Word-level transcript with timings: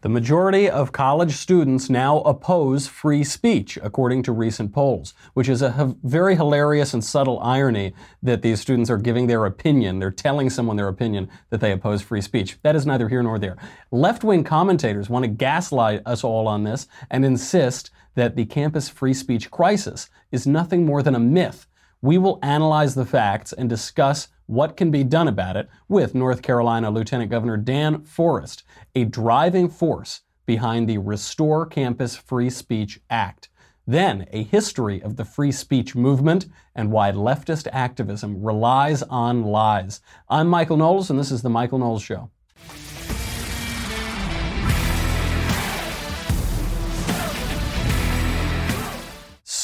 The 0.00 0.08
majority 0.08 0.70
of 0.70 0.92
college 0.92 1.32
students 1.32 1.90
now 1.90 2.18
oppose 2.20 2.86
free 2.86 3.24
speech, 3.24 3.76
according 3.82 4.22
to 4.24 4.32
recent 4.32 4.72
polls, 4.72 5.12
which 5.34 5.48
is 5.48 5.60
a 5.60 5.96
very 6.04 6.36
hilarious 6.36 6.94
and 6.94 7.04
subtle 7.04 7.40
irony 7.40 7.94
that 8.22 8.42
these 8.42 8.60
students 8.60 8.90
are 8.90 8.96
giving 8.96 9.26
their 9.26 9.44
opinion. 9.44 9.98
They're 9.98 10.12
telling 10.12 10.50
someone 10.50 10.76
their 10.76 10.86
opinion 10.86 11.28
that 11.50 11.60
they 11.60 11.72
oppose 11.72 12.00
free 12.00 12.20
speech. 12.20 12.58
That 12.62 12.76
is 12.76 12.86
neither 12.86 13.08
here 13.08 13.24
nor 13.24 13.40
there. 13.40 13.56
Left 13.90 14.22
wing 14.22 14.44
commentators 14.44 15.10
want 15.10 15.24
to 15.24 15.28
gaslight 15.28 16.02
us 16.06 16.22
all 16.22 16.46
on 16.46 16.62
this 16.62 16.86
and 17.10 17.24
insist 17.24 17.90
that 18.14 18.36
the 18.36 18.44
campus 18.44 18.88
free 18.88 19.14
speech 19.14 19.50
crisis 19.50 20.10
is 20.30 20.46
nothing 20.46 20.86
more 20.86 21.02
than 21.02 21.16
a 21.16 21.20
myth. 21.20 21.66
We 22.02 22.18
will 22.18 22.38
analyze 22.40 22.94
the 22.94 23.04
facts 23.04 23.52
and 23.52 23.68
discuss 23.68 24.28
what 24.48 24.78
can 24.78 24.90
be 24.90 25.04
done 25.04 25.28
about 25.28 25.56
it 25.56 25.68
with 25.88 26.14
North 26.14 26.40
Carolina 26.40 26.90
Lieutenant 26.90 27.30
Governor 27.30 27.58
Dan 27.58 28.02
Forest, 28.02 28.64
a 28.94 29.04
driving 29.04 29.68
force 29.68 30.22
behind 30.46 30.88
the 30.88 30.96
Restore 30.96 31.66
Campus 31.66 32.16
Free 32.16 32.48
Speech 32.48 32.98
Act. 33.10 33.50
Then, 33.86 34.26
a 34.32 34.42
history 34.42 35.02
of 35.02 35.16
the 35.16 35.24
free 35.26 35.52
speech 35.52 35.94
movement 35.94 36.46
and 36.74 36.90
why 36.90 37.12
leftist 37.12 37.68
activism 37.72 38.42
relies 38.42 39.02
on 39.02 39.42
lies. 39.42 40.00
I'm 40.30 40.48
Michael 40.48 40.78
Knowles, 40.78 41.10
and 41.10 41.18
this 41.18 41.30
is 41.30 41.42
The 41.42 41.50
Michael 41.50 41.78
Knowles 41.78 42.02
Show. 42.02 42.30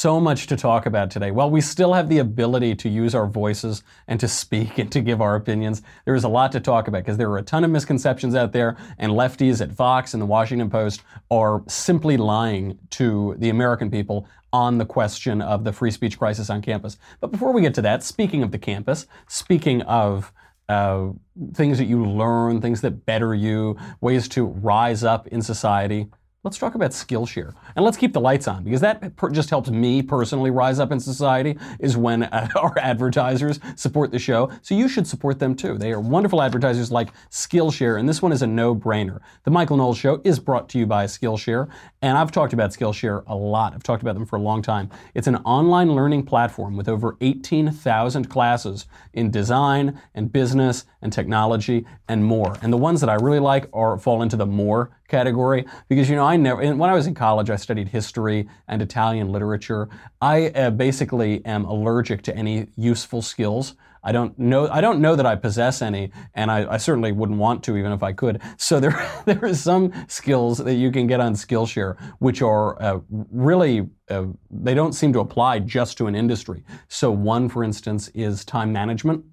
So 0.05 0.19
much 0.19 0.45
to 0.45 0.55
talk 0.55 0.85
about 0.85 1.09
today. 1.09 1.31
While 1.31 1.49
we 1.49 1.61
still 1.61 1.93
have 1.93 2.09
the 2.09 2.19
ability 2.19 2.75
to 2.75 2.89
use 2.89 3.15
our 3.15 3.25
voices 3.25 3.81
and 4.07 4.19
to 4.19 4.27
speak 4.27 4.77
and 4.77 4.91
to 4.91 5.01
give 5.01 5.19
our 5.19 5.35
opinions, 5.35 5.81
there 6.05 6.13
is 6.13 6.23
a 6.23 6.29
lot 6.29 6.51
to 6.51 6.59
talk 6.59 6.87
about 6.87 6.99
because 6.99 7.17
there 7.17 7.31
are 7.31 7.39
a 7.39 7.41
ton 7.41 7.63
of 7.63 7.71
misconceptions 7.71 8.35
out 8.35 8.51
there, 8.51 8.77
and 8.99 9.13
lefties 9.13 9.61
at 9.61 9.71
Vox 9.71 10.13
and 10.13 10.21
the 10.21 10.27
Washington 10.27 10.69
Post 10.69 11.01
are 11.31 11.63
simply 11.67 12.17
lying 12.17 12.77
to 12.91 13.33
the 13.39 13.49
American 13.49 13.89
people 13.89 14.27
on 14.53 14.77
the 14.77 14.85
question 14.85 15.41
of 15.41 15.63
the 15.63 15.73
free 15.73 15.89
speech 15.89 16.19
crisis 16.19 16.51
on 16.51 16.61
campus. 16.61 16.99
But 17.19 17.31
before 17.31 17.51
we 17.51 17.63
get 17.63 17.73
to 17.73 17.81
that, 17.81 18.03
speaking 18.03 18.43
of 18.43 18.51
the 18.51 18.59
campus, 18.59 19.07
speaking 19.27 19.81
of 19.81 20.31
uh, 20.69 21.07
things 21.55 21.79
that 21.79 21.85
you 21.85 22.05
learn, 22.05 22.61
things 22.61 22.81
that 22.81 23.07
better 23.07 23.33
you, 23.33 23.75
ways 24.01 24.27
to 24.29 24.45
rise 24.45 25.03
up 25.03 25.25
in 25.29 25.41
society, 25.41 26.09
let's 26.45 26.59
talk 26.59 26.75
about 26.75 26.91
Skillshare. 26.91 27.55
And 27.75 27.83
let's 27.83 27.97
keep 27.97 28.13
the 28.13 28.21
lights 28.21 28.47
on 28.47 28.63
because 28.63 28.81
that 28.81 29.15
per- 29.15 29.31
just 29.31 29.49
helps 29.49 29.71
me 29.71 30.03
personally 30.03 30.51
rise 30.51 30.79
up 30.79 30.91
in 30.91 30.99
society 30.99 31.57
is 31.79 31.97
when 31.97 32.23
uh, 32.23 32.47
our 32.55 32.77
advertisers 32.77 33.59
support 33.75 34.11
the 34.11 34.19
show. 34.19 34.51
So 34.61 34.75
you 34.75 34.87
should 34.87 35.07
support 35.07 35.39
them 35.39 35.55
too. 35.55 35.79
They 35.79 35.91
are 35.91 35.99
wonderful 35.99 36.43
advertisers 36.43 36.91
like 36.91 37.09
Skillshare, 37.31 37.99
and 37.99 38.07
this 38.07 38.21
one 38.21 38.31
is 38.31 38.43
a 38.43 38.47
no-brainer. 38.47 39.21
The 39.43 39.51
Michael 39.51 39.77
Knowles 39.77 39.97
Show 39.97 40.21
is 40.23 40.39
brought 40.39 40.69
to 40.69 40.77
you 40.77 40.85
by 40.85 41.05
Skillshare, 41.05 41.67
and 42.03 42.15
I've 42.15 42.31
talked 42.31 42.53
about 42.53 42.69
Skillshare 42.69 43.23
a 43.25 43.35
lot. 43.35 43.73
I've 43.73 43.83
talked 43.83 44.03
about 44.03 44.13
them 44.13 44.27
for 44.27 44.35
a 44.35 44.41
long 44.41 44.61
time. 44.61 44.91
It's 45.15 45.27
an 45.27 45.37
online 45.37 45.95
learning 45.95 46.23
platform 46.23 46.77
with 46.77 46.87
over 46.87 47.17
18,000 47.21 48.29
classes 48.29 48.85
in 49.13 49.31
design 49.31 49.99
and 50.13 50.31
business 50.31 50.85
and 51.01 51.11
technology 51.11 51.87
and 52.07 52.23
more. 52.23 52.55
And 52.61 52.71
the 52.71 52.77
ones 52.77 53.01
that 53.01 53.09
I 53.09 53.15
really 53.15 53.39
like 53.39 53.67
are 53.73 53.97
fall 53.97 54.21
into 54.21 54.35
the 54.35 54.45
more 54.45 54.91
category 55.07 55.65
because 55.87 56.09
you 56.09 56.15
know 56.15 56.25
I 56.25 56.35
never 56.35 56.61
when 56.75 56.89
I 56.89 56.93
was 56.93 57.07
in 57.07 57.13
college 57.13 57.49
I 57.49 57.55
studied 57.55 57.89
history 57.89 58.47
and 58.67 58.81
Italian 58.81 59.31
literature. 59.31 59.89
I 60.21 60.47
uh, 60.49 60.71
basically 60.71 61.45
am 61.45 61.65
allergic 61.65 62.21
to 62.23 62.35
any 62.35 62.67
useful 62.75 63.21
skills. 63.21 63.75
I 64.03 64.11
don't 64.11 64.37
know 64.37 64.67
I 64.69 64.81
don't 64.81 64.99
know 64.99 65.15
that 65.15 65.25
I 65.25 65.35
possess 65.35 65.81
any, 65.81 66.11
and 66.35 66.51
I, 66.51 66.73
I 66.73 66.77
certainly 66.77 67.11
wouldn't 67.11 67.39
want 67.39 67.63
to 67.65 67.77
even 67.77 67.91
if 67.91 68.03
I 68.03 68.13
could. 68.13 68.41
So 68.57 68.79
there 68.79 68.91
there 69.25 69.43
are 69.43 69.53
some 69.53 69.91
skills 70.07 70.59
that 70.59 70.75
you 70.75 70.91
can 70.91 71.07
get 71.07 71.19
on 71.19 71.33
Skillshare 71.33 71.97
which 72.19 72.41
are 72.41 72.81
uh, 72.81 72.99
really 73.09 73.87
uh, 74.09 74.25
they 74.49 74.73
don't 74.73 74.93
seem 74.93 75.13
to 75.13 75.19
apply 75.19 75.59
just 75.59 75.97
to 75.97 76.07
an 76.07 76.15
industry. 76.15 76.63
So 76.87 77.11
one, 77.11 77.49
for 77.49 77.63
instance, 77.63 78.09
is 78.09 78.45
time 78.45 78.71
management. 78.71 79.25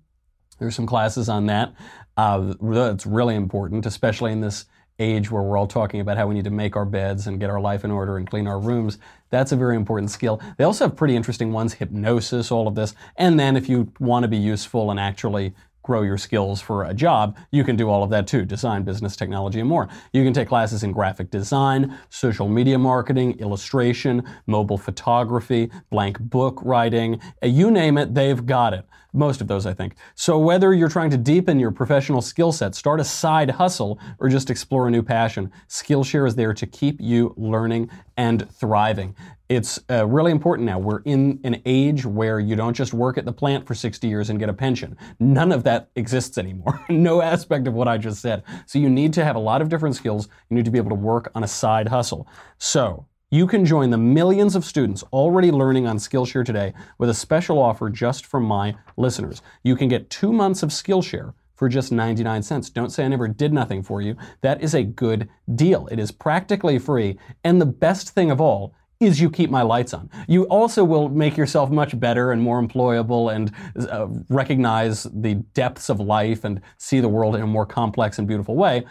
There's 0.59 0.75
some 0.75 0.87
classes 0.87 1.29
on 1.29 1.47
that. 1.47 1.75
Uh, 2.17 2.55
that's 2.61 3.07
really 3.07 3.35
important, 3.35 3.87
especially 3.87 4.33
in 4.33 4.41
this 4.41 4.67
age 4.99 5.31
where 5.31 5.43
we're 5.43 5.57
all 5.57 5.67
talking 5.67 6.01
about 6.01 6.17
how 6.17 6.27
we 6.27 6.35
need 6.35 6.45
to 6.45 6.51
make 6.51 6.77
our 6.77 6.85
beds 6.85 7.27
and 7.27 7.41
get 7.41 7.51
our 7.51 7.61
life 7.61 7.85
in 7.85 7.91
order 7.91 8.17
and 8.17 8.29
clean 8.29 8.47
our 8.47 8.59
rooms. 8.59 8.99
That's 9.31 9.53
a 9.53 9.57
very 9.57 9.77
important 9.77 10.11
skill. 10.11 10.41
They 10.59 10.65
also 10.65 10.87
have 10.87 10.97
pretty 10.97 11.17
interesting 11.17 11.53
ones, 11.53 11.75
hypnosis, 11.75 12.51
all 12.51 12.69
of 12.69 12.75
this. 12.75 12.95
And 13.17 13.39
then 13.39 13.57
if 13.57 13.69
you 13.69 13.93
want 13.99 14.25
to 14.25 14.29
be 14.29 14.37
useful 14.37 14.91
and 14.91 15.01
actually 15.01 15.55
grow 15.83 16.03
your 16.03 16.19
skills 16.19 16.61
for 16.61 16.85
a 16.85 16.95
job, 16.95 17.37
you 17.51 17.65
can 17.65 17.77
do 17.77 17.89
all 17.89 18.03
of 18.03 18.11
that 18.11 18.27
too 18.27 18.45
design, 18.45 18.83
business, 18.83 19.17
technology, 19.17 19.61
and 19.61 19.69
more. 19.69 19.89
You 20.13 20.23
can 20.23 20.33
take 20.33 20.49
classes 20.49 20.83
in 20.85 20.93
graphic 20.93 21.31
design, 21.31 21.99
social 22.09 22.49
media 22.49 22.79
marketing, 22.79 23.39
illustration, 23.41 24.23
mobile 24.47 24.79
photography, 24.79 25.71
blank 25.91 26.21
book 26.21 26.61
writing. 26.63 27.21
Uh, 27.43 27.49
you 27.49 27.71
name 27.71 27.99
it, 27.99 28.15
they've 28.15 28.45
got 28.47 28.75
it. 28.75 28.87
Most 29.13 29.41
of 29.43 29.49
those, 29.49 29.67
I 29.67 29.75
think. 29.75 29.97
So, 30.15 30.39
whether 30.39 30.73
you're 30.73 30.89
trying 30.89 31.11
to 31.11 31.19
deepen 31.19 31.61
your 31.61 31.71
professional 31.71 32.23
skill 32.23 32.51
set, 32.51 32.75
start 32.75 32.99
a 32.99 33.05
side 33.05 33.51
hustle, 33.51 33.99
or 34.19 34.31
just 34.31 34.49
explore 34.49 34.89
a 34.89 34.91
new 34.91 35.03
passion, 35.03 35.53
Skillshare 35.69 36.27
is 36.27 36.35
there 36.35 36.55
to 36.55 36.67
keep 36.67 37.01
you 37.01 37.35
learning 37.37 37.91
and 38.17 38.51
thriving. 38.53 39.15
It's 39.51 39.79
uh, 39.91 40.07
really 40.07 40.33
important 40.33 40.65
now. 40.65 40.79
We're 40.79 41.01
in 41.01 41.41
an 41.45 41.61
age 41.67 42.07
where 42.07 42.41
you 42.41 42.57
don't 42.57 42.73
just 42.73 42.95
work 42.95 43.19
at 43.19 43.27
the 43.27 43.33
plant 43.35 43.67
for 43.67 43.75
60 43.75 44.09
years 44.09 44.31
and 44.31 44.39
get 44.39 44.49
a 44.49 44.55
pension. 44.55 44.97
None 45.21 45.53
of 45.53 45.65
that 45.65 45.91
exists 45.95 46.39
anymore. 46.39 46.83
no 46.89 47.21
aspect 47.21 47.67
of 47.67 47.75
what 47.75 47.89
I 47.89 47.99
just 47.99 48.23
said. 48.23 48.45
So 48.65 48.79
you 48.79 48.89
need 48.89 49.13
to 49.13 49.25
have 49.25 49.37
a 49.37 49.41
lot 49.41 49.61
of 49.61 49.69
different 49.69 49.95
skills. 49.95 50.29
You 50.49 50.57
need 50.57 50.65
to 50.65 50.71
be 50.71 50.79
able 50.79 50.89
to 50.89 50.95
work 50.95 51.31
on 51.35 51.45
a 51.45 51.49
side 51.49 51.89
hustle. 51.89 52.27
So 52.57 53.07
you 53.33 53.47
can 53.47 53.65
join 53.65 53.89
the 53.89 53.97
millions 53.97 54.55
of 54.55 54.63
students 54.63 55.03
already 55.11 55.51
learning 55.51 55.87
on 55.87 55.97
Skillshare 55.97 56.45
today 56.45 56.75
with 56.99 57.09
a 57.09 57.15
special 57.15 57.59
offer 57.59 57.89
just 57.89 58.27
for 58.27 58.39
my 58.39 58.77
listeners. 58.99 59.41
You 59.63 59.75
can 59.75 59.89
get 59.89 60.11
two 60.11 60.35
months 60.35 60.63
of 60.63 60.69
Skillshare 60.69 61.33
for 61.55 61.71
just 61.71 61.93
99 61.93 62.43
cents. 62.43 62.69
Don't 62.69 62.91
say 62.91 63.07
I 63.07 63.09
never 63.09 63.27
did 63.27 63.55
nothing 63.55 63.83
for 63.83 64.03
you. 64.03 64.17
That 64.43 64.63
is 64.63 64.75
a 64.75 64.83
good 64.83 65.31
deal. 65.55 65.89
It 65.91 65.99
is 65.99 66.13
practically 66.13 66.79
free. 66.79 67.19
And 67.43 67.59
the 67.59 67.67
best 67.67 68.11
thing 68.11 68.31
of 68.31 68.39
all 68.39 68.75
is 69.01 69.21
you 69.21 69.31
keep 69.31 69.51
my 69.51 69.63
lights 69.63 69.95
on. 69.95 70.11
You 70.29 70.45
also 70.45 70.85
will 70.85 71.09
make 71.09 71.37
yourself 71.37 71.71
much 71.71 71.99
better 71.99 72.33
and 72.33 72.41
more 72.41 72.63
employable 72.63 73.35
and 73.35 73.51
uh, 73.89 74.09
recognize 74.29 75.05
the 75.05 75.37
depths 75.55 75.89
of 75.89 76.01
life 76.01 76.45
and 76.45 76.61
see 76.77 77.01
the 77.01 77.09
world 77.09 77.35
in 77.35 77.43
a 77.43 77.47
more 77.47 77.67
complex 77.67 78.19
and 78.19 78.29
beautiful 78.29 78.55
way. 78.55 78.85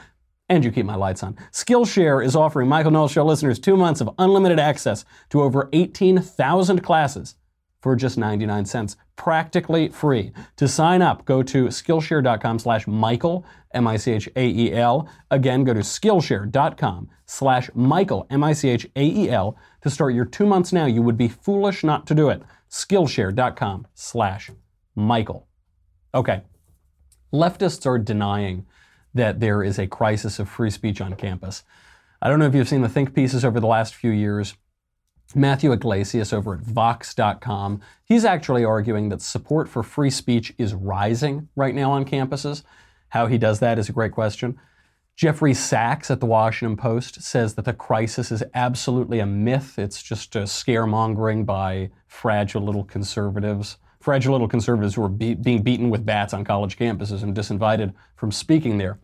And 0.51 0.65
you 0.65 0.71
keep 0.71 0.85
my 0.85 0.95
lights 0.95 1.23
on. 1.23 1.37
Skillshare 1.53 2.23
is 2.23 2.35
offering 2.35 2.67
Michael 2.67 2.91
Knowles 2.91 3.13
Show 3.13 3.23
listeners 3.23 3.57
two 3.57 3.77
months 3.77 4.01
of 4.01 4.09
unlimited 4.19 4.59
access 4.59 5.05
to 5.29 5.41
over 5.41 5.69
18,000 5.71 6.83
classes 6.83 7.35
for 7.79 7.95
just 7.95 8.17
99 8.17 8.65
cents. 8.65 8.97
Practically 9.15 9.87
free. 9.87 10.33
To 10.57 10.67
sign 10.67 11.01
up, 11.01 11.23
go 11.23 11.41
to 11.41 11.67
Skillshare.com 11.67 12.59
slash 12.59 12.85
Michael, 12.85 13.45
M-I-C-H-A-E-L. 13.73 15.09
Again, 15.31 15.63
go 15.63 15.73
to 15.73 15.79
Skillshare.com 15.79 17.09
slash 17.25 17.69
Michael, 17.73 18.27
M-I-C-H-A-E-L 18.29 19.57
to 19.83 19.89
start 19.89 20.13
your 20.13 20.25
two 20.25 20.45
months 20.45 20.73
now. 20.73 20.85
You 20.85 21.01
would 21.01 21.17
be 21.17 21.29
foolish 21.29 21.81
not 21.81 22.05
to 22.07 22.13
do 22.13 22.27
it. 22.27 22.43
Skillshare.com 22.69 23.87
slash 23.93 24.51
Michael. 24.95 25.47
Okay. 26.13 26.41
Leftists 27.31 27.85
are 27.85 27.97
denying 27.97 28.65
that 29.13 29.39
there 29.39 29.63
is 29.63 29.77
a 29.77 29.87
crisis 29.87 30.39
of 30.39 30.49
free 30.49 30.69
speech 30.69 31.01
on 31.01 31.15
campus. 31.15 31.63
I 32.21 32.29
don't 32.29 32.39
know 32.39 32.45
if 32.45 32.55
you've 32.55 32.69
seen 32.69 32.81
the 32.81 32.89
think 32.89 33.13
pieces 33.13 33.43
over 33.43 33.59
the 33.59 33.67
last 33.67 33.95
few 33.95 34.11
years. 34.11 34.55
Matthew 35.33 35.71
Yglesias 35.71 36.33
over 36.33 36.55
at 36.55 36.61
Vox.com, 36.61 37.81
he's 38.03 38.25
actually 38.25 38.65
arguing 38.65 39.09
that 39.09 39.21
support 39.21 39.69
for 39.69 39.81
free 39.81 40.09
speech 40.09 40.53
is 40.57 40.73
rising 40.73 41.47
right 41.55 41.73
now 41.73 41.91
on 41.91 42.05
campuses. 42.05 42.63
How 43.09 43.27
he 43.27 43.37
does 43.37 43.59
that 43.59 43.79
is 43.79 43.89
a 43.89 43.93
great 43.93 44.11
question. 44.11 44.59
Jeffrey 45.15 45.53
Sachs 45.53 46.09
at 46.09 46.19
the 46.19 46.25
Washington 46.25 46.77
Post 46.77 47.21
says 47.21 47.55
that 47.55 47.65
the 47.65 47.73
crisis 47.73 48.31
is 48.31 48.43
absolutely 48.53 49.19
a 49.19 49.25
myth. 49.25 49.77
It's 49.77 50.01
just 50.01 50.35
a 50.35 50.43
scaremongering 50.43 51.45
by 51.45 51.91
fragile 52.07 52.63
little 52.63 52.83
conservatives. 52.83 53.77
Fragile 54.01 54.33
little 54.33 54.47
conservatives 54.47 54.95
who 54.95 55.03
are 55.03 55.09
be- 55.09 55.35
being 55.35 55.61
beaten 55.61 55.89
with 55.89 56.05
bats 56.05 56.33
on 56.33 56.43
college 56.43 56.77
campuses 56.77 57.23
and 57.23 57.35
disinvited 57.35 57.93
from 58.15 58.31
speaking 58.31 58.77
there. 58.77 58.99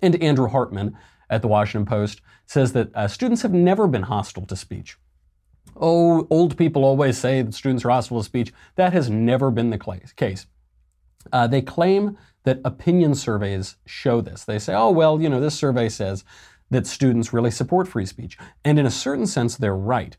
And 0.00 0.22
Andrew 0.22 0.48
Hartman 0.48 0.96
at 1.28 1.42
the 1.42 1.48
Washington 1.48 1.86
Post 1.86 2.20
says 2.46 2.72
that 2.72 2.94
uh, 2.94 3.08
students 3.08 3.42
have 3.42 3.52
never 3.52 3.86
been 3.86 4.04
hostile 4.04 4.46
to 4.46 4.56
speech. 4.56 4.96
Oh, 5.76 6.26
old 6.30 6.56
people 6.56 6.84
always 6.84 7.18
say 7.18 7.42
that 7.42 7.54
students 7.54 7.84
are 7.84 7.90
hostile 7.90 8.20
to 8.20 8.24
speech. 8.24 8.52
That 8.76 8.92
has 8.92 9.10
never 9.10 9.50
been 9.50 9.70
the 9.70 10.04
case. 10.16 10.46
Uh, 11.32 11.46
they 11.46 11.62
claim 11.62 12.16
that 12.44 12.60
opinion 12.64 13.14
surveys 13.14 13.76
show 13.86 14.20
this. 14.20 14.44
They 14.44 14.58
say, 14.58 14.74
oh, 14.74 14.90
well, 14.90 15.20
you 15.20 15.28
know, 15.28 15.40
this 15.40 15.54
survey 15.54 15.88
says 15.88 16.24
that 16.70 16.86
students 16.86 17.32
really 17.32 17.50
support 17.50 17.88
free 17.88 18.06
speech. 18.06 18.36
And 18.64 18.78
in 18.78 18.86
a 18.86 18.90
certain 18.90 19.26
sense, 19.26 19.56
they're 19.56 19.76
right. 19.76 20.16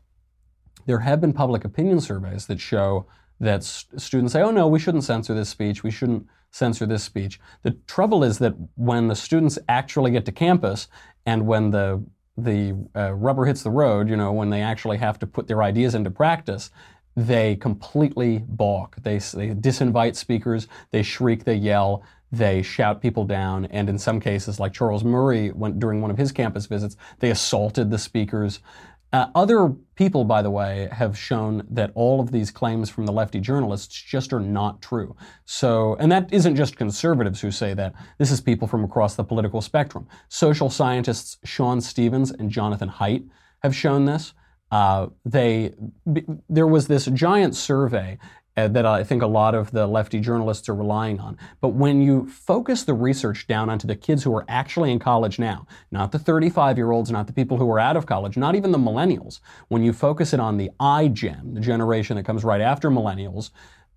There 0.86 1.00
have 1.00 1.20
been 1.20 1.32
public 1.32 1.64
opinion 1.64 2.00
surveys 2.00 2.46
that 2.46 2.60
show 2.60 3.06
that 3.44 3.62
st- 3.64 4.00
students 4.00 4.32
say, 4.32 4.42
oh, 4.42 4.50
no, 4.50 4.66
we 4.68 4.80
shouldn't 4.80 5.04
censor 5.04 5.34
this 5.34 5.50
speech. 5.50 5.82
We 5.84 5.90
shouldn't 5.90 6.26
censor 6.50 6.86
this 6.86 7.04
speech. 7.04 7.40
The 7.62 7.72
trouble 7.86 8.24
is 8.24 8.38
that 8.38 8.54
when 8.76 9.08
the 9.08 9.16
students 9.16 9.58
actually 9.68 10.12
get 10.12 10.24
to 10.26 10.32
campus 10.32 10.88
And 11.26 11.46
when 11.46 11.70
the 11.70 12.04
the 12.36 12.74
uh, 12.96 13.12
rubber 13.12 13.44
hits 13.46 13.62
the 13.62 13.70
road, 13.70 14.08
you 14.08 14.16
know, 14.16 14.32
when 14.32 14.50
they 14.50 14.60
actually 14.60 14.98
have 14.98 15.18
to 15.20 15.26
put 15.26 15.46
their 15.46 15.62
ideas 15.62 15.94
into 15.94 16.10
practice, 16.10 16.70
they 17.16 17.54
completely 17.54 18.42
balk. 18.48 18.96
They, 19.02 19.18
they 19.18 19.50
disinvite 19.54 20.16
speakers, 20.16 20.66
they 20.90 21.04
shriek, 21.04 21.44
they 21.44 21.54
yell, 21.54 22.02
they 22.32 22.60
shout 22.62 23.00
people 23.00 23.24
down, 23.24 23.66
and 23.66 23.88
in 23.88 23.98
some 23.98 24.18
cases, 24.18 24.58
like 24.58 24.72
Charles 24.72 25.04
Murray, 25.04 25.52
went 25.52 25.78
during 25.78 26.02
one 26.02 26.10
of 26.10 26.18
his 26.18 26.32
campus 26.32 26.66
visits, 26.66 26.96
they 27.20 27.30
assaulted 27.30 27.90
the 27.90 27.98
speakers. 27.98 28.58
Uh, 29.14 29.30
other 29.36 29.68
people, 29.94 30.24
by 30.24 30.42
the 30.42 30.50
way, 30.50 30.88
have 30.90 31.16
shown 31.16 31.64
that 31.70 31.92
all 31.94 32.20
of 32.20 32.32
these 32.32 32.50
claims 32.50 32.90
from 32.90 33.06
the 33.06 33.12
lefty 33.12 33.38
journalists 33.38 33.94
just 33.94 34.32
are 34.32 34.40
not 34.40 34.82
true. 34.82 35.14
So, 35.44 35.94
and 36.00 36.10
that 36.10 36.32
isn't 36.32 36.56
just 36.56 36.76
conservatives 36.76 37.40
who 37.40 37.52
say 37.52 37.74
that. 37.74 37.94
This 38.18 38.32
is 38.32 38.40
people 38.40 38.66
from 38.66 38.82
across 38.82 39.14
the 39.14 39.22
political 39.22 39.60
spectrum. 39.60 40.08
Social 40.28 40.68
scientists 40.68 41.38
Sean 41.44 41.80
Stevens 41.80 42.32
and 42.32 42.50
Jonathan 42.50 42.88
Haidt 42.88 43.28
have 43.62 43.72
shown 43.72 44.04
this. 44.04 44.34
Uh, 44.72 45.06
they, 45.24 45.74
b- 46.12 46.24
there 46.48 46.66
was 46.66 46.88
this 46.88 47.06
giant 47.06 47.54
survey 47.54 48.18
uh, 48.56 48.68
that 48.68 48.86
I 48.86 49.02
think 49.02 49.22
a 49.22 49.26
lot 49.26 49.54
of 49.54 49.72
the 49.72 49.86
lefty 49.86 50.20
journalists 50.20 50.68
are 50.68 50.74
relying 50.74 51.18
on. 51.18 51.36
But 51.60 51.70
when 51.70 52.00
you 52.00 52.28
focus 52.28 52.84
the 52.84 52.94
research 52.94 53.46
down 53.46 53.68
onto 53.68 53.86
the 53.86 53.96
kids 53.96 54.22
who 54.22 54.34
are 54.34 54.44
actually 54.48 54.92
in 54.92 54.98
college 54.98 55.38
now, 55.38 55.66
not 55.90 56.12
the 56.12 56.18
35 56.18 56.76
year 56.76 56.92
olds, 56.92 57.10
not 57.10 57.26
the 57.26 57.32
people 57.32 57.56
who 57.56 57.68
are 57.70 57.80
out 57.80 57.96
of 57.96 58.06
college, 58.06 58.36
not 58.36 58.54
even 58.54 58.72
the 58.72 58.78
millennials, 58.78 59.40
when 59.68 59.82
you 59.82 59.92
focus 59.92 60.32
it 60.32 60.40
on 60.40 60.56
the 60.56 60.70
iGen, 60.80 61.54
the 61.54 61.60
generation 61.60 62.16
that 62.16 62.24
comes 62.24 62.44
right 62.44 62.60
after 62.60 62.90
millennials, 62.90 63.50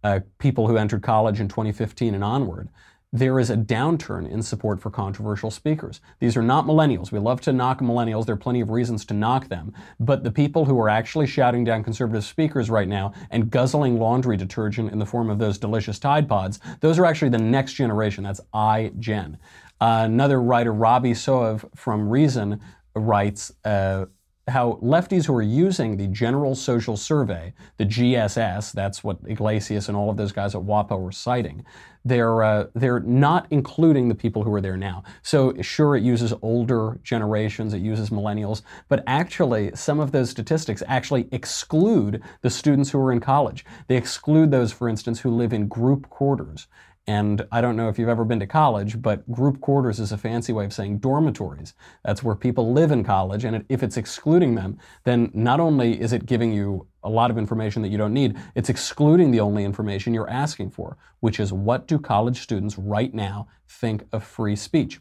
uh, 0.03 0.19
people 0.39 0.67
who 0.67 0.77
entered 0.77 1.03
college 1.03 1.39
in 1.39 1.47
2015 1.47 2.15
and 2.15 2.23
onward, 2.23 2.69
there 3.13 3.39
is 3.39 3.49
a 3.49 3.55
downturn 3.55 4.29
in 4.29 4.41
support 4.41 4.81
for 4.81 4.89
controversial 4.89 5.49
speakers. 5.49 6.01
These 6.19 6.35
are 6.35 6.41
not 6.41 6.65
millennials. 6.65 7.11
We 7.11 7.19
love 7.19 7.39
to 7.41 7.53
knock 7.53 7.79
millennials. 7.79 8.25
There 8.25 8.35
are 8.35 8.37
plenty 8.37 8.59
of 8.59 8.69
reasons 8.69 9.05
to 9.05 9.13
knock 9.13 9.47
them. 9.47 9.73
But 9.99 10.23
the 10.23 10.31
people 10.31 10.65
who 10.65 10.77
are 10.79 10.89
actually 10.89 11.27
shouting 11.27 11.63
down 11.63 11.83
conservative 11.83 12.25
speakers 12.25 12.69
right 12.69 12.87
now 12.87 13.13
and 13.29 13.49
guzzling 13.49 13.97
laundry 13.97 14.35
detergent 14.35 14.91
in 14.91 14.99
the 14.99 15.05
form 15.05 15.29
of 15.29 15.39
those 15.39 15.57
delicious 15.57 15.99
Tide 15.99 16.27
Pods, 16.27 16.59
those 16.81 16.99
are 16.99 17.05
actually 17.05 17.29
the 17.29 17.37
next 17.37 17.73
generation. 17.73 18.25
That's 18.25 18.41
iGen. 18.53 19.37
Uh, 19.79 20.03
another 20.05 20.41
writer, 20.41 20.73
Robby 20.73 21.13
Soave 21.13 21.63
from 21.75 22.09
Reason, 22.09 22.59
writes, 22.93 23.53
uh, 23.63 24.07
how 24.47 24.79
lefties 24.81 25.25
who 25.25 25.35
are 25.35 25.41
using 25.41 25.97
the 25.97 26.07
General 26.07 26.55
Social 26.55 26.95
Survey, 26.95 27.53
the 27.77 27.85
GSS, 27.85 28.71
that's 28.71 29.03
what 29.03 29.17
Yglesias 29.27 29.89
and 29.89 29.97
all 29.97 30.09
of 30.09 30.17
those 30.17 30.31
guys 30.31 30.55
at 30.55 30.61
WAPO 30.61 30.99
were 30.99 31.11
citing, 31.11 31.65
they're, 32.05 32.41
uh, 32.41 32.67
they're 32.73 33.01
not 33.01 33.47
including 33.51 34.07
the 34.07 34.15
people 34.15 34.43
who 34.43 34.53
are 34.53 34.61
there 34.61 34.77
now. 34.77 35.03
So, 35.21 35.53
sure, 35.61 35.97
it 35.97 36.03
uses 36.03 36.33
older 36.41 36.99
generations, 37.03 37.73
it 37.73 37.81
uses 37.81 38.09
millennials, 38.09 38.61
but 38.87 39.03
actually, 39.05 39.71
some 39.75 39.99
of 39.99 40.13
those 40.13 40.29
statistics 40.29 40.81
actually 40.87 41.27
exclude 41.33 42.21
the 42.41 42.49
students 42.49 42.91
who 42.91 42.99
are 42.99 43.11
in 43.11 43.19
college. 43.19 43.65
They 43.87 43.97
exclude 43.97 44.51
those, 44.51 44.71
for 44.71 44.87
instance, 44.87 45.19
who 45.19 45.31
live 45.31 45.51
in 45.51 45.67
group 45.67 46.09
quarters. 46.09 46.67
And 47.09 47.47
I 47.53 47.61
don't 47.61 47.77
know 47.77 47.87
if 47.87 47.97
you've 47.97 48.09
ever 48.09 48.25
been 48.25 48.41
to 48.41 48.47
college, 48.47 49.01
but 49.01 49.29
group 49.31 49.61
quarters 49.61 49.97
is 50.01 50.11
a 50.11 50.17
fancy 50.17 50.51
way 50.51 50.65
of 50.65 50.73
saying 50.73 50.99
dormitories. 50.99 51.73
That's 52.03 52.21
where 52.21 52.35
people 52.35 52.73
live 52.73 52.91
in 52.91 53.05
college. 53.05 53.45
And 53.45 53.63
if 53.69 53.81
it's 53.81 53.95
excluding 53.95 54.55
them, 54.55 54.77
then 55.05 55.31
not 55.33 55.61
only 55.61 55.99
is 56.01 56.11
it 56.11 56.25
giving 56.25 56.51
you 56.51 56.85
a 57.03 57.09
lot 57.09 57.31
of 57.31 57.37
information 57.37 57.81
that 57.83 57.89
you 57.89 57.97
don't 57.97 58.13
need, 58.13 58.35
it's 58.55 58.67
excluding 58.67 59.31
the 59.31 59.39
only 59.39 59.63
information 59.63 60.13
you're 60.13 60.29
asking 60.29 60.71
for, 60.71 60.97
which 61.21 61.39
is 61.39 61.53
what 61.53 61.87
do 61.87 61.97
college 61.97 62.41
students 62.41 62.77
right 62.77 63.13
now 63.13 63.47
think 63.69 64.05
of 64.11 64.25
free 64.25 64.57
speech? 64.57 64.99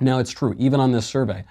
Now, 0.00 0.20
it's 0.20 0.30
true, 0.30 0.54
even 0.56 0.78
on 0.78 0.92
this 0.92 1.06
survey, 1.06 1.44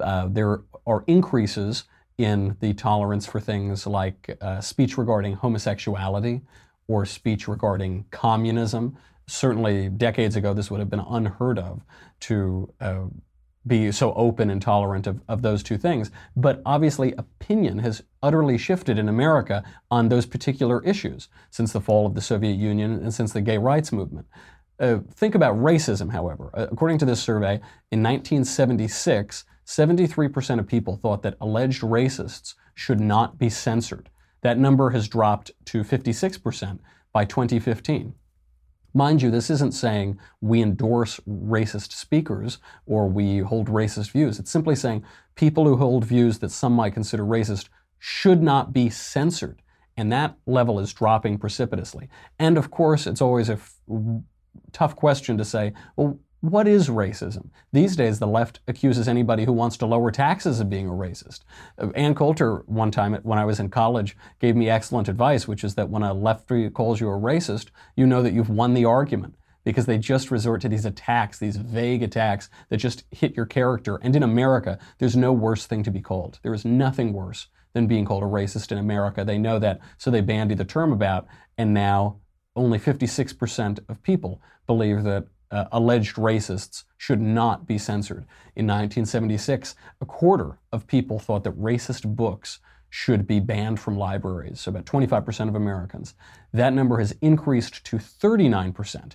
uh, 0.00 0.26
there 0.28 0.62
are 0.84 1.04
increases 1.06 1.84
in 2.16 2.56
the 2.58 2.74
tolerance 2.74 3.26
for 3.26 3.38
things 3.38 3.86
like 3.86 4.36
uh, 4.40 4.60
speech 4.60 4.98
regarding 4.98 5.34
homosexuality 5.34 6.42
or 6.88 7.06
speech 7.06 7.46
regarding 7.46 8.04
communism 8.10 8.96
certainly 9.28 9.88
decades 9.88 10.36
ago, 10.36 10.54
this 10.54 10.70
would 10.70 10.80
have 10.80 10.90
been 10.90 11.04
unheard 11.08 11.58
of 11.58 11.82
to 12.20 12.72
uh, 12.80 13.04
be 13.66 13.92
so 13.92 14.14
open 14.14 14.50
and 14.50 14.62
tolerant 14.62 15.06
of, 15.06 15.20
of 15.28 15.42
those 15.42 15.62
two 15.62 15.76
things. 15.76 16.10
But 16.34 16.62
obviously, 16.64 17.12
opinion 17.12 17.78
has 17.80 18.02
utterly 18.22 18.58
shifted 18.58 18.98
in 18.98 19.08
America 19.08 19.62
on 19.90 20.08
those 20.08 20.26
particular 20.26 20.82
issues 20.84 21.28
since 21.50 21.72
the 21.72 21.80
fall 21.80 22.06
of 22.06 22.14
the 22.14 22.20
Soviet 22.20 22.54
Union 22.54 22.92
and 22.92 23.12
since 23.12 23.32
the 23.32 23.40
gay 23.40 23.58
rights 23.58 23.92
movement. 23.92 24.26
Uh, 24.80 24.98
think 25.14 25.34
about 25.34 25.56
racism, 25.56 26.10
however. 26.10 26.50
Uh, 26.54 26.66
according 26.70 26.98
to 26.98 27.04
this 27.04 27.22
survey, 27.22 27.54
in 27.90 28.02
1976, 28.02 29.44
73% 29.66 30.58
of 30.58 30.66
people 30.66 30.96
thought 30.96 31.22
that 31.22 31.36
alleged 31.40 31.82
racists 31.82 32.54
should 32.74 33.00
not 33.00 33.38
be 33.38 33.50
censored. 33.50 34.08
That 34.42 34.58
number 34.58 34.90
has 34.90 35.08
dropped 35.08 35.50
to 35.66 35.82
56% 35.82 36.78
by 37.12 37.24
2015. 37.24 38.14
Mind 38.98 39.22
you, 39.22 39.30
this 39.30 39.48
isn't 39.48 39.74
saying 39.74 40.18
we 40.40 40.60
endorse 40.60 41.20
racist 41.28 41.92
speakers 41.92 42.58
or 42.84 43.06
we 43.06 43.38
hold 43.38 43.68
racist 43.68 44.10
views. 44.10 44.40
It's 44.40 44.50
simply 44.50 44.74
saying 44.74 45.04
people 45.36 45.64
who 45.64 45.76
hold 45.76 46.04
views 46.04 46.40
that 46.40 46.50
some 46.50 46.72
might 46.72 46.94
consider 46.94 47.22
racist 47.22 47.68
should 48.00 48.42
not 48.42 48.72
be 48.72 48.90
censored. 48.90 49.62
And 49.96 50.10
that 50.10 50.34
level 50.46 50.80
is 50.80 50.92
dropping 50.92 51.38
precipitously. 51.38 52.08
And 52.40 52.58
of 52.58 52.72
course, 52.72 53.06
it's 53.06 53.22
always 53.22 53.48
a 53.48 53.52
f- 53.52 53.76
tough 54.72 54.96
question 54.96 55.38
to 55.38 55.44
say, 55.44 55.74
well, 55.94 56.18
what 56.40 56.68
is 56.68 56.88
racism? 56.88 57.50
These 57.72 57.96
days, 57.96 58.20
the 58.20 58.26
left 58.26 58.60
accuses 58.68 59.08
anybody 59.08 59.44
who 59.44 59.52
wants 59.52 59.76
to 59.78 59.86
lower 59.86 60.12
taxes 60.12 60.60
of 60.60 60.70
being 60.70 60.86
a 60.86 60.92
racist. 60.92 61.40
Uh, 61.78 61.88
Ann 61.96 62.14
Coulter, 62.14 62.62
one 62.66 62.92
time 62.92 63.14
when 63.24 63.38
I 63.38 63.44
was 63.44 63.58
in 63.58 63.70
college, 63.70 64.16
gave 64.38 64.54
me 64.54 64.70
excellent 64.70 65.08
advice, 65.08 65.48
which 65.48 65.64
is 65.64 65.74
that 65.74 65.90
when 65.90 66.02
a 66.04 66.14
lefty 66.14 66.70
calls 66.70 67.00
you 67.00 67.08
a 67.08 67.18
racist, 67.18 67.70
you 67.96 68.06
know 68.06 68.22
that 68.22 68.32
you've 68.32 68.50
won 68.50 68.74
the 68.74 68.84
argument 68.84 69.34
because 69.64 69.86
they 69.86 69.98
just 69.98 70.30
resort 70.30 70.60
to 70.60 70.68
these 70.68 70.84
attacks, 70.84 71.38
these 71.38 71.56
vague 71.56 72.02
attacks 72.02 72.48
that 72.68 72.76
just 72.76 73.04
hit 73.10 73.36
your 73.36 73.46
character. 73.46 73.96
And 73.96 74.14
in 74.14 74.22
America, 74.22 74.78
there's 74.98 75.16
no 75.16 75.32
worse 75.32 75.66
thing 75.66 75.82
to 75.82 75.90
be 75.90 76.00
called. 76.00 76.38
There 76.42 76.54
is 76.54 76.64
nothing 76.64 77.12
worse 77.12 77.48
than 77.72 77.88
being 77.88 78.04
called 78.04 78.22
a 78.22 78.26
racist 78.26 78.72
in 78.72 78.78
America. 78.78 79.24
They 79.24 79.38
know 79.38 79.58
that, 79.58 79.80
so 79.98 80.10
they 80.10 80.20
bandy 80.20 80.54
the 80.54 80.64
term 80.64 80.92
about, 80.92 81.26
and 81.58 81.74
now 81.74 82.20
only 82.56 82.78
56% 82.78 83.80
of 83.88 84.02
people 84.02 84.40
believe 84.66 85.02
that 85.02 85.26
uh, 85.50 85.64
alleged 85.72 86.16
racists 86.16 86.84
should 86.96 87.20
not 87.20 87.66
be 87.66 87.78
censored. 87.78 88.26
In 88.54 88.66
1976, 88.66 89.74
a 90.00 90.06
quarter 90.06 90.58
of 90.72 90.86
people 90.86 91.18
thought 91.18 91.44
that 91.44 91.58
racist 91.58 92.16
books 92.16 92.60
should 92.90 93.26
be 93.26 93.40
banned 93.40 93.78
from 93.78 93.98
libraries, 93.98 94.60
so 94.60 94.70
about 94.70 94.86
25% 94.86 95.48
of 95.48 95.54
Americans. 95.54 96.14
That 96.52 96.72
number 96.72 96.98
has 96.98 97.14
increased 97.20 97.84
to 97.84 97.96
39% 97.96 99.12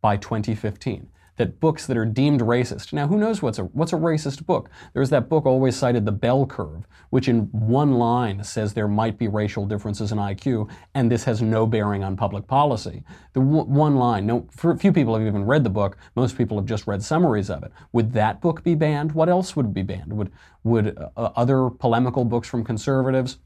by 0.00 0.16
2015 0.16 1.08
that 1.36 1.60
books 1.60 1.86
that 1.86 1.96
are 1.96 2.04
deemed 2.04 2.40
racist. 2.40 2.92
Now, 2.92 3.06
who 3.06 3.18
knows 3.18 3.42
what's 3.42 3.58
a, 3.58 3.64
what's 3.64 3.92
a 3.92 3.96
racist 3.96 4.46
book? 4.46 4.70
There's 4.92 5.10
that 5.10 5.28
book 5.28 5.46
always 5.46 5.76
cited, 5.76 6.06
The 6.06 6.12
Bell 6.12 6.46
Curve, 6.46 6.86
which 7.10 7.28
in 7.28 7.42
one 7.52 7.94
line 7.94 8.44
says 8.44 8.72
there 8.72 8.88
might 8.88 9.18
be 9.18 9.28
racial 9.28 9.66
differences 9.66 10.12
in 10.12 10.18
IQ, 10.18 10.70
and 10.94 11.10
this 11.10 11.24
has 11.24 11.42
no 11.42 11.66
bearing 11.66 12.04
on 12.04 12.16
public 12.16 12.46
policy. 12.46 13.02
The 13.32 13.40
w- 13.40 13.64
one 13.64 13.96
line, 13.96 14.26
no, 14.26 14.46
few 14.78 14.92
people 14.92 15.16
have 15.16 15.26
even 15.26 15.44
read 15.44 15.64
the 15.64 15.70
book. 15.70 15.96
Most 16.14 16.38
people 16.38 16.56
have 16.56 16.66
just 16.66 16.86
read 16.86 17.02
summaries 17.02 17.50
of 17.50 17.62
it. 17.64 17.72
Would 17.92 18.12
that 18.12 18.40
book 18.40 18.62
be 18.62 18.74
banned? 18.74 19.12
What 19.12 19.28
else 19.28 19.56
would 19.56 19.74
be 19.74 19.82
banned? 19.82 20.12
Would, 20.12 20.30
would 20.62 20.96
uh, 20.98 21.30
other 21.36 21.70
polemical 21.70 22.24
books 22.24 22.48
from 22.48 22.64
conservatives? 22.64 23.38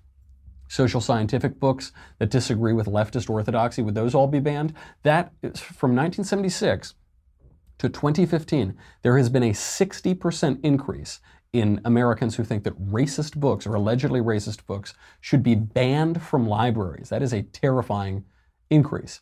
social 0.71 1.01
scientific 1.01 1.59
books 1.59 1.93
that 2.19 2.29
disagree 2.29 2.75
with 2.75 2.87
leftist 2.87 3.31
orthodoxy, 3.31 3.81
would 3.81 3.95
those 3.95 4.15
all 4.15 4.27
be 4.27 4.39
banned? 4.39 4.75
That 5.03 5.33
is 5.43 5.59
from 5.59 5.97
1976 5.97 6.95
to 7.79 7.89
2015, 7.89 8.77
there 9.03 9.17
has 9.17 9.29
been 9.29 9.43
a 9.43 9.53
60% 9.53 10.61
increase 10.63 11.21
in 11.53 11.81
Americans 11.85 12.37
who 12.37 12.45
think 12.45 12.65
that 12.65 12.79
racist 12.91 13.37
books 13.37 13.67
or 13.67 13.75
allegedly 13.75 14.21
racist 14.21 14.67
books 14.67 14.95
should 15.21 15.43
be 15.43 15.55
banned 15.55 16.21
from 16.23 16.47
libraries. 16.47 17.09
That 17.09 17.23
is 17.23 17.33
a 17.33 17.43
terrifying 17.43 18.25
increase. 18.69 19.21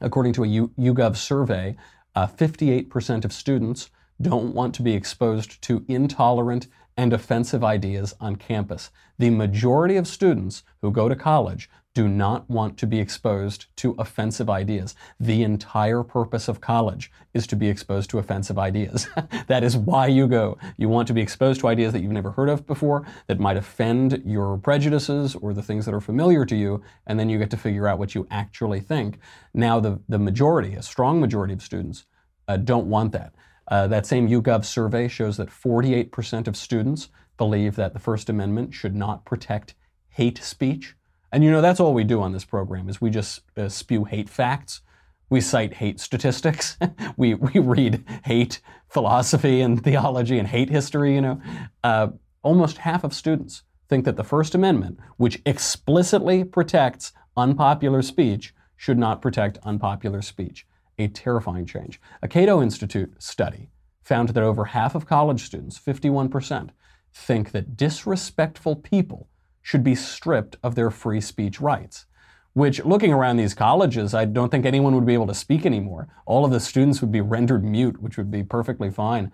According 0.00 0.32
to 0.34 0.44
a 0.44 0.48
YouGov 0.48 1.16
survey, 1.16 1.76
uh, 2.14 2.26
58% 2.26 3.24
of 3.24 3.32
students 3.32 3.90
don't 4.20 4.54
want 4.54 4.74
to 4.74 4.82
be 4.82 4.94
exposed 4.94 5.62
to 5.62 5.84
intolerant 5.88 6.66
and 6.96 7.12
offensive 7.12 7.62
ideas 7.62 8.14
on 8.20 8.36
campus. 8.36 8.90
The 9.18 9.30
majority 9.30 9.96
of 9.96 10.06
students 10.06 10.62
who 10.80 10.90
go 10.90 11.08
to 11.08 11.16
college 11.16 11.68
do 11.96 12.08
not 12.08 12.46
want 12.50 12.76
to 12.76 12.86
be 12.86 13.00
exposed 13.00 13.64
to 13.74 13.96
offensive 13.98 14.50
ideas. 14.50 14.94
The 15.18 15.42
entire 15.42 16.02
purpose 16.02 16.46
of 16.46 16.60
college 16.60 17.10
is 17.32 17.46
to 17.46 17.56
be 17.56 17.70
exposed 17.70 18.10
to 18.10 18.18
offensive 18.18 18.58
ideas. 18.58 19.08
that 19.46 19.64
is 19.64 19.78
why 19.78 20.08
you 20.08 20.26
go. 20.26 20.58
You 20.76 20.90
want 20.90 21.08
to 21.08 21.14
be 21.14 21.22
exposed 21.22 21.60
to 21.60 21.68
ideas 21.68 21.94
that 21.94 22.02
you've 22.02 22.12
never 22.12 22.32
heard 22.32 22.50
of 22.50 22.66
before, 22.66 23.06
that 23.28 23.40
might 23.40 23.56
offend 23.56 24.22
your 24.26 24.58
prejudices 24.58 25.34
or 25.36 25.54
the 25.54 25.62
things 25.62 25.86
that 25.86 25.94
are 25.94 26.02
familiar 26.02 26.44
to 26.44 26.54
you, 26.54 26.82
and 27.06 27.18
then 27.18 27.30
you 27.30 27.38
get 27.38 27.48
to 27.52 27.56
figure 27.56 27.88
out 27.88 27.98
what 27.98 28.14
you 28.14 28.26
actually 28.30 28.80
think. 28.80 29.18
Now, 29.54 29.80
the, 29.80 29.98
the 30.06 30.18
majority, 30.18 30.74
a 30.74 30.82
strong 30.82 31.18
majority 31.18 31.54
of 31.54 31.62
students, 31.62 32.04
uh, 32.46 32.58
don't 32.58 32.88
want 32.88 33.12
that. 33.12 33.32
Uh, 33.68 33.86
that 33.86 34.04
same 34.04 34.28
YouGov 34.28 34.66
survey 34.66 35.08
shows 35.08 35.38
that 35.38 35.48
48% 35.48 36.46
of 36.46 36.58
students 36.58 37.08
believe 37.38 37.74
that 37.76 37.94
the 37.94 37.98
First 37.98 38.28
Amendment 38.28 38.74
should 38.74 38.94
not 38.94 39.24
protect 39.24 39.74
hate 40.10 40.36
speech. 40.42 40.94
And 41.36 41.44
you 41.44 41.50
know, 41.50 41.60
that's 41.60 41.80
all 41.80 41.92
we 41.92 42.02
do 42.02 42.22
on 42.22 42.32
this 42.32 42.46
program 42.46 42.88
is 42.88 42.98
we 42.98 43.10
just 43.10 43.42
uh, 43.58 43.68
spew 43.68 44.04
hate 44.04 44.30
facts. 44.30 44.80
We 45.28 45.42
cite 45.42 45.74
hate 45.74 46.00
statistics. 46.00 46.78
we, 47.18 47.34
we 47.34 47.60
read 47.60 48.02
hate 48.24 48.62
philosophy 48.88 49.60
and 49.60 49.84
theology 49.84 50.38
and 50.38 50.48
hate 50.48 50.70
history, 50.70 51.14
you 51.14 51.20
know. 51.20 51.42
Uh, 51.84 52.08
almost 52.42 52.78
half 52.78 53.04
of 53.04 53.12
students 53.12 53.64
think 53.86 54.06
that 54.06 54.16
the 54.16 54.24
First 54.24 54.54
Amendment, 54.54 54.98
which 55.18 55.42
explicitly 55.44 56.42
protects 56.42 57.12
unpopular 57.36 58.00
speech, 58.00 58.54
should 58.74 58.96
not 58.96 59.20
protect 59.20 59.58
unpopular 59.62 60.22
speech. 60.22 60.66
A 60.98 61.06
terrifying 61.08 61.66
change. 61.66 62.00
A 62.22 62.28
Cato 62.28 62.62
Institute 62.62 63.14
study 63.22 63.68
found 64.02 64.30
that 64.30 64.42
over 64.42 64.64
half 64.64 64.94
of 64.94 65.04
college 65.04 65.44
students, 65.44 65.78
51%, 65.78 66.70
think 67.12 67.50
that 67.50 67.76
disrespectful 67.76 68.76
people 68.76 69.28
should 69.66 69.82
be 69.82 69.96
stripped 69.96 70.56
of 70.62 70.76
their 70.76 70.92
free 70.92 71.20
speech 71.20 71.60
rights. 71.60 72.06
Which, 72.52 72.84
looking 72.84 73.12
around 73.12 73.36
these 73.36 73.52
colleges, 73.52 74.14
I 74.14 74.24
don't 74.24 74.48
think 74.48 74.64
anyone 74.64 74.94
would 74.94 75.04
be 75.04 75.12
able 75.12 75.26
to 75.26 75.34
speak 75.34 75.66
anymore. 75.66 76.06
All 76.24 76.44
of 76.44 76.52
the 76.52 76.60
students 76.60 77.00
would 77.00 77.10
be 77.10 77.20
rendered 77.20 77.64
mute, 77.64 78.00
which 78.00 78.16
would 78.16 78.30
be 78.30 78.44
perfectly 78.44 78.92
fine. 78.92 79.32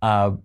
Uh, 0.00 0.36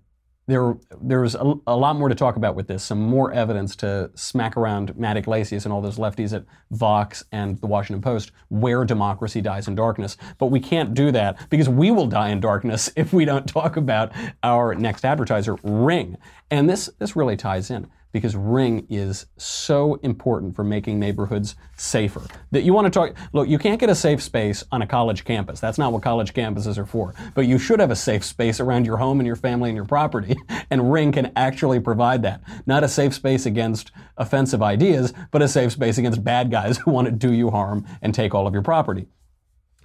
there, 0.48 0.76
there's 1.02 1.36
a, 1.36 1.54
a, 1.68 1.78
lot 1.78 1.96
more 1.96 2.10
to 2.10 2.16
talk 2.16 2.36
about 2.36 2.56
with 2.56 2.68
this, 2.68 2.84
some 2.84 3.02
more 3.02 3.32
evidence 3.32 3.78
to 3.78 4.12
smack 4.14 4.58
around 4.58 4.98
Matt 4.98 5.16
Yglesias 5.16 5.64
and 5.64 5.72
all 5.72 5.82
those 5.82 5.98
lefties 5.98 6.36
at 6.36 6.44
Vox 6.72 7.24
and 7.32 7.62
the 7.62 7.68
Washington 7.68 8.02
Post 8.02 8.34
where 8.50 8.84
democracy 8.84 9.40
dies 9.40 9.70
in 9.70 9.76
darkness. 9.76 10.18
But 10.38 10.48
we 10.48 10.60
can't 10.60 10.94
do 10.94 11.12
that 11.14 11.50
because 11.50 11.70
we 11.70 11.92
will 11.92 12.08
die 12.08 12.30
in 12.30 12.42
darkness 12.42 12.92
if 12.98 13.14
we 13.14 13.24
don't 13.24 13.48
talk 13.48 13.78
about 13.78 14.12
our 14.44 14.76
next 14.76 15.06
advertiser, 15.06 15.56
Ring. 15.64 16.18
And 16.52 16.70
this, 16.70 16.90
this 17.00 17.16
really 17.16 17.38
ties 17.38 17.72
in 17.72 17.88
because 18.12 18.36
Ring 18.36 18.86
is 18.90 19.26
so 19.38 19.96
important 19.96 20.56
for 20.56 20.64
making 20.64 21.00
neighborhoods 21.00 21.56
safer. 21.76 22.22
That 22.52 22.64
you 22.64 22.74
want 22.74 22.86
to 22.86 22.92
talk, 22.92 23.16
look, 23.34 23.48
you 23.48 23.60
can't 23.60 23.80
get 23.80 23.90
a 23.90 23.96
safe 23.96 24.22
space 24.22 24.64
on 24.72 24.82
a 24.82 24.88
college 24.88 25.24
campus. 25.26 25.60
That's 25.60 25.78
not 25.78 25.94
what 25.94 26.02
college 26.02 26.34
campuses 26.34 26.78
are 26.78 26.86
for. 26.86 27.14
But 27.36 27.46
you 27.48 27.60
should 27.60 27.80
have 27.80 27.92
a 27.92 27.96
safe 27.96 28.24
space 28.24 28.60
around 28.60 28.86
your 28.86 28.98
home 28.98 29.20
and 29.20 29.28
your 29.28 29.36
family 29.36 29.70
and 29.70 29.76
your 29.76 29.86
property. 29.86 30.36
And 30.72 30.92
Ring 30.92 31.12
can 31.12 31.32
actually 31.36 31.80
provide 31.80 32.22
that. 32.24 32.42
Not 32.68 32.84
a 32.84 32.88
safe 32.88 33.14
space 33.16 33.48
against 33.48 33.92
offensive 34.18 34.62
ideas, 34.62 35.14
but 35.32 35.42
a 35.42 35.48
safe 35.48 35.72
space 35.72 35.98
against 35.98 36.24
bad 36.24 36.52
guys 36.52 36.78
who 36.86 36.92
want 36.92 37.08
to 37.08 37.12
do 37.12 37.34
you 37.34 37.50
harm 37.50 37.86
and 38.02 38.14
take 38.14 38.36
all 38.36 38.46
of 38.46 38.54
your 38.54 38.62
property. 38.62 39.08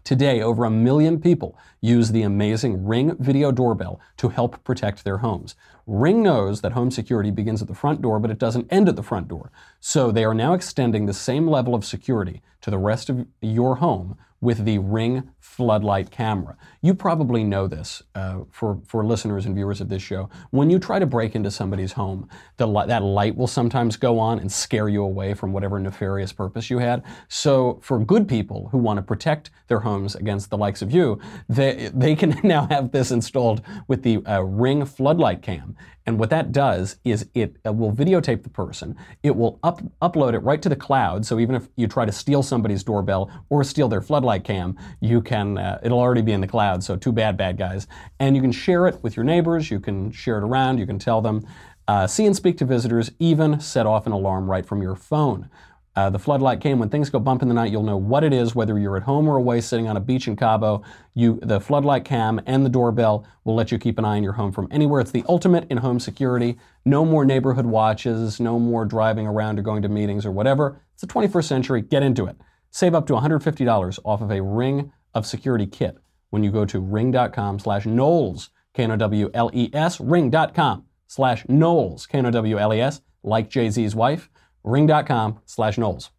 Today, 0.04 0.42
over 0.42 0.66
a 0.66 0.70
million 0.70 1.18
people 1.18 1.56
use 1.80 2.11
the 2.11 2.20
amazing 2.20 2.84
Ring 2.84 3.16
video 3.18 3.50
doorbell 3.50 4.02
to 4.18 4.28
help 4.28 4.62
protect 4.62 5.02
their 5.02 5.18
homes. 5.18 5.54
Ring 5.87 6.23
knows 6.23 6.61
that 6.61 6.73
home 6.73 6.90
security 6.90 7.30
begins 7.30 7.62
at 7.62 7.68
the 7.68 7.75
front 7.75 8.02
door, 8.02 8.18
but 8.18 8.30
it 8.30 8.38
doesn't 8.38 8.70
end 8.70 8.87
at 8.87 8.96
the 8.96 9.02
front 9.02 9.28
door. 9.28 9.50
So 9.80 10.12
they 10.12 10.25
are 10.25 10.34
now 10.34 10.52
extending 10.52 11.06
the 11.06 11.14
same 11.14 11.49
level 11.49 11.75
of 11.75 11.87
security 11.87 12.42
to 12.61 12.70
the 12.70 12.76
rest 12.76 13.08
of 13.08 13.26
your 13.40 13.76
home 13.76 14.18
with 14.44 14.66
the 14.66 14.78
Ring 14.78 15.30
floodlight 15.40 16.10
camera. 16.10 16.56
You 16.82 16.94
probably 16.94 17.42
know 17.44 17.66
this 17.66 18.02
uh, 18.14 18.40
for, 18.50 18.78
for 18.86 19.04
listeners 19.04 19.46
and 19.46 19.54
viewers 19.54 19.80
of 19.80 19.88
this 19.88 20.02
show. 20.02 20.28
When 20.50 20.68
you 20.68 20.78
try 20.78 20.98
to 20.98 21.06
break 21.06 21.34
into 21.34 21.50
somebody's 21.50 21.92
home, 21.92 22.28
the, 22.58 22.66
that 22.84 23.02
light 23.02 23.36
will 23.36 23.46
sometimes 23.46 23.96
go 23.96 24.18
on 24.18 24.38
and 24.38 24.52
scare 24.52 24.88
you 24.90 25.02
away 25.02 25.32
from 25.32 25.52
whatever 25.52 25.80
nefarious 25.80 26.30
purpose 26.30 26.68
you 26.68 26.78
had. 26.78 27.02
So, 27.28 27.80
for 27.82 27.98
good 27.98 28.28
people 28.28 28.68
who 28.70 28.78
want 28.78 28.98
to 28.98 29.02
protect 29.02 29.50
their 29.68 29.80
homes 29.80 30.14
against 30.14 30.50
the 30.50 30.58
likes 30.58 30.82
of 30.82 30.92
you, 30.92 31.18
they, 31.48 31.90
they 31.94 32.14
can 32.14 32.38
now 32.44 32.66
have 32.66 32.92
this 32.92 33.10
installed 33.10 33.62
with 33.88 34.02
the 34.02 34.18
uh, 34.26 34.40
Ring 34.40 34.84
floodlight 34.84 35.40
cam. 35.40 35.74
And 36.06 36.18
what 36.18 36.30
that 36.30 36.52
does 36.52 36.96
is 37.04 37.26
it 37.34 37.56
uh, 37.66 37.73
will 37.73 37.92
videotape 37.92 38.42
the 38.42 38.50
person. 38.50 38.94
It 39.23 39.34
will 39.34 39.58
up, 39.62 39.80
upload 40.02 40.34
it 40.34 40.40
right 40.40 40.61
to 40.61 40.68
the 40.68 40.76
cloud. 40.76 41.25
So 41.25 41.38
even 41.38 41.54
if 41.54 41.68
you 41.76 41.87
try 41.87 42.04
to 42.04 42.12
steal 42.12 42.42
somebody's 42.42 42.84
doorbell 42.84 43.30
or 43.49 43.64
steal 43.64 43.88
their 43.88 44.02
floodlight 44.02 44.44
cam, 44.44 44.76
you 45.00 45.23
can. 45.23 45.56
Uh, 45.56 45.80
it'll 45.82 45.99
already 45.99 46.23
be 46.23 46.32
in 46.32 46.42
the 46.42 46.46
cloud. 46.46 46.84
So 46.84 46.96
too 46.96 47.12
bad, 47.12 47.37
bad 47.37 47.56
guys. 47.56 47.87
And 48.20 48.37
you 48.37 48.42
can 48.42 48.52
share 48.52 48.87
it 48.87 49.02
with 49.02 49.16
your 49.16 49.25
neighbors. 49.25 49.70
You 49.70 49.80
can 49.80 50.12
share 50.12 50.37
it 50.37 50.44
around. 50.44 50.78
You 50.78 50.87
can 50.87 50.99
tell 50.99 51.23
them. 51.23 51.46
Uh, 51.87 52.06
see 52.06 52.26
and 52.26 52.37
speak 52.37 52.58
to 52.58 52.64
visitors. 52.64 53.11
Even 53.18 53.61
set 53.61 53.87
off 53.87 54.06
an 54.06 54.12
alarm 54.12 54.50
right 54.50 54.66
from 54.66 54.82
your 54.82 54.96
phone. 54.96 55.49
Uh, 55.96 56.10
the 56.10 56.18
floodlight 56.18 56.60
cam. 56.60 56.80
When 56.80 56.88
things 56.88 57.08
go 57.08 57.20
bump 57.20 57.40
in 57.40 57.46
the 57.46 57.54
night, 57.54 57.70
you'll 57.70 57.84
know 57.84 57.96
what 57.96 58.24
it 58.24 58.32
is, 58.32 58.52
whether 58.52 58.76
you're 58.76 58.96
at 58.96 59.04
home 59.04 59.28
or 59.28 59.36
away 59.36 59.60
sitting 59.60 59.86
on 59.86 59.96
a 59.96 60.00
beach 60.00 60.26
in 60.26 60.34
Cabo. 60.34 60.82
You, 61.14 61.38
the 61.40 61.60
floodlight 61.60 62.04
cam 62.04 62.40
and 62.46 62.66
the 62.66 62.68
doorbell 62.68 63.24
will 63.44 63.54
let 63.54 63.70
you 63.70 63.78
keep 63.78 63.96
an 63.98 64.04
eye 64.04 64.16
on 64.16 64.24
your 64.24 64.32
home 64.32 64.50
from 64.50 64.66
anywhere. 64.72 65.00
It's 65.00 65.12
the 65.12 65.24
ultimate 65.28 65.70
in 65.70 65.78
home 65.78 66.00
security. 66.00 66.58
No 66.84 67.04
more 67.04 67.24
neighborhood 67.24 67.66
watches, 67.66 68.40
no 68.40 68.58
more 68.58 68.84
driving 68.84 69.28
around 69.28 69.60
or 69.60 69.62
going 69.62 69.82
to 69.82 69.88
meetings 69.88 70.26
or 70.26 70.32
whatever. 70.32 70.80
It's 70.94 71.02
the 71.02 71.06
21st 71.06 71.44
century. 71.44 71.80
Get 71.80 72.02
into 72.02 72.26
it. 72.26 72.36
Save 72.72 72.94
up 72.94 73.06
to 73.06 73.12
$150 73.12 73.98
off 74.04 74.20
of 74.20 74.32
a 74.32 74.42
Ring 74.42 74.90
of 75.14 75.26
Security 75.26 75.66
kit 75.66 75.96
when 76.30 76.42
you 76.42 76.50
go 76.50 76.64
to 76.64 76.80
ring.com 76.80 77.60
slash 77.60 77.86
Knowles, 77.86 78.50
K-N-O-W-L-E-S, 78.72 80.00
ring.com 80.00 80.84
slash 81.06 81.44
Knowles, 81.48 82.06
K-N-O-W-L-E-S, 82.06 83.00
like 83.22 83.48
Jay-Z's 83.48 83.94
wife 83.94 84.28
ring.com 84.64 85.40
slash 85.44 85.78
Knowles. 85.78 86.11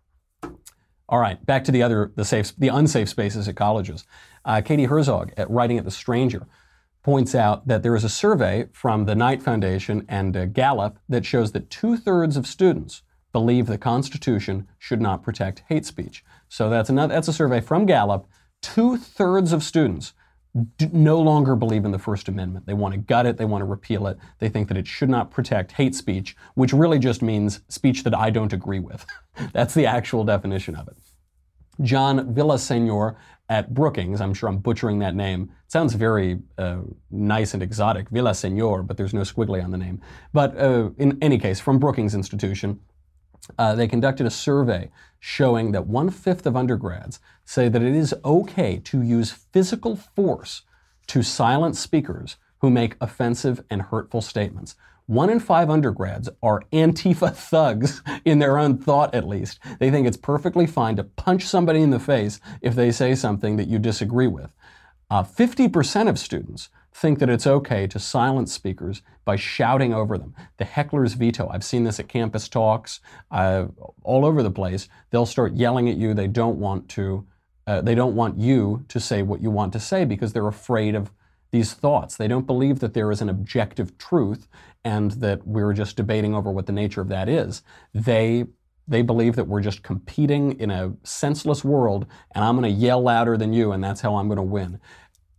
All 1.08 1.20
right, 1.20 1.44
back 1.46 1.64
to 1.66 1.72
the 1.72 1.84
other, 1.84 2.12
the 2.16 2.26
safe, 2.26 2.56
the 2.58 2.70
unsafe 2.70 3.10
spaces 3.10 3.48
at 3.48 3.56
colleges. 3.56 4.06
Uh, 4.44 4.62
Katie 4.62 4.86
Herzog 4.86 5.34
at 5.38 5.50
Writing 5.50 5.78
at 5.78 5.86
the 5.86 5.92
Stranger 5.92 6.48
points 7.04 7.36
out 7.36 7.68
that 7.68 7.84
there 7.84 7.96
is 7.96 8.04
a 8.04 8.10
survey 8.10 8.68
from 8.72 9.06
the 9.06 9.16
Knight 9.16 9.44
Foundation 9.44 10.06
and 10.10 10.36
uh, 10.36 10.46
Gallup 10.46 10.98
that 11.08 11.26
shows 11.26 11.52
that 11.52 11.70
two 11.70 11.98
thirds 11.98 12.36
of 12.38 12.48
students 12.48 13.04
believe 13.32 13.68
the 13.68 13.78
Constitution 13.78 14.68
should 14.80 15.02
not 15.02 15.22
protect 15.22 15.64
hate 15.68 15.86
speech. 15.86 16.24
So 16.50 16.70
that's 16.70 16.90
another, 16.90 17.14
that's 17.14 17.28
a 17.28 17.34
survey 17.34 17.62
from 17.62 17.86
Gallup. 17.86 18.26
Two 18.62 18.98
thirds 18.98 19.54
of 19.54 19.62
students 19.62 20.14
no 20.94 21.20
longer 21.20 21.56
believe 21.56 21.84
in 21.84 21.92
the 21.92 22.00
First 22.00 22.28
Amendment. 22.28 22.66
They 22.66 22.74
want 22.74 22.94
to 22.94 22.98
gut 22.98 23.26
it, 23.26 23.38
they 23.38 23.46
want 23.46 23.62
to 23.62 23.66
repeal 23.66 24.08
it. 24.08 24.18
They 24.40 24.50
think 24.50 24.70
that 24.70 24.78
it 24.78 24.88
should 24.88 25.10
not 25.10 25.32
protect 25.32 25.74
hate 25.74 25.96
speech, 25.96 26.36
which 26.54 26.72
really 26.72 27.00
just 27.00 27.22
means 27.22 27.60
speech 27.68 28.04
that 28.04 28.16
I 28.16 28.30
don't 28.30 28.54
agree 28.54 28.80
with. 28.80 29.06
That's 29.54 29.74
the 29.74 29.86
actual 29.86 30.24
definition 30.24 30.76
of 30.76 30.88
it. 30.88 30.96
John 31.82 32.34
Villasenor 32.34 33.18
at 33.50 33.74
Brookings, 33.74 34.22
I'm 34.22 34.34
sure 34.34 34.48
I'm 34.50 34.58
butchering 34.58 35.00
that 35.00 35.14
name. 35.14 35.52
It 35.66 35.72
sounds 35.72 35.94
very 35.94 36.40
uh, 36.58 36.78
nice 37.12 37.54
and 37.54 37.62
exotic, 37.62 38.10
Villasenor, 38.10 38.88
but 38.88 38.96
there's 38.98 39.14
no 39.14 39.22
squiggly 39.22 39.64
on 39.64 39.72
the 39.72 39.78
name. 39.78 40.02
But 40.34 40.58
uh, 40.58 40.92
in 40.98 41.18
any 41.22 41.38
case, 41.38 41.60
from 41.60 41.80
Brookings 41.80 42.16
Institution, 42.16 42.80
uh, 43.58 43.76
they 43.76 43.88
conducted 43.88 44.26
a 44.26 44.32
survey 44.32 44.90
showing 45.20 45.72
that 45.72 45.88
one 45.88 46.10
fifth 46.10 46.46
of 46.46 46.56
undergrads 46.56 47.20
say 47.44 47.70
that 47.70 47.82
it 47.82 47.96
is 47.96 48.14
okay 48.24 48.80
to 48.84 49.02
use 49.02 49.32
physical 49.32 49.96
force 49.96 50.64
to 51.08 51.24
silence 51.24 51.80
speakers 51.80 52.38
who 52.60 52.70
make 52.70 52.96
offensive 53.00 53.64
and 53.70 53.84
hurtful 53.84 54.22
statements. 54.22 54.76
One 55.08 55.30
in 55.30 55.40
five 55.40 55.70
undergrads 55.70 56.30
are 56.42 56.64
Antifa 56.74 57.34
thugs 57.36 58.02
in 58.24 58.40
their 58.40 58.58
own 58.58 58.80
thought, 58.80 59.14
at 59.14 59.28
least. 59.28 59.60
They 59.80 59.92
think 59.92 60.08
it's 60.08 60.18
perfectly 60.18 60.66
fine 60.66 60.96
to 60.96 61.04
punch 61.04 61.46
somebody 61.46 61.82
in 61.82 61.92
the 61.92 62.00
face 62.00 62.40
if 62.62 62.74
they 62.74 62.92
say 62.92 63.14
something 63.14 63.58
that 63.58 63.68
you 63.68 63.78
disagree 63.78 64.28
with. 64.28 64.52
Uh, 65.12 65.24
50% 65.24 66.10
of 66.10 66.18
students 66.18 66.70
think 66.96 67.20
that 67.20 67.30
it's 67.30 67.46
okay 67.46 67.86
to 67.88 68.00
silence 68.00 68.54
speakers 68.54 69.02
by 69.26 69.36
shouting 69.36 69.94
over 69.94 70.18
them. 70.18 70.34
The 70.58 70.66
heckler's 70.66 71.14
veto. 71.14 71.50
I've 71.50 71.64
seen 71.64 71.84
this 71.84 72.00
at 72.00 72.08
campus 72.08 72.48
talks 72.48 73.02
uh, 73.32 73.66
all 74.04 74.26
over 74.26 74.42
the 74.42 74.52
place. 74.52 74.88
They'll 75.10 75.26
start 75.26 75.56
yelling 75.56 75.90
at 75.90 75.98
you. 75.98 76.14
They 76.14 76.28
don't 76.28 76.58
want 76.58 76.88
to. 76.90 77.28
Uh, 77.68 77.82
they 77.82 77.96
don't 77.96 78.16
want 78.16 78.40
you 78.40 78.86
to 78.88 79.00
say 79.00 79.24
what 79.24 79.42
you 79.42 79.50
want 79.50 79.74
to 79.74 79.80
say 79.80 80.06
because 80.06 80.34
they're 80.34 80.48
afraid 80.48 80.94
of 80.94 81.12
these 81.52 81.74
thoughts. 81.74 82.16
They 82.16 82.28
don't 82.28 82.46
believe 82.46 82.80
that 82.80 82.94
there 82.94 83.12
is 83.12 83.22
an 83.22 83.30
objective 83.30 83.98
truth 83.98 84.48
and 84.84 85.12
that 85.12 85.48
we're 85.48 85.74
just 85.74 85.98
debating 85.98 86.36
over 86.36 86.52
what 86.52 86.68
the 86.68 86.72
nature 86.72 87.02
of 87.02 87.10
that 87.10 87.28
is. 87.28 87.64
They 87.94 88.46
they 88.88 89.02
believe 89.02 89.36
that 89.36 89.48
we're 89.48 89.62
just 89.62 89.82
competing 89.82 90.60
in 90.60 90.70
a 90.70 90.94
senseless 91.04 91.64
world 91.64 92.06
and 92.34 92.46
I'm 92.46 92.56
going 92.56 92.72
to 92.72 92.80
yell 92.80 93.02
louder 93.02 93.36
than 93.36 93.52
you 93.52 93.72
and 93.72 93.84
that's 93.84 94.02
how 94.02 94.16
I'm 94.16 94.28
going 94.28 94.38
to 94.38 94.44
win. 94.44 94.80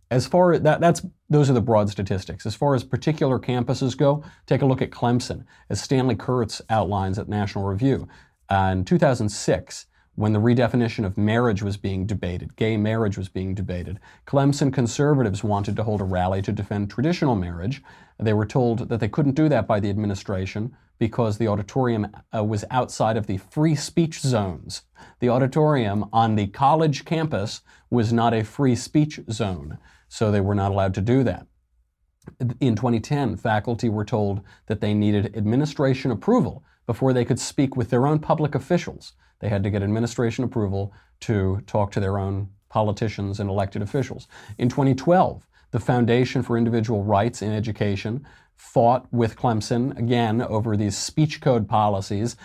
As 0.09 0.25
far 0.25 0.53
as 0.53 0.61
that, 0.61 0.79
that's 0.79 1.05
those 1.29 1.49
are 1.49 1.53
the 1.53 1.61
broad 1.61 1.89
statistics. 1.89 2.45
As 2.45 2.55
far 2.55 2.75
as 2.75 2.83
particular 2.83 3.39
campuses 3.39 3.97
go, 3.97 4.23
take 4.45 4.61
a 4.61 4.65
look 4.65 4.81
at 4.81 4.91
Clemson, 4.91 5.43
as 5.69 5.81
Stanley 5.81 6.15
Kurtz 6.15 6.61
outlines 6.69 7.19
at 7.19 7.27
National 7.27 7.65
Review. 7.65 8.07
Uh, 8.49 8.69
in 8.71 8.85
2006, 8.85 9.87
when 10.15 10.31
the 10.31 10.39
redefinition 10.39 11.05
of 11.05 11.17
marriage 11.17 11.61
was 11.61 11.75
being 11.75 12.05
debated, 12.05 12.55
gay 12.55 12.77
marriage 12.77 13.17
was 13.17 13.27
being 13.27 13.53
debated, 13.53 13.99
Clemson 14.25 14.73
conservatives 14.73 15.43
wanted 15.43 15.75
to 15.75 15.83
hold 15.83 15.99
a 15.99 16.05
rally 16.05 16.41
to 16.41 16.53
defend 16.53 16.89
traditional 16.89 17.35
marriage. 17.35 17.83
They 18.17 18.33
were 18.33 18.45
told 18.45 18.87
that 18.89 18.99
they 19.01 19.09
couldn't 19.09 19.35
do 19.35 19.49
that 19.49 19.67
by 19.67 19.81
the 19.81 19.89
administration 19.89 20.75
because 20.97 21.37
the 21.37 21.47
auditorium 21.49 22.07
uh, 22.35 22.43
was 22.43 22.65
outside 22.71 23.17
of 23.17 23.27
the 23.27 23.37
free 23.37 23.75
speech 23.75 24.21
zones. 24.21 24.83
The 25.19 25.29
auditorium 25.29 26.05
on 26.13 26.35
the 26.35 26.47
college 26.47 27.05
campus 27.05 27.61
was 27.89 28.11
not 28.11 28.33
a 28.33 28.43
free 28.43 28.75
speech 28.75 29.19
zone 29.29 29.77
so 30.07 30.31
they 30.31 30.41
were 30.41 30.55
not 30.55 30.71
allowed 30.71 30.93
to 30.95 31.01
do 31.01 31.23
that. 31.23 31.47
In 32.59 32.75
2010, 32.75 33.37
faculty 33.37 33.89
were 33.89 34.05
told 34.05 34.41
that 34.65 34.81
they 34.81 34.93
needed 34.93 35.35
administration 35.37 36.11
approval 36.11 36.63
before 36.85 37.13
they 37.13 37.25
could 37.25 37.39
speak 37.39 37.75
with 37.75 37.89
their 37.89 38.05
own 38.05 38.19
public 38.19 38.55
officials. 38.55 39.13
They 39.39 39.49
had 39.49 39.63
to 39.63 39.69
get 39.69 39.83
administration 39.83 40.43
approval 40.43 40.93
to 41.21 41.61
talk 41.67 41.91
to 41.91 41.99
their 41.99 42.17
own 42.17 42.49
politicians 42.69 43.39
and 43.39 43.49
elected 43.49 43.81
officials. 43.81 44.27
In 44.57 44.69
2012, 44.69 45.47
the 45.71 45.79
Foundation 45.79 46.43
for 46.43 46.57
Individual 46.57 47.03
Rights 47.03 47.41
in 47.41 47.51
Education 47.51 48.25
fought 48.55 49.07
with 49.11 49.35
Clemson 49.35 49.97
again 49.97 50.41
over 50.41 50.75
these 50.75 50.97
speech 50.97 51.39
code 51.41 51.67
policies, 51.67 52.35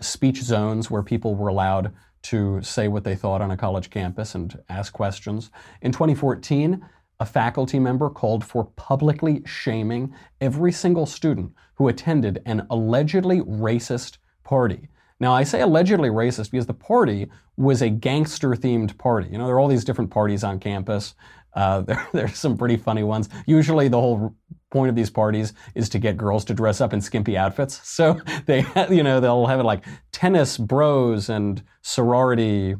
speech 0.00 0.42
zones 0.42 0.90
where 0.90 1.02
people 1.02 1.34
were 1.34 1.48
allowed 1.48 1.92
to 2.22 2.62
say 2.62 2.88
what 2.88 3.04
they 3.04 3.16
thought 3.16 3.40
on 3.40 3.50
a 3.50 3.56
college 3.56 3.90
campus 3.90 4.34
and 4.34 4.58
ask 4.68 4.92
questions. 4.92 5.50
In 5.80 5.92
2014, 5.92 6.84
a 7.22 7.24
faculty 7.24 7.78
member 7.78 8.10
called 8.10 8.44
for 8.44 8.64
publicly 8.74 9.42
shaming 9.46 10.12
every 10.40 10.72
single 10.72 11.06
student 11.06 11.52
who 11.76 11.86
attended 11.86 12.42
an 12.46 12.66
allegedly 12.68 13.40
racist 13.42 14.18
party. 14.42 14.88
Now, 15.20 15.32
I 15.32 15.44
say 15.44 15.60
allegedly 15.60 16.08
racist 16.08 16.50
because 16.50 16.66
the 16.66 16.74
party 16.74 17.30
was 17.56 17.80
a 17.80 17.88
gangster 17.88 18.50
themed 18.50 18.98
party. 18.98 19.28
You 19.30 19.38
know, 19.38 19.46
there 19.46 19.54
are 19.54 19.60
all 19.60 19.68
these 19.68 19.84
different 19.84 20.10
parties 20.10 20.42
on 20.42 20.58
campus. 20.58 21.14
Uh, 21.54 21.80
there, 21.88 22.08
there's 22.12 22.36
some 22.36 22.58
pretty 22.58 22.76
funny 22.76 23.04
ones. 23.04 23.28
Usually, 23.46 23.86
the 23.86 24.00
whole 24.00 24.34
point 24.72 24.88
of 24.88 24.96
these 24.96 25.10
parties 25.10 25.52
is 25.76 25.88
to 25.90 26.00
get 26.00 26.16
girls 26.16 26.44
to 26.46 26.54
dress 26.54 26.80
up 26.80 26.92
in 26.92 27.00
skimpy 27.00 27.36
outfits. 27.36 27.88
So 27.88 28.18
they, 28.46 28.66
you 28.90 29.04
know, 29.04 29.20
they'll 29.20 29.46
have 29.46 29.60
it 29.60 29.64
like 29.64 29.84
tennis 30.10 30.58
bros 30.58 31.28
and 31.28 31.62
sorority 31.82 32.74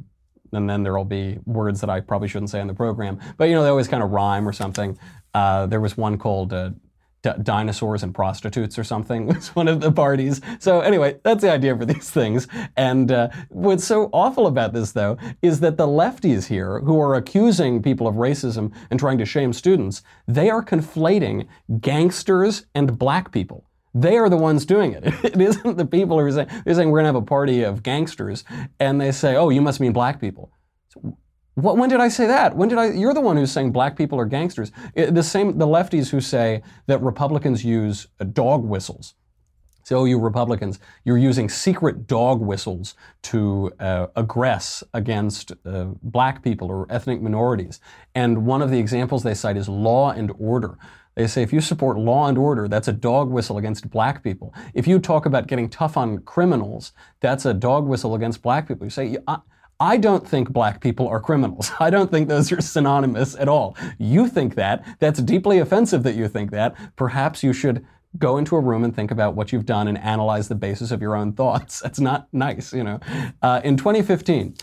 and 0.52 0.68
then 0.68 0.82
there'll 0.82 1.04
be 1.04 1.38
words 1.47 1.80
that 1.80 1.90
I 1.90 2.00
probably 2.00 2.28
shouldn't 2.28 2.50
say 2.50 2.61
on 2.61 2.66
the 2.66 2.75
program. 2.75 3.18
But 3.37 3.49
you 3.49 3.54
know, 3.54 3.62
they 3.62 3.71
always 3.71 3.88
kind 3.88 4.02
of 4.02 4.11
rhyme 4.11 4.49
or 4.49 4.52
something. 4.52 4.99
Uh, 5.35 5.66
there 5.66 5.80
was 5.80 5.97
one 5.97 6.18
called 6.18 6.52
uh, 6.52 6.71
D- 7.23 7.30
dinosaurs 7.42 8.02
and 8.02 8.12
prostitutes 8.12 8.78
or 8.78 8.85
something 8.85 9.26
was 9.35 9.54
one 9.54 9.68
of 9.68 9.80
the 9.80 9.92
parties. 9.92 10.40
So 10.59 10.80
anyway, 10.80 11.18
that's 11.23 11.42
the 11.42 11.52
idea 11.52 11.76
for 11.76 11.85
these 11.92 12.11
things. 12.11 12.49
And 12.76 13.12
uh, 13.12 13.28
what's 13.49 13.85
so 13.85 14.11
awful 14.12 14.47
about 14.47 14.73
this, 14.73 14.92
though, 14.92 15.16
is 15.40 15.61
that 15.61 15.76
the 15.76 15.87
lefties 15.87 16.49
here, 16.49 16.80
who 16.80 17.00
are 17.00 17.14
accusing 17.14 17.80
people 17.82 18.09
of 18.09 18.16
racism 18.16 18.73
and 18.90 18.99
trying 18.99 19.18
to 19.18 19.25
shame 19.25 19.52
students, 19.52 20.02
they 20.26 20.50
are 20.50 20.64
conflating 20.64 21.47
gangsters 21.80 22.66
and 22.75 22.99
black 22.99 23.30
people. 23.30 23.64
They 23.94 24.16
are 24.16 24.28
the 24.28 24.37
ones 24.37 24.64
doing 24.64 24.92
it. 24.92 25.04
It 25.25 25.40
isn't 25.40 25.76
the 25.76 25.87
people 25.87 26.18
who 26.18 26.25
are 26.25 26.32
saying, 26.32 26.49
they're 26.64 26.75
saying 26.75 26.90
we're 26.90 27.00
going 27.00 27.12
to 27.12 27.18
have 27.18 27.22
a 27.22 27.26
party 27.26 27.62
of 27.62 27.82
gangsters, 27.82 28.44
and 28.80 29.00
they 29.00 29.12
say, 29.12 29.37
oh, 29.37 29.50
you 29.50 29.61
must 29.61 29.80
mean 29.80 29.92
black 29.92 30.20
people. 30.20 30.50
So, 30.88 31.16
what, 31.54 31.76
when 31.76 31.90
did 31.90 32.00
I 32.00 32.08
say 32.08 32.26
that? 32.26 32.56
When 32.56 32.68
did 32.68 32.78
I? 32.78 32.92
You're 32.92 33.12
the 33.12 33.20
one 33.20 33.37
who's 33.37 33.52
saying 33.52 33.72
black 33.72 33.96
people 33.96 34.18
are 34.18 34.25
gangsters. 34.25 34.72
It, 34.94 35.14
the 35.14 35.22
same, 35.22 35.58
the 35.58 35.66
lefties 35.66 36.08
who 36.08 36.20
say 36.20 36.62
that 36.87 37.02
Republicans 37.02 37.62
use 37.64 38.06
dog 38.32 38.64
whistles. 38.64 39.14
So, 39.84 40.04
you 40.04 40.18
Republicans, 40.18 40.78
you're 41.04 41.18
using 41.18 41.49
secret 41.49 42.06
dog 42.06 42.40
whistles 42.40 42.94
to 43.22 43.72
uh, 43.80 44.06
aggress 44.16 44.82
against 44.94 45.52
uh, 45.66 45.87
black 46.02 46.42
people 46.42 46.68
or 46.68 46.87
ethnic 46.88 47.20
minorities. 47.20 47.80
And 48.14 48.46
one 48.46 48.62
of 48.62 48.70
the 48.70 48.78
examples 48.78 49.22
they 49.22 49.34
cite 49.34 49.56
is 49.56 49.68
law 49.68 50.12
and 50.12 50.32
order. 50.38 50.78
They 51.14 51.26
say 51.26 51.42
if 51.42 51.52
you 51.52 51.61
support 51.61 51.99
law 51.99 52.26
and 52.28 52.38
order, 52.38 52.69
that's 52.69 52.88
a 52.88 52.92
dog 52.92 53.31
whistle 53.31 53.59
against 53.59 53.90
black 53.90 54.23
people. 54.23 54.54
If 54.75 54.87
you 54.87 54.99
talk 54.99 55.26
about 55.26 55.47
getting 55.47 55.69
tough 55.69 55.97
on 55.97 56.19
criminals, 56.21 56.92
that's 57.21 57.45
a 57.45 57.52
dog 57.52 57.87
whistle 57.87 58.14
against 58.14 58.42
black 58.42 58.66
people. 58.66 58.87
You 58.87 58.90
say, 58.90 59.19
I 59.83 59.97
don't 59.97 60.26
think 60.26 60.50
black 60.50 60.81
people 60.81 61.09
are 61.09 61.21
criminals. 61.21 61.73
I 61.81 61.90
don't 61.90 62.11
think 62.11 62.28
those 62.28 62.52
are 62.52 62.61
synonymous 62.61 63.35
at 63.35 63.49
all. 63.49 63.76
You 63.99 64.28
think 64.28 64.54
that. 64.54 64.85
That's 65.00 65.21
deeply 65.21 65.59
offensive 65.59 66.04
that 66.04 66.14
you 66.14 66.28
think 66.28 66.52
that. 66.52 66.76
Perhaps 66.97 67.42
you 67.42 67.52
should 67.52 67.85
go 68.19 68.37
into 68.37 68.57
a 68.57 68.61
room 68.61 68.85
and 68.85 68.95
think 68.95 69.11
about 69.11 69.35
what 69.35 69.52
you've 69.52 69.66
done 69.66 69.88
and 69.88 69.99
analyze 69.99 70.49
the 70.49 70.54
basis 70.54 70.92
of 70.92 71.02
your 71.02 71.16
own 71.16 71.33
thoughts. 71.33 71.81
That's 71.83 71.99
not 71.99 72.28
nice, 72.33 72.73
you 72.73 72.85
know. 72.85 73.00
Uh, 73.42 73.61
in 73.64 73.77
2015, 73.77 74.55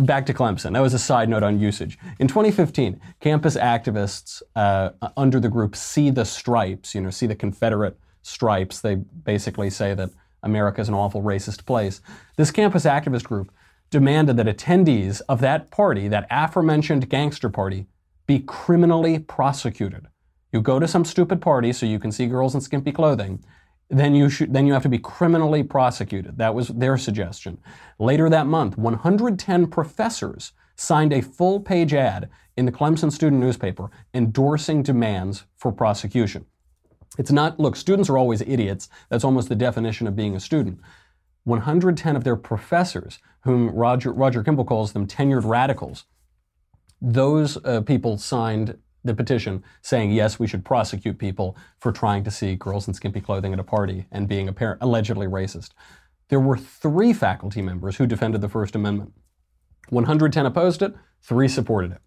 Back 0.00 0.26
to 0.26 0.34
Clemson. 0.34 0.72
That 0.72 0.82
was 0.82 0.94
a 0.94 0.98
side 0.98 1.28
note 1.28 1.42
on 1.42 1.60
usage. 1.60 1.98
In 2.18 2.28
2015, 2.28 3.00
campus 3.20 3.56
activists 3.56 4.42
uh, 4.56 4.90
under 5.16 5.40
the 5.40 5.48
group 5.48 5.76
See 5.76 6.10
the 6.10 6.24
Stripes, 6.24 6.94
you 6.94 7.00
know, 7.00 7.10
see 7.10 7.26
the 7.26 7.34
Confederate 7.34 7.98
stripes, 8.22 8.80
they 8.80 8.94
basically 8.94 9.70
say 9.70 9.94
that 9.94 10.10
America 10.42 10.80
is 10.80 10.88
an 10.88 10.94
awful 10.94 11.22
racist 11.22 11.64
place. 11.66 12.00
This 12.36 12.50
campus 12.50 12.84
activist 12.84 13.24
group 13.24 13.52
demanded 13.90 14.36
that 14.36 14.46
attendees 14.46 15.20
of 15.28 15.40
that 15.40 15.70
party, 15.70 16.08
that 16.08 16.26
aforementioned 16.30 17.08
gangster 17.08 17.48
party, 17.48 17.86
be 18.26 18.40
criminally 18.40 19.18
prosecuted. 19.18 20.06
You 20.52 20.60
go 20.60 20.78
to 20.78 20.88
some 20.88 21.04
stupid 21.04 21.40
party 21.40 21.72
so 21.72 21.86
you 21.86 21.98
can 21.98 22.12
see 22.12 22.26
girls 22.26 22.54
in 22.54 22.60
skimpy 22.60 22.92
clothing, 22.92 23.44
then 23.88 24.14
you 24.14 24.28
should 24.28 24.52
then 24.52 24.66
you 24.66 24.72
have 24.72 24.82
to 24.82 24.88
be 24.88 24.98
criminally 24.98 25.62
prosecuted. 25.62 26.38
That 26.38 26.54
was 26.54 26.68
their 26.68 26.96
suggestion. 26.96 27.58
Later 27.98 28.28
that 28.30 28.46
month, 28.46 28.78
110 28.78 29.66
professors 29.68 30.52
signed 30.76 31.12
a 31.12 31.22
full-page 31.22 31.94
ad 31.94 32.28
in 32.56 32.66
the 32.66 32.72
Clemson 32.72 33.12
student 33.12 33.40
newspaper 33.40 33.90
endorsing 34.12 34.82
demands 34.82 35.44
for 35.56 35.70
prosecution. 35.72 36.46
It's 37.18 37.30
not 37.30 37.60
look, 37.60 37.76
students 37.76 38.08
are 38.10 38.18
always 38.18 38.40
idiots. 38.40 38.88
That's 39.08 39.24
almost 39.24 39.48
the 39.48 39.54
definition 39.54 40.06
of 40.06 40.16
being 40.16 40.34
a 40.34 40.40
student. 40.40 40.80
110 41.44 42.16
of 42.16 42.24
their 42.24 42.36
professors, 42.36 43.18
whom 43.42 43.70
Roger, 43.70 44.12
Roger 44.12 44.42
Kimball 44.42 44.64
calls 44.64 44.92
them 44.92 45.06
tenured 45.06 45.44
radicals, 45.44 46.04
those 47.00 47.62
uh, 47.64 47.82
people 47.82 48.16
signed 48.16 48.78
the 49.04 49.14
petition 49.14 49.62
saying, 49.82 50.10
yes, 50.10 50.38
we 50.38 50.46
should 50.46 50.64
prosecute 50.64 51.18
people 51.18 51.56
for 51.78 51.92
trying 51.92 52.24
to 52.24 52.30
see 52.30 52.56
girls 52.56 52.88
in 52.88 52.94
skimpy 52.94 53.20
clothing 53.20 53.52
at 53.52 53.60
a 53.60 53.64
party 53.64 54.06
and 54.10 54.26
being 54.26 54.48
apparent, 54.48 54.82
allegedly 54.82 55.26
racist. 55.26 55.70
There 56.28 56.40
were 56.40 56.56
three 56.56 57.12
faculty 57.12 57.60
members 57.60 57.96
who 57.96 58.06
defended 58.06 58.40
the 58.40 58.48
First 58.48 58.74
Amendment. 58.74 59.12
110 59.90 60.46
opposed 60.46 60.80
it, 60.82 60.94
three 61.22 61.48
supported 61.48 61.92
it. 61.92 62.00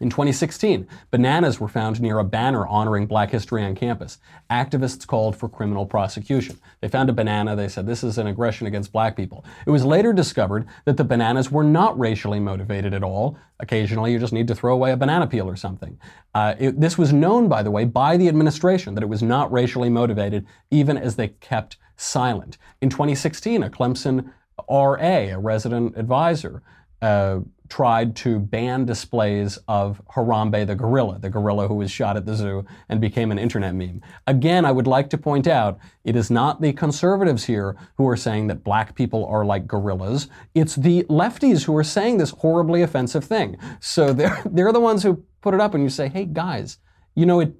In 0.00 0.10
2016, 0.10 0.86
bananas 1.10 1.58
were 1.58 1.66
found 1.66 2.00
near 2.00 2.18
a 2.18 2.24
banner 2.24 2.66
honoring 2.66 3.06
black 3.06 3.30
history 3.30 3.64
on 3.64 3.74
campus. 3.74 4.18
Activists 4.48 5.06
called 5.06 5.34
for 5.34 5.48
criminal 5.48 5.86
prosecution. 5.86 6.58
They 6.80 6.88
found 6.88 7.10
a 7.10 7.12
banana, 7.12 7.56
they 7.56 7.68
said 7.68 7.86
this 7.86 8.04
is 8.04 8.16
an 8.16 8.28
aggression 8.28 8.68
against 8.68 8.92
black 8.92 9.16
people. 9.16 9.44
It 9.66 9.70
was 9.70 9.84
later 9.84 10.12
discovered 10.12 10.68
that 10.84 10.96
the 10.96 11.04
bananas 11.04 11.50
were 11.50 11.64
not 11.64 11.98
racially 11.98 12.38
motivated 12.38 12.94
at 12.94 13.02
all. 13.02 13.36
Occasionally, 13.58 14.12
you 14.12 14.20
just 14.20 14.32
need 14.32 14.46
to 14.48 14.54
throw 14.54 14.72
away 14.72 14.92
a 14.92 14.96
banana 14.96 15.26
peel 15.26 15.48
or 15.48 15.56
something. 15.56 15.98
Uh, 16.32 16.54
it, 16.58 16.80
this 16.80 16.96
was 16.96 17.12
known, 17.12 17.48
by 17.48 17.64
the 17.64 17.70
way, 17.70 17.84
by 17.84 18.16
the 18.16 18.28
administration 18.28 18.94
that 18.94 19.02
it 19.02 19.08
was 19.08 19.22
not 19.22 19.50
racially 19.50 19.88
motivated, 19.88 20.46
even 20.70 20.96
as 20.96 21.16
they 21.16 21.28
kept 21.28 21.76
silent. 21.96 22.56
In 22.80 22.88
2016, 22.88 23.64
a 23.64 23.70
Clemson 23.70 24.32
RA, 24.68 24.96
a 25.00 25.38
resident 25.38 25.96
advisor, 25.96 26.62
uh, 27.02 27.40
tried 27.68 28.16
to 28.16 28.38
ban 28.38 28.84
displays 28.84 29.58
of 29.68 30.00
Harambe 30.14 30.66
the 30.66 30.74
gorilla, 30.74 31.18
the 31.18 31.30
gorilla 31.30 31.68
who 31.68 31.74
was 31.74 31.90
shot 31.90 32.16
at 32.16 32.24
the 32.24 32.34
zoo 32.34 32.64
and 32.88 33.00
became 33.00 33.30
an 33.30 33.38
internet 33.38 33.74
meme. 33.74 34.00
Again, 34.26 34.64
I 34.64 34.72
would 34.72 34.86
like 34.86 35.10
to 35.10 35.18
point 35.18 35.46
out 35.46 35.78
it 36.04 36.16
is 36.16 36.30
not 36.30 36.60
the 36.60 36.72
conservatives 36.72 37.44
here 37.44 37.76
who 37.96 38.08
are 38.08 38.16
saying 38.16 38.46
that 38.46 38.64
black 38.64 38.94
people 38.94 39.26
are 39.26 39.44
like 39.44 39.66
gorillas. 39.66 40.28
It's 40.54 40.76
the 40.76 41.04
lefties 41.04 41.64
who 41.64 41.76
are 41.76 41.84
saying 41.84 42.18
this 42.18 42.30
horribly 42.30 42.82
offensive 42.82 43.24
thing. 43.24 43.56
So 43.80 44.12
they're, 44.14 44.42
they're 44.46 44.72
the 44.72 44.80
ones 44.80 45.02
who 45.02 45.24
put 45.40 45.54
it 45.54 45.60
up 45.60 45.74
and 45.74 45.82
you 45.82 45.90
say, 45.90 46.08
hey 46.08 46.24
guys, 46.24 46.78
you 47.14 47.26
know, 47.26 47.40
it, 47.40 47.54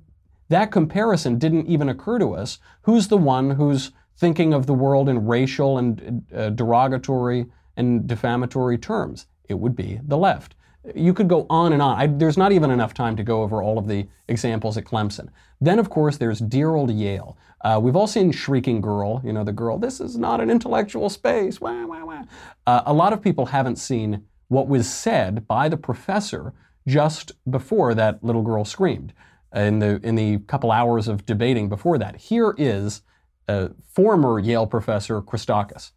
that 0.48 0.72
comparison 0.72 1.38
didn't 1.38 1.66
even 1.66 1.88
occur 1.88 2.18
to 2.18 2.34
us. 2.34 2.58
Who's 2.82 3.08
the 3.08 3.18
one 3.18 3.50
who's 3.50 3.92
thinking 4.16 4.54
of 4.54 4.66
the 4.66 4.74
world 4.74 5.08
in 5.08 5.26
racial 5.26 5.78
and 5.78 6.24
uh, 6.34 6.50
derogatory 6.50 7.46
and 7.76 8.06
defamatory 8.06 8.78
terms? 8.78 9.26
It 9.48 9.54
would 9.54 9.74
be 9.74 10.00
the 10.06 10.18
left. 10.18 10.54
You 10.94 11.12
could 11.12 11.28
go 11.28 11.46
on 11.50 11.72
and 11.72 11.82
on. 11.82 12.00
I, 12.00 12.06
there's 12.06 12.38
not 12.38 12.52
even 12.52 12.70
enough 12.70 12.94
time 12.94 13.16
to 13.16 13.22
go 13.22 13.42
over 13.42 13.62
all 13.62 13.78
of 13.78 13.88
the 13.88 14.06
examples 14.28 14.76
at 14.76 14.84
Clemson. 14.84 15.28
Then, 15.60 15.78
of 15.78 15.90
course, 15.90 16.16
there's 16.16 16.38
dear 16.38 16.74
old 16.74 16.90
Yale. 16.90 17.36
Uh, 17.62 17.80
we've 17.82 17.96
all 17.96 18.06
seen 18.06 18.30
Shrieking 18.30 18.80
Girl, 18.80 19.20
you 19.24 19.32
know, 19.32 19.42
the 19.42 19.52
girl, 19.52 19.78
this 19.78 20.00
is 20.00 20.16
not 20.16 20.40
an 20.40 20.50
intellectual 20.50 21.10
space. 21.10 21.60
Wah, 21.60 21.84
wah, 21.84 22.04
wah. 22.04 22.22
Uh, 22.66 22.82
a 22.86 22.92
lot 22.92 23.12
of 23.12 23.20
people 23.20 23.46
haven't 23.46 23.76
seen 23.76 24.24
what 24.46 24.68
was 24.68 24.88
said 24.88 25.46
by 25.48 25.68
the 25.68 25.76
professor 25.76 26.54
just 26.86 27.32
before 27.50 27.94
that 27.94 28.22
little 28.22 28.42
girl 28.42 28.64
screamed 28.64 29.12
in 29.54 29.80
the, 29.80 30.00
in 30.04 30.14
the 30.14 30.38
couple 30.46 30.70
hours 30.70 31.08
of 31.08 31.26
debating 31.26 31.68
before 31.68 31.98
that. 31.98 32.16
Here 32.16 32.54
is 32.56 33.02
uh, 33.48 33.68
former 33.92 34.38
Yale 34.38 34.66
professor 34.66 35.20
Christakis. 35.20 35.90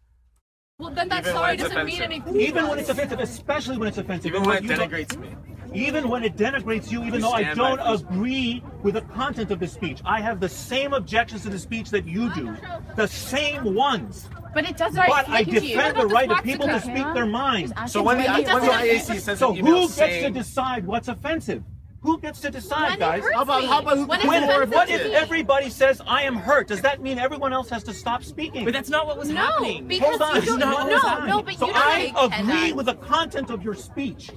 Well, 0.82 0.90
then 0.90 1.08
that 1.10 1.22
even 1.22 1.32
sorry 1.32 1.56
doesn't 1.56 1.72
offensive. 1.72 2.00
mean 2.00 2.02
anything. 2.02 2.40
Even 2.40 2.66
when 2.66 2.78
it's 2.80 2.88
offensive, 2.88 3.20
especially 3.20 3.78
when 3.78 3.86
it's 3.86 3.98
offensive. 3.98 4.26
Even 4.26 4.42
when 4.42 4.64
it 4.64 4.68
denigrates 4.68 5.16
me. 5.16 5.36
Even 5.72 6.08
when 6.08 6.24
it 6.24 6.36
denigrates 6.36 6.90
you, 6.90 7.04
even 7.04 7.20
though 7.20 7.30
I 7.30 7.54
don't 7.54 7.78
agree 7.78 8.64
with 8.82 8.94
the 8.94 9.02
content 9.02 9.52
of 9.52 9.60
the 9.60 9.68
speech. 9.68 10.00
I 10.04 10.20
have 10.20 10.40
the 10.40 10.48
same 10.48 10.92
objections 10.92 11.44
to 11.44 11.50
the 11.50 11.58
speech 11.58 11.90
that 11.90 12.04
you 12.04 12.34
do. 12.34 12.56
The 12.96 13.06
same 13.06 13.74
ones. 13.74 14.28
But 14.52 14.68
it 14.68 14.76
doesn't. 14.76 14.96
But 15.06 15.28
I 15.28 15.44
defend 15.44 15.96
the 15.98 16.06
right 16.06 16.30
of 16.30 16.42
people 16.42 16.66
to 16.66 16.80
speak 16.80 17.06
their 17.14 17.26
mind. 17.26 17.72
So 17.86 18.02
when 18.02 18.18
the, 18.18 18.24
when 18.24 18.44
the 18.44 18.72
IAC 18.72 19.20
says 19.20 19.38
so 19.38 19.54
who 19.54 19.88
gets 19.88 20.24
to 20.24 20.30
decide 20.30 20.84
what's 20.84 21.06
offensive? 21.06 21.62
Who 22.02 22.18
gets 22.18 22.40
to 22.40 22.50
decide, 22.50 22.90
When 22.90 22.98
guys? 22.98 23.22
How 23.32 23.42
about- 23.42 23.64
how 23.64 23.78
about 23.80 23.96
who- 23.96 24.06
When 24.06 24.18
it's 24.20 24.28
When, 24.28 24.70
what 24.70 24.90
if 24.90 25.02
everybody 25.12 25.70
says 25.70 26.00
I 26.06 26.22
am 26.22 26.34
hurt? 26.34 26.66
Does 26.66 26.80
that 26.82 27.00
mean 27.00 27.18
everyone 27.18 27.52
else 27.52 27.70
has 27.70 27.84
to 27.84 27.94
stop 27.94 28.24
speaking? 28.24 28.64
But 28.64 28.72
that's 28.72 28.90
not 28.90 29.06
what 29.06 29.18
was 29.18 29.28
No, 29.28 29.36
happening. 29.36 29.86
because 29.86 30.18
Hold 30.18 30.22
on. 30.22 30.36
you 30.36 30.46
don't. 30.46 30.58
not 30.58 30.74
what 30.74 30.86
was 30.92 31.02
No, 31.02 31.26
no, 31.26 31.42
but 31.42 31.54
so 31.58 31.66
you 31.68 31.72
I 31.74 32.10
don't 32.14 32.32
agree 32.32 32.52
cannot. 32.52 32.76
with 32.76 32.86
the 32.86 32.94
content 32.94 33.50
of 33.50 33.62
your 33.62 33.74
speech. 33.74 34.30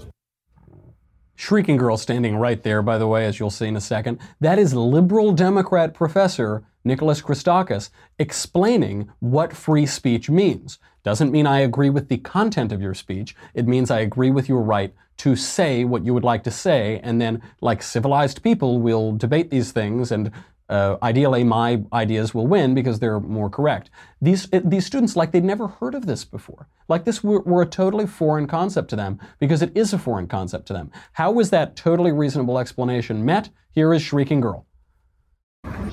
Shrieking 1.38 1.78
Girl 1.78 1.98
standing 1.98 2.38
right 2.38 2.62
there, 2.62 2.82
by 2.84 2.98
the 3.00 3.08
way, 3.08 3.26
as 3.26 3.40
you'll 3.40 3.50
see 3.50 3.68
in 3.68 3.76
a 3.76 3.82
second. 3.82 4.20
That 4.40 4.60
is 4.60 4.74
liberal 4.74 5.32
Democrat 5.34 5.94
professor 5.94 6.64
Nicholas 6.86 7.22
Christakis 7.22 7.90
explaining 8.20 9.10
what 9.20 9.56
free 9.56 9.86
speech 9.86 10.30
means. 10.30 10.80
Doesn't 11.04 11.32
mean 11.32 11.46
I 11.46 11.60
agree 11.60 11.90
with 11.90 12.08
the 12.08 12.18
content 12.18 12.72
of 12.72 12.82
your 12.82 12.94
speech. 12.94 13.36
It 13.54 13.68
means 13.68 13.92
I 13.92 14.00
agree 14.00 14.32
with 14.32 14.48
your 14.48 14.62
right 14.62 14.94
to 15.18 15.36
say 15.36 15.84
what 15.84 16.06
you 16.06 16.14
would 16.14 16.24
like 16.24 16.44
to 16.44 16.52
say, 16.52 17.00
and 17.02 17.22
then, 17.22 17.42
like 17.62 17.82
civilized 17.82 18.44
people, 18.44 18.80
we'll 18.80 19.14
debate 19.14 19.50
these 19.50 19.72
things 19.72 20.12
and 20.12 20.32
uh, 20.68 20.98
ideally, 21.04 21.44
my 21.44 21.84
ideas 21.94 22.34
will 22.34 22.48
win 22.48 22.74
because 22.74 23.00
they're 23.00 23.20
more 23.20 23.50
correct. 23.50 23.92
These 24.22 24.50
these 24.64 24.86
students, 24.86 25.16
like 25.16 25.32
they'd 25.32 25.44
never 25.44 25.68
heard 25.68 25.94
of 25.94 26.08
this 26.08 26.26
before. 26.26 26.68
Like 26.88 27.06
this 27.06 27.24
were, 27.24 27.42
were 27.42 27.62
a 27.62 27.68
totally 27.68 28.08
foreign 28.08 28.48
concept 28.48 28.90
to 28.90 28.96
them 28.96 29.20
because 29.40 29.62
it 29.62 29.76
is 29.76 29.94
a 29.94 30.00
foreign 30.00 30.28
concept 30.28 30.66
to 30.68 30.74
them. 30.74 30.92
How 31.14 31.32
was 31.32 31.52
that 31.52 31.76
totally 31.76 32.12
reasonable 32.12 32.58
explanation 32.58 33.24
met? 33.24 33.50
Here 33.72 33.94
is 33.94 34.02
Shrieking 34.02 34.42
Girl. 34.42 34.66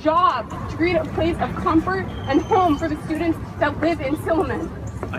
Job 0.03 0.51
to 0.71 0.77
create 0.77 0.97
a 0.97 1.05
place 1.15 1.37
of 1.39 1.55
comfort 1.57 2.07
and 2.29 2.41
home 2.43 2.77
for 2.79 2.89
the 2.89 2.97
students 3.05 3.39
that 3.59 3.79
live 3.81 4.01
in 4.01 4.17
Silliman. 4.17 4.69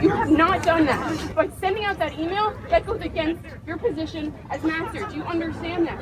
You 0.01 0.09
have 0.09 0.31
not 0.31 0.63
done 0.63 0.85
that. 0.85 1.35
By 1.35 1.49
sending 1.59 1.83
out 1.85 1.99
that 1.99 2.17
email, 2.17 2.53
that 2.69 2.85
goes 2.85 3.01
against 3.01 3.43
your 3.67 3.77
position 3.77 4.33
as 4.49 4.63
master. 4.63 5.05
Do 5.09 5.15
you 5.17 5.23
understand 5.23 5.87
that? 5.87 5.99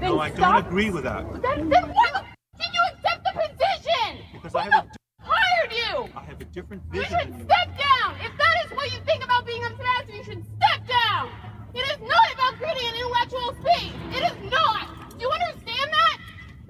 Then 0.00 0.10
No, 0.10 0.18
I 0.20 0.30
don't 0.30 0.66
agree 0.66 0.90
with 0.90 1.04
that. 1.04 1.24
Then, 1.40 1.68
then 1.70 1.82
why 1.88 2.10
the 2.12 2.18
f- 2.18 2.26
did 2.58 2.74
you 2.74 2.80
accept 2.92 3.24
the 3.24 3.32
position? 3.40 4.18
Because 4.32 4.52
Who 4.52 4.58
I 4.58 4.62
have 4.64 4.72
the 4.72 5.24
a- 5.24 5.24
hired 5.24 5.72
you? 5.72 6.12
I 6.16 6.24
have 6.24 6.40
a 6.40 6.44
different 6.46 6.82
vision. 6.90 7.10
You 7.12 7.18
should 7.18 7.32
than 7.32 7.38
you. 7.38 7.44
step 7.46 7.68
down. 7.78 8.14
If 8.20 8.36
that 8.36 8.54
is 8.66 8.70
what 8.76 8.92
you 8.92 8.98
think 9.06 9.24
about 9.24 9.46
being 9.46 9.64
a 9.64 9.70
master, 9.70 10.12
you 10.12 10.24
should 10.24 10.44
step 10.44 10.86
down. 10.88 11.30
It 11.74 11.80
is 11.88 11.98
not 12.00 12.26
about 12.34 12.54
creating 12.58 12.86
an 12.88 12.94
intellectual 12.96 13.54
space. 13.62 13.92
It 14.18 14.22
is 14.30 14.50
not. 14.50 14.88
Do 15.10 15.20
you 15.24 15.30
understand 15.30 15.88
that? 15.92 16.01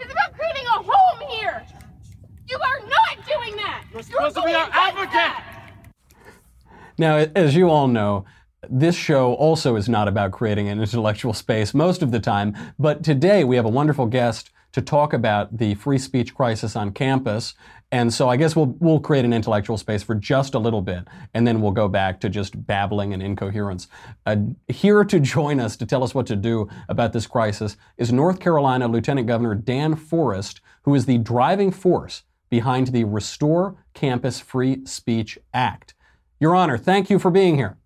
It's 0.03 0.11
about 0.11 0.33
creating 0.33 0.67
a 0.67 0.83
home 0.83 1.29
here. 1.31 1.65
You 2.49 2.59
are 2.59 2.81
not 2.81 3.27
doing 3.27 3.57
that. 3.57 3.85
You're 3.93 4.03
supposed 4.03 4.35
to 4.35 4.43
be 4.43 4.53
our 4.53 4.69
advocate. 4.73 5.13
that. 5.13 5.45
Now, 6.99 7.17
as 7.37 7.55
you 7.55 7.71
all 7.71 7.87
know, 7.87 8.25
this 8.69 8.95
show 8.95 9.35
also 9.35 9.77
is 9.77 9.89
not 9.89 10.09
about 10.09 10.33
creating 10.33 10.69
an 10.69 10.81
intellectual 10.81 11.33
space 11.33 11.75
most 11.75 12.03
of 12.03 12.11
the 12.11 12.21
time, 12.21 12.57
but 12.79 13.03
today 13.03 13.45
we 13.45 13.57
have 13.57 13.65
a 13.65 13.71
wonderful 13.71 14.07
guest 14.07 14.51
to 14.73 14.81
talk 14.81 15.13
about 15.13 15.59
the 15.59 15.75
free 15.75 15.99
speech 15.99 16.35
crisis 16.35 16.77
on 16.77 16.93
campus. 16.93 17.55
And 17.91 18.15
so 18.15 18.31
I 18.31 18.37
guess 18.37 18.57
we'll, 18.57 18.75
we'll 18.81 19.01
create 19.01 19.25
an 19.25 19.33
intellectual 19.35 19.77
space 19.77 20.03
for 20.03 20.15
just 20.15 20.55
a 20.55 20.59
little 20.59 20.81
bit, 20.81 21.07
and 21.35 21.47
then 21.47 21.61
we'll 21.61 21.73
go 21.73 21.89
back 21.89 22.21
to 22.21 22.31
just 22.31 22.67
babbling 22.67 23.13
and 23.13 23.23
incoherence. 23.23 23.87
Uh, 24.25 24.37
here 24.69 25.05
to 25.05 25.21
join 25.21 25.61
us 25.61 25.77
to 25.77 25.85
tell 25.85 26.03
us 26.03 26.15
what 26.15 26.27
to 26.29 26.37
do 26.37 26.69
about 26.89 27.13
this 27.13 27.27
crisis 27.27 27.77
is 27.99 28.13
North 28.13 28.41
Carolina 28.41 28.89
Lieutenant 28.89 29.27
Governor 29.27 29.55
Dan 29.55 29.95
Forest, 29.95 30.63
who 30.85 30.95
is 30.95 31.05
the 31.05 31.19
driving 31.19 31.71
force 31.71 32.23
behind 32.49 32.89
the 32.89 33.05
Restore 33.05 33.77
Campus 33.93 34.41
Free 34.41 34.87
Speech 34.87 35.39
Act. 35.53 35.95
Your 36.41 36.55
Honor, 36.57 36.79
thank 36.79 37.11
you 37.11 37.19
for 37.19 37.31
being 37.31 37.57
here. 37.57 37.77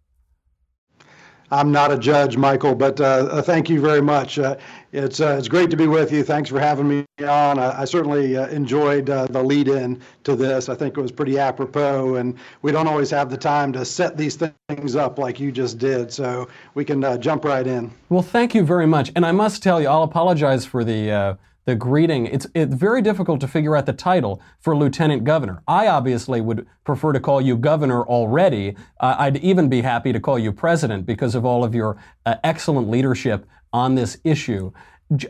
I'm 1.50 1.70
not 1.70 1.92
a 1.92 1.98
judge, 1.98 2.36
Michael, 2.36 2.74
but 2.74 3.00
uh, 3.00 3.28
uh, 3.30 3.42
thank 3.42 3.70
you 3.70 3.80
very 3.80 4.02
much. 4.02 4.38
Uh, 4.38 4.56
it's 4.92 5.20
uh, 5.20 5.36
it's 5.38 5.48
great 5.48 5.70
to 5.70 5.76
be 5.76 5.86
with 5.86 6.10
you. 6.10 6.24
Thanks 6.24 6.50
for 6.50 6.58
having 6.58 6.88
me 6.88 7.04
on. 7.20 7.58
I, 7.58 7.82
I 7.82 7.84
certainly 7.84 8.36
uh, 8.36 8.48
enjoyed 8.48 9.10
uh, 9.10 9.26
the 9.26 9.42
lead-in 9.42 10.00
to 10.24 10.34
this. 10.34 10.68
I 10.68 10.74
think 10.74 10.96
it 10.96 11.00
was 11.00 11.12
pretty 11.12 11.38
apropos, 11.38 12.16
and 12.16 12.36
we 12.62 12.72
don't 12.72 12.88
always 12.88 13.10
have 13.10 13.30
the 13.30 13.36
time 13.36 13.72
to 13.74 13.84
set 13.84 14.16
these 14.16 14.36
things 14.68 14.96
up 14.96 15.18
like 15.18 15.38
you 15.38 15.52
just 15.52 15.78
did. 15.78 16.12
So 16.12 16.48
we 16.74 16.84
can 16.84 17.20
jump 17.20 17.44
right 17.44 17.66
in. 17.66 17.92
Well, 18.08 18.22
thank 18.22 18.54
you 18.54 18.64
very 18.64 18.86
much. 18.86 19.12
And 19.14 19.24
I 19.24 19.32
must 19.32 19.62
tell 19.62 19.80
you, 19.80 19.88
I'll 19.88 20.02
apologize 20.02 20.64
for 20.64 20.82
the 20.82 21.36
the 21.66 21.74
greeting. 21.74 22.26
It's 22.26 22.46
it's 22.54 22.74
very 22.74 23.02
difficult 23.02 23.40
to 23.40 23.48
figure 23.48 23.76
out 23.76 23.86
the 23.86 23.92
title 23.92 24.40
for 24.60 24.74
lieutenant 24.76 25.24
governor. 25.24 25.62
I 25.68 25.88
obviously 25.88 26.40
would 26.40 26.66
prefer 26.84 27.12
to 27.12 27.20
call 27.20 27.40
you 27.40 27.56
governor 27.56 28.04
already. 28.04 28.76
Uh, 29.00 29.16
I'd 29.18 29.36
even 29.38 29.68
be 29.68 29.82
happy 29.82 30.12
to 30.12 30.20
call 30.20 30.38
you 30.38 30.52
president 30.52 31.04
because 31.04 31.34
of 31.34 31.44
all 31.44 31.64
of 31.64 31.74
your 31.74 31.98
uh, 32.24 32.36
excellent 32.44 32.88
leadership 32.88 33.46
on 33.72 33.96
this 33.96 34.16
issue. 34.24 34.72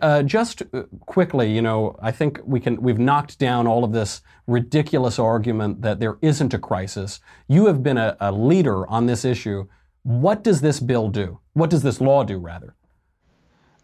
Uh, 0.00 0.22
just 0.22 0.62
uh, 0.72 0.84
quickly, 1.00 1.52
you 1.52 1.60
know, 1.60 1.98
I 2.00 2.12
think 2.12 2.40
we 2.44 2.60
can 2.60 2.80
we've 2.80 2.98
knocked 2.98 3.38
down 3.38 3.66
all 3.66 3.82
of 3.82 3.92
this 3.92 4.20
ridiculous 4.46 5.18
argument 5.18 5.82
that 5.82 6.00
there 6.00 6.18
isn't 6.20 6.54
a 6.54 6.58
crisis. 6.58 7.20
You 7.48 7.66
have 7.66 7.82
been 7.82 7.98
a, 7.98 8.16
a 8.20 8.30
leader 8.30 8.86
on 8.88 9.06
this 9.06 9.24
issue. 9.24 9.68
What 10.02 10.44
does 10.44 10.60
this 10.60 10.80
bill 10.80 11.08
do? 11.08 11.40
What 11.54 11.70
does 11.70 11.82
this 11.82 12.00
law 12.00 12.24
do, 12.24 12.38
rather? 12.38 12.74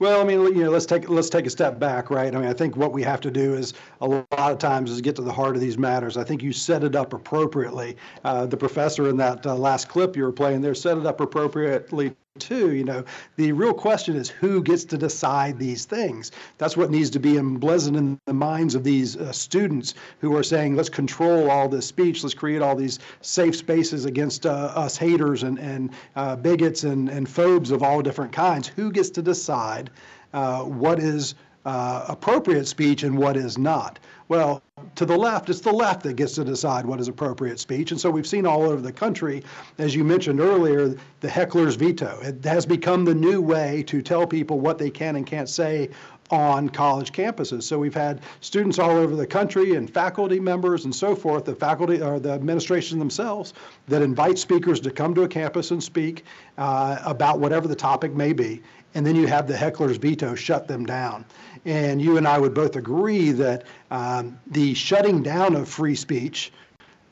Well, 0.02 0.20
I 0.20 0.24
mean, 0.24 0.40
you 0.56 0.64
know, 0.64 0.70
let's 0.70 0.84
take 0.84 1.08
let's 1.08 1.30
take 1.30 1.46
a 1.46 1.50
step 1.50 1.78
back, 1.78 2.10
right? 2.10 2.34
I 2.34 2.36
mean, 2.36 2.48
I 2.48 2.52
think 2.52 2.76
what 2.76 2.92
we 2.92 3.04
have 3.04 3.20
to 3.20 3.30
do 3.30 3.54
is 3.54 3.72
a 4.00 4.08
lot 4.08 4.26
of 4.32 4.58
times 4.58 4.90
is 4.90 5.00
get 5.00 5.14
to 5.14 5.22
the 5.22 5.32
heart 5.32 5.54
of 5.54 5.62
these 5.62 5.78
matters. 5.78 6.16
I 6.16 6.24
think 6.24 6.42
you 6.42 6.52
set 6.52 6.82
it 6.82 6.96
up 6.96 7.12
appropriately. 7.12 7.96
Uh, 8.24 8.46
the 8.46 8.56
professor 8.56 9.08
in 9.08 9.16
that 9.18 9.46
uh, 9.46 9.54
last 9.54 9.88
clip 9.88 10.16
you 10.16 10.24
were 10.24 10.32
playing 10.32 10.60
there 10.60 10.74
set 10.74 10.98
it 10.98 11.06
up 11.06 11.20
appropriately 11.20 12.16
too. 12.38 12.72
You 12.72 12.84
know, 12.84 13.04
the 13.36 13.52
real 13.52 13.74
question 13.74 14.16
is 14.16 14.30
who 14.30 14.62
gets 14.62 14.84
to 14.86 14.96
decide 14.96 15.58
these 15.58 15.84
things. 15.84 16.32
That's 16.56 16.78
what 16.78 16.90
needs 16.90 17.10
to 17.10 17.18
be 17.18 17.36
emblazoned 17.36 17.96
in 17.96 18.18
the 18.24 18.32
minds 18.32 18.74
of 18.74 18.84
these 18.84 19.18
uh, 19.18 19.32
students 19.32 19.92
who 20.20 20.34
are 20.34 20.42
saying, 20.42 20.74
let's 20.74 20.88
control 20.88 21.50
all 21.50 21.68
this 21.68 21.86
speech, 21.86 22.22
let's 22.22 22.34
create 22.34 22.62
all 22.62 22.74
these 22.74 23.00
safe 23.20 23.54
spaces 23.54 24.06
against 24.06 24.46
uh, 24.46 24.72
us 24.74 24.96
haters 24.96 25.42
and 25.42 25.58
and 25.58 25.90
uh, 26.16 26.34
bigots 26.36 26.84
and 26.84 27.10
and 27.10 27.28
phobes 27.28 27.70
of 27.70 27.82
all 27.82 28.00
different 28.00 28.32
kinds. 28.32 28.66
Who 28.66 28.90
gets 28.90 29.10
to 29.10 29.22
decide 29.22 29.90
uh, 30.32 30.62
what 30.62 30.98
is 31.00 31.34
uh, 31.64 32.06
appropriate 32.08 32.66
speech 32.66 33.02
and 33.02 33.16
what 33.16 33.36
is 33.36 33.58
not? 33.58 33.98
Well, 34.28 34.62
to 34.94 35.04
the 35.04 35.16
left, 35.16 35.50
it's 35.50 35.60
the 35.60 35.72
left 35.72 36.02
that 36.04 36.14
gets 36.14 36.34
to 36.36 36.44
decide 36.44 36.86
what 36.86 37.00
is 37.00 37.08
appropriate 37.08 37.60
speech. 37.60 37.90
And 37.90 38.00
so 38.00 38.10
we've 38.10 38.26
seen 38.26 38.46
all 38.46 38.62
over 38.62 38.80
the 38.80 38.92
country, 38.92 39.42
as 39.78 39.94
you 39.94 40.04
mentioned 40.04 40.40
earlier, 40.40 40.96
the 41.20 41.28
heckler's 41.28 41.74
veto. 41.74 42.18
It 42.22 42.44
has 42.44 42.64
become 42.64 43.04
the 43.04 43.14
new 43.14 43.40
way 43.40 43.82
to 43.84 44.00
tell 44.00 44.26
people 44.26 44.58
what 44.58 44.78
they 44.78 44.90
can 44.90 45.16
and 45.16 45.26
can't 45.26 45.48
say 45.48 45.90
on 46.30 46.70
college 46.70 47.12
campuses. 47.12 47.64
So 47.64 47.78
we've 47.78 47.94
had 47.94 48.22
students 48.40 48.78
all 48.78 48.96
over 48.96 49.14
the 49.14 49.26
country 49.26 49.74
and 49.74 49.92
faculty 49.92 50.40
members 50.40 50.86
and 50.86 50.94
so 50.94 51.14
forth, 51.14 51.44
the 51.44 51.54
faculty 51.54 52.00
or 52.00 52.18
the 52.18 52.32
administration 52.32 52.98
themselves, 52.98 53.52
that 53.88 54.00
invite 54.00 54.38
speakers 54.38 54.80
to 54.80 54.90
come 54.90 55.14
to 55.14 55.22
a 55.22 55.28
campus 55.28 55.70
and 55.70 55.82
speak 55.82 56.24
uh, 56.56 56.98
about 57.04 57.38
whatever 57.38 57.68
the 57.68 57.76
topic 57.76 58.14
may 58.14 58.32
be. 58.32 58.62
And 58.94 59.06
then 59.06 59.14
you 59.14 59.26
have 59.26 59.46
the 59.46 59.56
heckler's 59.56 59.98
veto 59.98 60.34
shut 60.34 60.68
them 60.68 60.84
down. 60.84 61.24
And 61.64 62.02
you 62.02 62.16
and 62.16 62.26
I 62.26 62.38
would 62.38 62.54
both 62.54 62.76
agree 62.76 63.30
that 63.32 63.64
um, 63.90 64.38
the 64.48 64.74
shutting 64.74 65.22
down 65.22 65.54
of 65.54 65.68
free 65.68 65.94
speech 65.94 66.52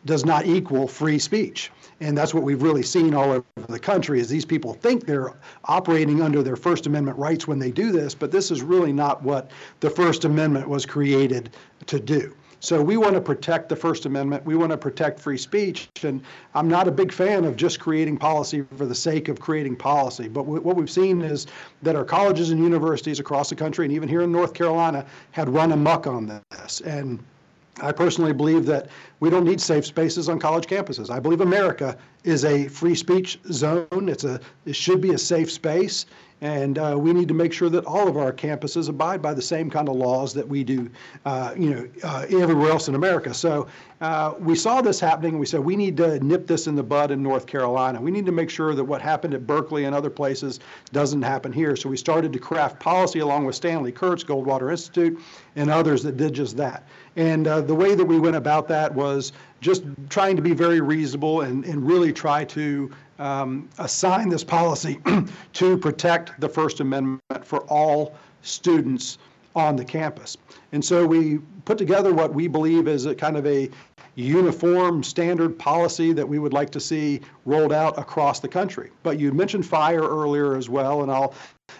does 0.04 0.24
not 0.24 0.46
equal 0.46 0.88
free 0.88 1.18
speech. 1.18 1.70
And 2.00 2.16
that's 2.16 2.32
what 2.32 2.42
we've 2.42 2.62
really 2.62 2.82
seen 2.82 3.14
all 3.14 3.30
over 3.30 3.44
the 3.68 3.78
country 3.78 4.20
is 4.20 4.28
these 4.28 4.46
people 4.46 4.72
think 4.72 5.04
they're 5.04 5.34
operating 5.64 6.22
under 6.22 6.42
their 6.42 6.56
First 6.56 6.86
Amendment 6.86 7.18
rights 7.18 7.46
when 7.46 7.58
they 7.58 7.70
do 7.70 7.92
this, 7.92 8.14
but 8.14 8.32
this 8.32 8.50
is 8.50 8.62
really 8.62 8.92
not 8.92 9.22
what 9.22 9.50
the 9.80 9.90
First 9.90 10.24
Amendment 10.24 10.68
was 10.68 10.86
created 10.86 11.50
to 11.86 12.00
do. 12.00 12.34
So 12.60 12.82
we 12.82 12.98
want 12.98 13.14
to 13.14 13.20
protect 13.20 13.70
the 13.70 13.76
First 13.76 14.04
Amendment. 14.04 14.44
We 14.44 14.54
want 14.54 14.70
to 14.70 14.76
protect 14.76 15.18
free 15.18 15.38
speech. 15.38 15.88
And 16.02 16.22
I'm 16.54 16.68
not 16.68 16.86
a 16.86 16.92
big 16.92 17.10
fan 17.10 17.44
of 17.46 17.56
just 17.56 17.80
creating 17.80 18.18
policy 18.18 18.62
for 18.76 18.84
the 18.84 18.94
sake 18.94 19.28
of 19.28 19.40
creating 19.40 19.76
policy. 19.76 20.28
But 20.28 20.42
w- 20.42 20.60
what 20.60 20.76
we've 20.76 20.90
seen 20.90 21.22
is 21.22 21.46
that 21.82 21.96
our 21.96 22.04
colleges 22.04 22.50
and 22.50 22.62
universities 22.62 23.18
across 23.18 23.48
the 23.48 23.56
country, 23.56 23.86
and 23.86 23.92
even 23.94 24.08
here 24.08 24.20
in 24.20 24.30
North 24.30 24.52
Carolina, 24.52 25.06
had 25.30 25.48
run 25.48 25.72
amok 25.72 26.06
on 26.06 26.42
this. 26.50 26.82
And 26.82 27.18
I 27.80 27.92
personally 27.92 28.32
believe 28.32 28.66
that 28.66 28.88
we 29.20 29.30
don't 29.30 29.44
need 29.44 29.60
safe 29.60 29.86
spaces 29.86 30.28
on 30.28 30.38
college 30.38 30.66
campuses. 30.66 31.10
I 31.10 31.20
believe 31.20 31.40
America 31.40 31.96
is 32.24 32.44
a 32.44 32.68
free 32.68 32.94
speech 32.94 33.38
zone. 33.52 34.08
It's 34.08 34.24
a 34.24 34.40
it 34.66 34.76
should 34.76 35.00
be 35.00 35.14
a 35.14 35.18
safe 35.18 35.50
space, 35.50 36.06
and 36.40 36.78
uh, 36.78 36.96
we 36.98 37.12
need 37.12 37.28
to 37.28 37.34
make 37.34 37.52
sure 37.52 37.68
that 37.70 37.84
all 37.84 38.08
of 38.08 38.16
our 38.16 38.32
campuses 38.32 38.88
abide 38.88 39.22
by 39.22 39.34
the 39.34 39.42
same 39.42 39.70
kind 39.70 39.88
of 39.88 39.96
laws 39.96 40.34
that 40.34 40.46
we 40.46 40.64
do, 40.64 40.90
uh, 41.24 41.54
you 41.56 41.70
know, 41.70 41.88
uh, 42.02 42.26
everywhere 42.30 42.70
else 42.70 42.88
in 42.88 42.94
America. 42.94 43.32
So 43.32 43.66
uh, 44.00 44.34
we 44.38 44.54
saw 44.54 44.80
this 44.80 45.00
happening. 45.00 45.38
We 45.38 45.46
said 45.46 45.60
we 45.60 45.76
need 45.76 45.96
to 45.98 46.18
nip 46.20 46.46
this 46.46 46.66
in 46.66 46.74
the 46.74 46.82
bud 46.82 47.10
in 47.10 47.22
North 47.22 47.46
Carolina. 47.46 48.00
We 48.00 48.10
need 48.10 48.26
to 48.26 48.32
make 48.32 48.50
sure 48.50 48.74
that 48.74 48.84
what 48.84 49.02
happened 49.02 49.34
at 49.34 49.46
Berkeley 49.46 49.84
and 49.84 49.94
other 49.94 50.10
places 50.10 50.60
doesn't 50.92 51.22
happen 51.22 51.52
here. 51.52 51.76
So 51.76 51.88
we 51.88 51.96
started 51.96 52.32
to 52.32 52.38
craft 52.38 52.80
policy 52.80 53.18
along 53.18 53.44
with 53.44 53.54
Stanley 53.54 53.92
Kurtz, 53.92 54.24
Goldwater 54.24 54.70
Institute, 54.70 55.20
and 55.56 55.70
others 55.70 56.02
that 56.02 56.16
did 56.16 56.34
just 56.34 56.56
that. 56.56 56.86
And 57.20 57.46
uh, 57.46 57.60
the 57.60 57.74
way 57.74 57.94
that 57.94 58.04
we 58.04 58.18
went 58.18 58.36
about 58.36 58.66
that 58.68 58.94
was 58.94 59.32
just 59.60 59.82
trying 60.08 60.36
to 60.36 60.42
be 60.42 60.54
very 60.54 60.80
reasonable 60.80 61.42
and, 61.42 61.66
and 61.66 61.86
really 61.86 62.14
try 62.14 62.46
to 62.46 62.90
um, 63.18 63.68
assign 63.76 64.30
this 64.30 64.42
policy 64.42 64.98
to 65.52 65.76
protect 65.76 66.40
the 66.40 66.48
First 66.48 66.80
Amendment 66.80 67.20
for 67.42 67.60
all 67.64 68.14
students 68.40 69.18
on 69.54 69.76
the 69.76 69.84
campus. 69.84 70.38
And 70.72 70.82
so 70.82 71.06
we 71.06 71.40
put 71.66 71.76
together 71.76 72.14
what 72.14 72.32
we 72.32 72.48
believe 72.48 72.88
is 72.88 73.04
a 73.04 73.14
kind 73.14 73.36
of 73.36 73.46
a 73.46 73.68
uniform 74.14 75.02
standard 75.02 75.58
policy 75.58 76.14
that 76.14 76.26
we 76.26 76.38
would 76.38 76.54
like 76.54 76.70
to 76.70 76.80
see 76.80 77.20
rolled 77.44 77.72
out 77.72 77.98
across 77.98 78.40
the 78.40 78.48
country. 78.48 78.90
But 79.02 79.18
you 79.18 79.30
mentioned 79.32 79.66
FIRE 79.66 80.00
earlier 80.00 80.56
as 80.56 80.70
well, 80.70 81.02
and 81.02 81.12
I'll 81.12 81.34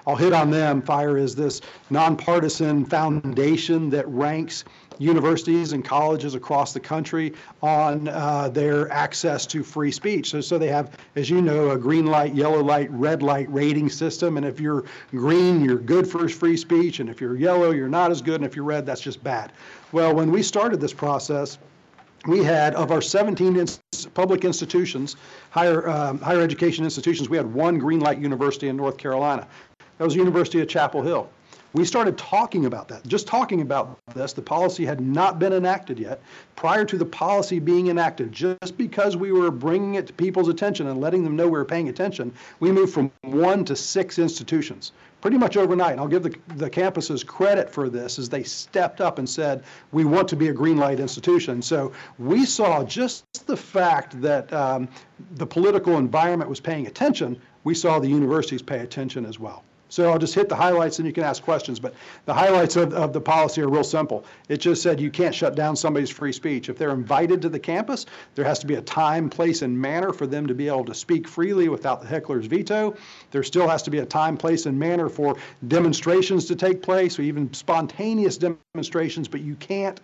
I'll 0.07 0.17
hit 0.17 0.33
on 0.33 0.51
them. 0.51 0.83
FIRE 0.83 1.17
is 1.17 1.35
this 1.35 1.61
nonpartisan 1.91 2.85
foundation 2.85 3.91
that 3.91 4.07
ranks 4.09 4.65
universities 5.01 5.73
and 5.73 5.85
colleges 5.85 6.35
across 6.35 6.73
the 6.73 6.79
country 6.79 7.33
on 7.63 8.07
uh, 8.09 8.51
their 8.51 8.91
access 8.93 9.47
to 9.47 9.65
free 9.65 9.91
speech. 9.91 10.31
So, 10.31 10.41
so 10.41 10.59
they 10.59 10.69
have, 10.69 10.97
as 11.17 11.31
you 11.31 11.41
know, 11.41 11.71
a 11.71 11.79
green 11.79 12.07
light, 12.07 12.35
yellow 12.35 12.63
light, 12.63 12.91
red 12.93 13.23
light 13.23 13.51
rating 13.53 13.89
system. 13.89 14.37
And 14.37 14.45
if 14.45 14.61
you're 14.61 14.85
green, 15.11 15.65
you're 15.65 15.79
good 15.79 16.07
for 16.07 16.29
free 16.29 16.57
speech. 16.57 17.01
And 17.01 17.09
if 17.09 17.21
you're 17.21 17.37
yellow, 17.37 17.71
you're 17.71 17.89
not 17.89 18.11
as 18.11 18.21
good. 18.21 18.37
And 18.37 18.45
if 18.45 18.55
you're 18.55 18.65
red, 18.65 18.85
that's 18.85 19.01
just 19.01 19.25
bad. 19.25 19.53
Well, 19.91 20.15
when 20.15 20.31
we 20.31 20.43
started 20.43 20.81
this 20.81 20.93
process, 20.93 21.59
we 22.27 22.45
had 22.45 22.75
of 22.75 22.93
our 22.93 23.01
17 23.01 23.57
ins- 23.57 23.81
public 24.13 24.45
institutions, 24.45 25.17
higher 25.49 25.89
um, 25.89 26.21
higher 26.21 26.43
education 26.43 26.85
institutions, 26.85 27.31
we 27.31 27.39
had 27.39 27.51
one 27.53 27.79
green 27.79 28.01
light 28.01 28.19
university 28.19 28.69
in 28.69 28.77
North 28.77 28.99
Carolina. 28.99 29.49
That 29.97 30.05
was 30.05 30.13
the 30.13 30.21
University 30.21 30.61
of 30.61 30.69
Chapel 30.69 31.01
Hill. 31.01 31.31
We 31.73 31.85
started 31.85 32.19
talking 32.19 32.67
about 32.67 32.89
that, 32.89 33.07
just 33.07 33.29
talking 33.29 33.61
about 33.61 33.97
this. 34.15 34.33
The 34.33 34.43
policy 34.43 34.85
had 34.85 35.01
not 35.01 35.39
been 35.39 35.53
enacted 35.53 36.01
yet. 36.01 36.21
Prior 36.57 36.85
to 36.85 36.99
the 36.99 37.05
policy 37.05 37.61
being 37.61 37.87
enacted, 37.87 38.33
just 38.33 38.77
because 38.77 39.17
we 39.17 39.31
were 39.31 39.53
bringing 39.53 39.95
it 39.95 40.09
to 40.09 40.13
people's 40.13 40.49
attention 40.49 40.89
and 40.89 41.01
letting 41.01 41.23
them 41.23 41.37
know 41.37 41.45
we 41.45 41.53
were 41.53 41.65
paying 41.65 41.89
attention, 41.89 42.33
we 42.59 42.73
moved 42.73 42.93
from 42.93 43.13
one 43.23 43.65
to 43.67 43.77
six 43.77 44.19
institutions 44.19 44.91
pretty 45.21 45.39
much 45.39 45.57
overnight. 45.57 45.93
And 45.93 46.01
I'll 46.01 46.09
give 46.09 46.23
the, 46.23 46.35
the 46.57 46.71
campuses 46.71 47.25
credit 47.25 47.71
for 47.71 47.89
this 47.89 48.19
as 48.19 48.29
they 48.29 48.43
stepped 48.43 49.01
up 49.01 49.19
and 49.19 49.29
said, 49.29 49.65
we 49.93 50.05
want 50.05 50.29
to 50.29 50.37
be 50.37 50.49
a 50.49 50.53
green 50.53 50.77
light 50.77 50.99
institution. 50.99 51.63
So 51.63 51.93
we 52.19 52.45
saw 52.47 52.83
just 52.85 53.47
the 53.47 53.57
fact 53.57 54.21
that 54.23 54.53
um, 54.53 54.89
the 55.35 55.47
political 55.47 55.99
environment 55.99 56.49
was 56.49 56.61
paying 56.61 56.87
attention, 56.87 57.41
we 57.65 57.75
saw 57.75 57.99
the 57.99 58.09
universities 58.09 58.63
pay 58.63 58.81
attention 58.81 59.25
as 59.27 59.39
well. 59.39 59.63
So 59.91 60.11
I'll 60.11 60.19
just 60.19 60.35
hit 60.35 60.49
the 60.49 60.57
highlights 60.57 60.99
and 60.99 61.07
you 61.07 61.13
can 61.13 61.25
ask 61.25 61.43
questions. 61.43 61.79
But 61.79 61.95
the 62.25 62.33
highlights 62.33 62.77
of, 62.77 62.95
of 62.95 63.13
the 63.13 63.21
policy 63.21 63.61
are 63.61 63.69
real 63.69 63.85
simple. 63.85 64.25
It 64.49 64.59
just 64.59 64.83
said 64.83 65.01
you 65.01 65.11
can't 65.11 65.35
shut 65.35 65.55
down 65.55 65.77
somebody's 65.77 66.09
free 66.09 66.33
speech. 66.33 66.69
If 66.69 66.79
they're 66.79 66.93
invited 66.93 67.43
to 67.43 67.49
the 67.49 67.59
campus, 67.59 68.07
there 68.37 68.45
has 68.45 68.59
to 68.61 68.67
be 68.67 68.77
a 68.77 68.83
time, 68.83 69.29
place, 69.29 69.63
and 69.63 69.79
manner 69.79 70.13
for 70.13 70.27
them 70.27 70.47
to 70.47 70.55
be 70.55 70.69
able 70.69 70.85
to 70.87 70.95
speak 70.95 71.29
freely 71.29 71.69
without 71.69 72.01
the 72.01 72.07
heckler's 72.07 72.47
veto. 72.47 72.97
There 73.33 73.43
still 73.43 73.69
has 73.69 73.83
to 73.83 73.91
be 73.91 73.99
a 73.99 74.07
time, 74.07 74.37
place, 74.37 74.67
and 74.67 74.79
manner 74.79 75.09
for 75.09 75.37
demonstrations 75.69 76.47
to 76.47 76.57
take 76.57 76.83
place, 76.83 77.19
or 77.19 77.23
even 77.23 77.53
spontaneous 77.53 78.39
demonstrations, 78.39 79.29
but 79.29 79.41
you 79.41 79.57
can't 79.57 80.01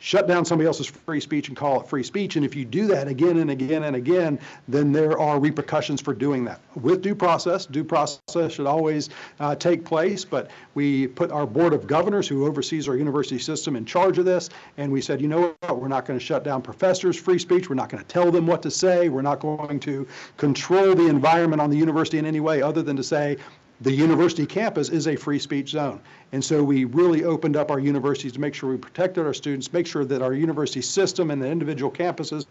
shut 0.00 0.26
down 0.26 0.44
somebody 0.44 0.66
else's 0.66 0.86
free 0.86 1.20
speech 1.20 1.48
and 1.48 1.56
call 1.56 1.80
it 1.80 1.86
free 1.86 2.02
speech. 2.02 2.36
And 2.36 2.44
if 2.44 2.56
you 2.56 2.64
do 2.64 2.86
that 2.88 3.06
again 3.06 3.36
and 3.36 3.50
again 3.50 3.84
and 3.84 3.94
again, 3.94 4.40
then 4.66 4.92
there 4.92 5.20
are 5.20 5.38
repercussions 5.38 6.00
for 6.00 6.14
doing 6.14 6.44
that. 6.46 6.60
With 6.74 7.02
due 7.02 7.14
process, 7.14 7.66
due 7.66 7.84
process 7.84 8.52
should 8.52 8.66
always 8.66 9.10
uh, 9.38 9.54
take 9.54 9.84
place, 9.84 10.24
but 10.24 10.50
we 10.74 11.06
put 11.06 11.30
our 11.30 11.46
Board 11.46 11.74
of 11.74 11.86
Governors, 11.86 12.26
who 12.26 12.46
oversees 12.46 12.88
our 12.88 12.96
university 12.96 13.38
system, 13.38 13.76
in 13.76 13.84
charge 13.84 14.18
of 14.18 14.24
this. 14.24 14.48
And 14.78 14.90
we 14.90 15.02
said, 15.02 15.20
you 15.20 15.28
know 15.28 15.54
what, 15.60 15.78
we're 15.78 15.88
not 15.88 16.06
going 16.06 16.18
to 16.18 16.24
shut 16.24 16.44
down 16.44 16.62
professors' 16.62 17.18
free 17.18 17.38
speech. 17.38 17.68
We're 17.68 17.76
not 17.76 17.90
going 17.90 18.02
to 18.02 18.08
tell 18.08 18.30
them 18.30 18.46
what 18.46 18.62
to 18.62 18.70
say. 18.70 19.10
We're 19.10 19.22
not 19.22 19.40
going 19.40 19.78
to 19.80 20.08
control 20.38 20.94
the 20.94 21.08
environment 21.08 21.60
on 21.60 21.68
the 21.68 21.76
university 21.76 22.18
in 22.18 22.24
any 22.24 22.40
way 22.40 22.62
other 22.62 22.82
than 22.82 22.96
to 22.96 23.04
say, 23.04 23.36
the 23.80 23.92
university 23.92 24.44
campus 24.44 24.90
is 24.90 25.08
a 25.08 25.16
free 25.16 25.38
speech 25.38 25.70
zone. 25.70 26.00
And 26.32 26.44
so 26.44 26.62
we 26.62 26.84
really 26.84 27.24
opened 27.24 27.56
up 27.56 27.70
our 27.70 27.78
universities 27.78 28.32
to 28.32 28.40
make 28.40 28.54
sure 28.54 28.70
we 28.70 28.76
protected 28.76 29.24
our 29.24 29.32
students, 29.32 29.72
make 29.72 29.86
sure 29.86 30.04
that 30.04 30.20
our 30.20 30.34
university 30.34 30.82
system 30.82 31.30
and 31.30 31.40
the 31.40 31.48
individual 31.48 31.90
campuses 31.90 32.46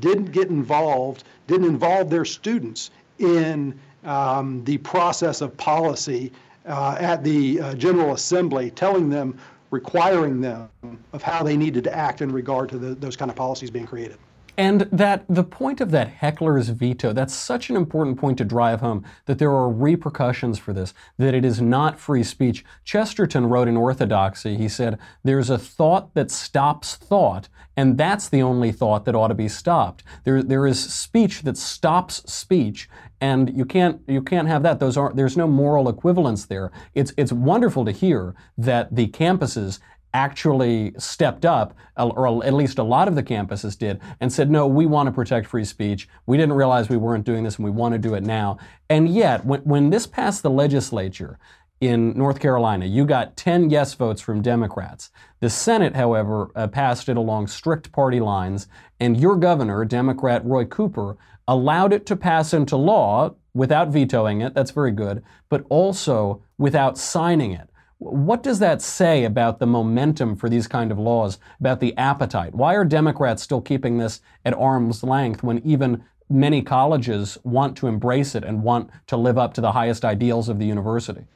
didn't 0.00 0.32
get 0.32 0.48
involved, 0.48 1.24
didn't 1.46 1.66
involve 1.66 2.10
their 2.10 2.24
students 2.24 2.90
in 3.18 3.78
um, 4.04 4.62
the 4.64 4.78
process 4.78 5.40
of 5.40 5.56
policy 5.56 6.32
uh, 6.66 6.96
at 7.00 7.24
the 7.24 7.60
uh, 7.60 7.74
General 7.74 8.12
Assembly, 8.12 8.70
telling 8.70 9.08
them, 9.08 9.38
requiring 9.70 10.40
them 10.40 10.68
of 11.12 11.22
how 11.22 11.42
they 11.42 11.56
needed 11.56 11.84
to 11.84 11.94
act 11.96 12.22
in 12.22 12.32
regard 12.32 12.68
to 12.68 12.78
the, 12.78 12.94
those 12.96 13.16
kind 13.16 13.30
of 13.30 13.36
policies 13.36 13.70
being 13.70 13.86
created. 13.86 14.18
And 14.56 14.82
that 14.92 15.24
the 15.28 15.44
point 15.44 15.80
of 15.80 15.90
that 15.92 16.08
heckler's 16.08 16.68
veto, 16.68 17.12
that's 17.12 17.34
such 17.34 17.70
an 17.70 17.76
important 17.76 18.18
point 18.18 18.38
to 18.38 18.44
drive 18.44 18.80
home 18.80 19.04
that 19.26 19.38
there 19.38 19.50
are 19.50 19.70
repercussions 19.70 20.58
for 20.58 20.72
this, 20.72 20.92
that 21.18 21.34
it 21.34 21.44
is 21.44 21.60
not 21.60 21.98
free 21.98 22.22
speech. 22.22 22.64
Chesterton 22.84 23.46
wrote 23.46 23.68
in 23.68 23.76
Orthodoxy, 23.76 24.56
he 24.56 24.68
said, 24.68 24.98
there's 25.24 25.50
a 25.50 25.58
thought 25.58 26.14
that 26.14 26.30
stops 26.30 26.96
thought, 26.96 27.48
and 27.76 27.96
that's 27.96 28.28
the 28.28 28.42
only 28.42 28.72
thought 28.72 29.04
that 29.04 29.14
ought 29.14 29.28
to 29.28 29.34
be 29.34 29.48
stopped. 29.48 30.02
There, 30.24 30.42
there 30.42 30.66
is 30.66 30.92
speech 30.92 31.42
that 31.42 31.56
stops 31.56 32.30
speech, 32.30 32.88
and 33.20 33.56
you 33.56 33.64
can't 33.64 34.00
you 34.06 34.22
can't 34.22 34.48
have 34.48 34.62
that. 34.62 34.80
Those 34.80 34.96
aren't 34.96 35.16
there's 35.16 35.36
no 35.36 35.46
moral 35.46 35.88
equivalence 35.88 36.46
there. 36.46 36.72
It's 36.94 37.12
it's 37.16 37.32
wonderful 37.32 37.84
to 37.84 37.92
hear 37.92 38.34
that 38.56 38.94
the 38.94 39.08
campuses 39.08 39.78
actually 40.14 40.92
stepped 40.98 41.44
up, 41.44 41.74
or 41.96 42.44
at 42.44 42.54
least 42.54 42.78
a 42.78 42.82
lot 42.82 43.08
of 43.08 43.14
the 43.14 43.22
campuses 43.22 43.78
did, 43.78 44.00
and 44.20 44.32
said, 44.32 44.50
no, 44.50 44.66
we 44.66 44.86
want 44.86 45.06
to 45.06 45.12
protect 45.12 45.46
free 45.46 45.64
speech. 45.64 46.08
We 46.26 46.36
didn't 46.36 46.54
realize 46.54 46.88
we 46.88 46.96
weren't 46.96 47.24
doing 47.24 47.44
this 47.44 47.56
and 47.56 47.64
we 47.64 47.70
want 47.70 47.92
to 47.92 47.98
do 47.98 48.14
it 48.14 48.22
now. 48.22 48.58
And 48.88 49.08
yet, 49.08 49.44
when, 49.44 49.60
when 49.62 49.90
this 49.90 50.06
passed 50.06 50.42
the 50.42 50.50
legislature 50.50 51.38
in 51.80 52.16
North 52.16 52.40
Carolina, 52.40 52.86
you 52.86 53.06
got 53.06 53.36
10 53.36 53.70
yes 53.70 53.94
votes 53.94 54.20
from 54.20 54.42
Democrats. 54.42 55.10
The 55.40 55.48
Senate, 55.48 55.96
however, 55.96 56.50
uh, 56.54 56.66
passed 56.66 57.08
it 57.08 57.16
along 57.16 57.46
strict 57.46 57.92
party 57.92 58.20
lines, 58.20 58.66
and 58.98 59.18
your 59.18 59.36
governor, 59.36 59.84
Democrat 59.84 60.44
Roy 60.44 60.64
Cooper, 60.66 61.16
allowed 61.48 61.92
it 61.92 62.04
to 62.06 62.16
pass 62.16 62.52
into 62.52 62.76
law 62.76 63.34
without 63.54 63.88
vetoing 63.88 64.40
it. 64.40 64.54
That's 64.54 64.70
very 64.70 64.92
good, 64.92 65.22
but 65.48 65.64
also 65.68 66.42
without 66.58 66.98
signing 66.98 67.52
it. 67.52 67.69
What 68.00 68.42
does 68.42 68.60
that 68.60 68.80
say 68.80 69.24
about 69.24 69.58
the 69.58 69.66
momentum 69.66 70.34
for 70.34 70.48
these 70.48 70.66
kind 70.66 70.90
of 70.90 70.98
laws, 70.98 71.38
about 71.60 71.80
the 71.80 71.94
appetite? 71.98 72.54
Why 72.54 72.74
are 72.74 72.84
Democrats 72.84 73.42
still 73.42 73.60
keeping 73.60 73.98
this 73.98 74.22
at 74.46 74.54
arm's 74.54 75.04
length 75.04 75.42
when 75.42 75.58
even 75.66 76.02
many 76.30 76.62
colleges 76.62 77.36
want 77.44 77.76
to 77.76 77.88
embrace 77.88 78.34
it 78.34 78.42
and 78.42 78.62
want 78.62 78.88
to 79.08 79.18
live 79.18 79.36
up 79.36 79.52
to 79.52 79.60
the 79.60 79.72
highest 79.72 80.06
ideals 80.06 80.48
of 80.48 80.58
the 80.58 80.64
university? 80.64 81.26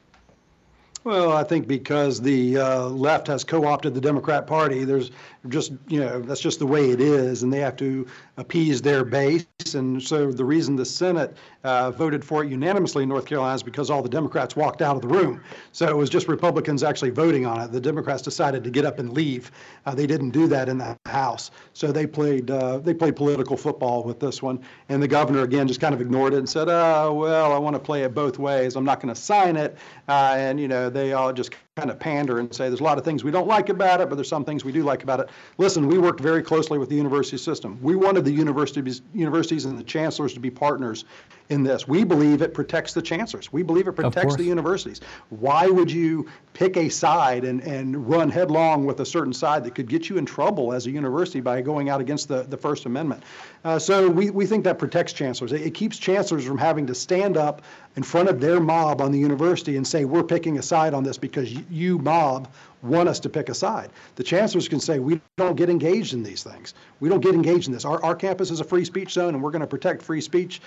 Well, 1.03 1.33
I 1.33 1.43
think 1.43 1.67
because 1.67 2.19
the 2.19 2.57
uh, 2.57 2.85
left 2.85 3.27
has 3.27 3.43
co-opted 3.43 3.93
the 3.93 4.01
Democrat 4.01 4.47
Party, 4.47 4.85
there's 4.85 5.11
just, 5.49 5.71
you 5.87 5.99
know, 5.99 6.19
that's 6.19 6.41
just 6.41 6.57
the 6.57 6.65
way 6.65 6.89
it 6.89 6.99
is, 6.99 7.43
and 7.43 7.53
they 7.53 7.59
have 7.59 7.75
to 7.75 8.07
appease 8.37 8.81
their 8.81 9.03
base. 9.03 9.45
And 9.73 10.01
so 10.01 10.31
the 10.31 10.45
reason 10.45 10.75
the 10.75 10.85
Senate 10.85 11.35
uh, 11.63 11.91
voted 11.91 12.23
for 12.23 12.43
it 12.43 12.49
unanimously 12.49 13.03
in 13.03 13.09
North 13.09 13.25
Carolina 13.25 13.55
is 13.55 13.63
because 13.63 13.89
all 13.89 14.01
the 14.01 14.09
Democrats 14.09 14.55
walked 14.55 14.81
out 14.81 14.95
of 14.95 15.01
the 15.01 15.07
room. 15.07 15.41
So 15.71 15.87
it 15.87 15.95
was 15.95 16.09
just 16.09 16.27
Republicans 16.27 16.83
actually 16.83 17.11
voting 17.11 17.45
on 17.45 17.61
it. 17.61 17.71
The 17.71 17.81
Democrats 17.81 18.21
decided 18.21 18.63
to 18.63 18.69
get 18.69 18.85
up 18.85 18.99
and 18.99 19.13
leave. 19.13 19.51
Uh, 19.85 19.95
they 19.95 20.07
didn't 20.07 20.31
do 20.31 20.47
that 20.47 20.69
in 20.69 20.77
the 20.77 20.97
House. 21.05 21.51
So 21.73 21.91
they 21.91 22.05
played 22.05 22.51
uh, 22.51 22.79
they 22.79 22.93
played 22.93 23.15
political 23.15 23.57
football 23.57 24.03
with 24.03 24.19
this 24.19 24.41
one. 24.41 24.59
And 24.89 25.01
the 25.01 25.07
governor 25.07 25.43
again 25.43 25.67
just 25.67 25.79
kind 25.79 25.93
of 25.93 26.01
ignored 26.01 26.33
it 26.33 26.37
and 26.37 26.49
said, 26.49 26.67
"Oh 26.69 27.13
well, 27.13 27.53
I 27.53 27.57
want 27.57 27.75
to 27.75 27.79
play 27.79 28.03
it 28.03 28.13
both 28.13 28.37
ways. 28.37 28.75
I'm 28.75 28.85
not 28.85 28.99
going 28.99 29.13
to 29.13 29.19
sign 29.19 29.55
it." 29.55 29.77
Uh, 30.07 30.35
and 30.37 30.59
you 30.59 30.67
know 30.67 30.89
they 30.89 31.13
all 31.13 31.31
just 31.31 31.51
kind 31.75 31.91
of 31.91 31.99
pander 31.99 32.39
and 32.39 32.55
say 32.55 32.69
there's 32.69 32.79
a 32.79 32.83
lot 32.83 32.97
of 32.97 33.03
things 33.03 33.25
we 33.25 33.31
don't 33.31 33.49
like 33.49 33.67
about 33.67 33.99
it, 33.99 34.07
but 34.07 34.15
there's 34.15 34.29
some 34.29 34.45
things 34.45 34.63
we 34.63 34.71
do 34.71 34.81
like 34.81 35.03
about 35.03 35.19
it. 35.19 35.29
Listen, 35.57 35.87
we 35.89 35.97
worked 35.97 36.21
very 36.21 36.41
closely 36.41 36.77
with 36.77 36.87
the 36.87 36.95
university 36.95 37.35
system. 37.35 37.77
We 37.81 37.97
wanted 37.97 38.23
the 38.23 38.31
universities, 38.31 39.01
universities 39.13 39.65
and 39.65 39.77
the 39.77 39.83
chancellors 39.83 40.33
to 40.35 40.39
be 40.39 40.49
partners 40.49 41.03
in 41.49 41.63
this. 41.63 41.87
We 41.87 42.03
believe 42.03 42.41
it 42.41 42.53
protects 42.53 42.93
the 42.93 43.01
chancellors. 43.01 43.53
We 43.53 43.61
believe 43.61 43.87
it 43.87 43.93
protects 43.93 44.35
the 44.35 44.43
universities. 44.43 45.01
Why 45.29 45.67
would 45.67 45.91
you 45.91 46.27
pick 46.53 46.75
a 46.77 46.89
side 46.89 47.43
and, 47.43 47.61
and 47.61 48.07
run 48.09 48.29
headlong 48.29 48.85
with 48.85 48.99
a 48.99 49.05
certain 49.05 49.33
side 49.33 49.63
that 49.65 49.75
could 49.75 49.87
get 49.87 50.09
you 50.09 50.17
in 50.17 50.25
trouble 50.25 50.73
as 50.73 50.87
a 50.87 50.91
university 50.91 51.41
by 51.41 51.61
going 51.61 51.89
out 51.89 52.01
against 52.01 52.27
the, 52.27 52.43
the 52.43 52.57
First 52.57 52.85
Amendment? 52.85 53.21
Uh, 53.63 53.77
so 53.77 54.09
we, 54.09 54.31
we 54.31 54.45
think 54.45 54.63
that 54.63 54.79
protects 54.79 55.13
chancellors. 55.13 55.51
It, 55.51 55.61
it 55.61 55.73
keeps 55.75 55.97
chancellors 55.97 56.45
from 56.45 56.57
having 56.57 56.87
to 56.87 56.95
stand 56.95 57.37
up 57.37 57.61
in 57.95 58.03
front 58.03 58.27
of 58.27 58.41
their 58.41 58.59
mob 58.59 58.99
on 59.01 59.11
the 59.11 59.19
university 59.19 59.77
and 59.77 59.85
say, 59.87 60.05
we're 60.05 60.23
picking 60.23 60.57
a 60.57 60.61
side 60.61 60.93
on 60.93 61.03
this 61.03 61.17
because 61.17 61.53
you, 61.69 61.99
mob, 61.99 62.51
want 62.81 63.09
us 63.09 63.19
to 63.19 63.29
pick 63.29 63.49
a 63.49 63.53
side. 63.53 63.89
The 64.15 64.23
chancellors 64.23 64.67
can 64.67 64.79
say, 64.79 64.99
we 64.99 65.21
don't 65.37 65.55
get 65.55 65.69
engaged 65.69 66.13
in 66.13 66.23
these 66.23 66.43
things. 66.43 66.73
We 66.99 67.09
don't 67.09 67.21
get 67.21 67.33
engaged 67.33 67.67
in 67.67 67.73
this. 67.73 67.85
Our, 67.85 68.03
our 68.03 68.15
campus 68.15 68.51
is 68.51 68.59
a 68.59 68.63
free 68.63 68.85
speech 68.85 69.13
zone 69.13 69.33
and 69.33 69.43
we're 69.43 69.51
going 69.51 69.61
to 69.61 69.67
protect 69.67 70.01
free 70.01 70.21
speech 70.21 70.61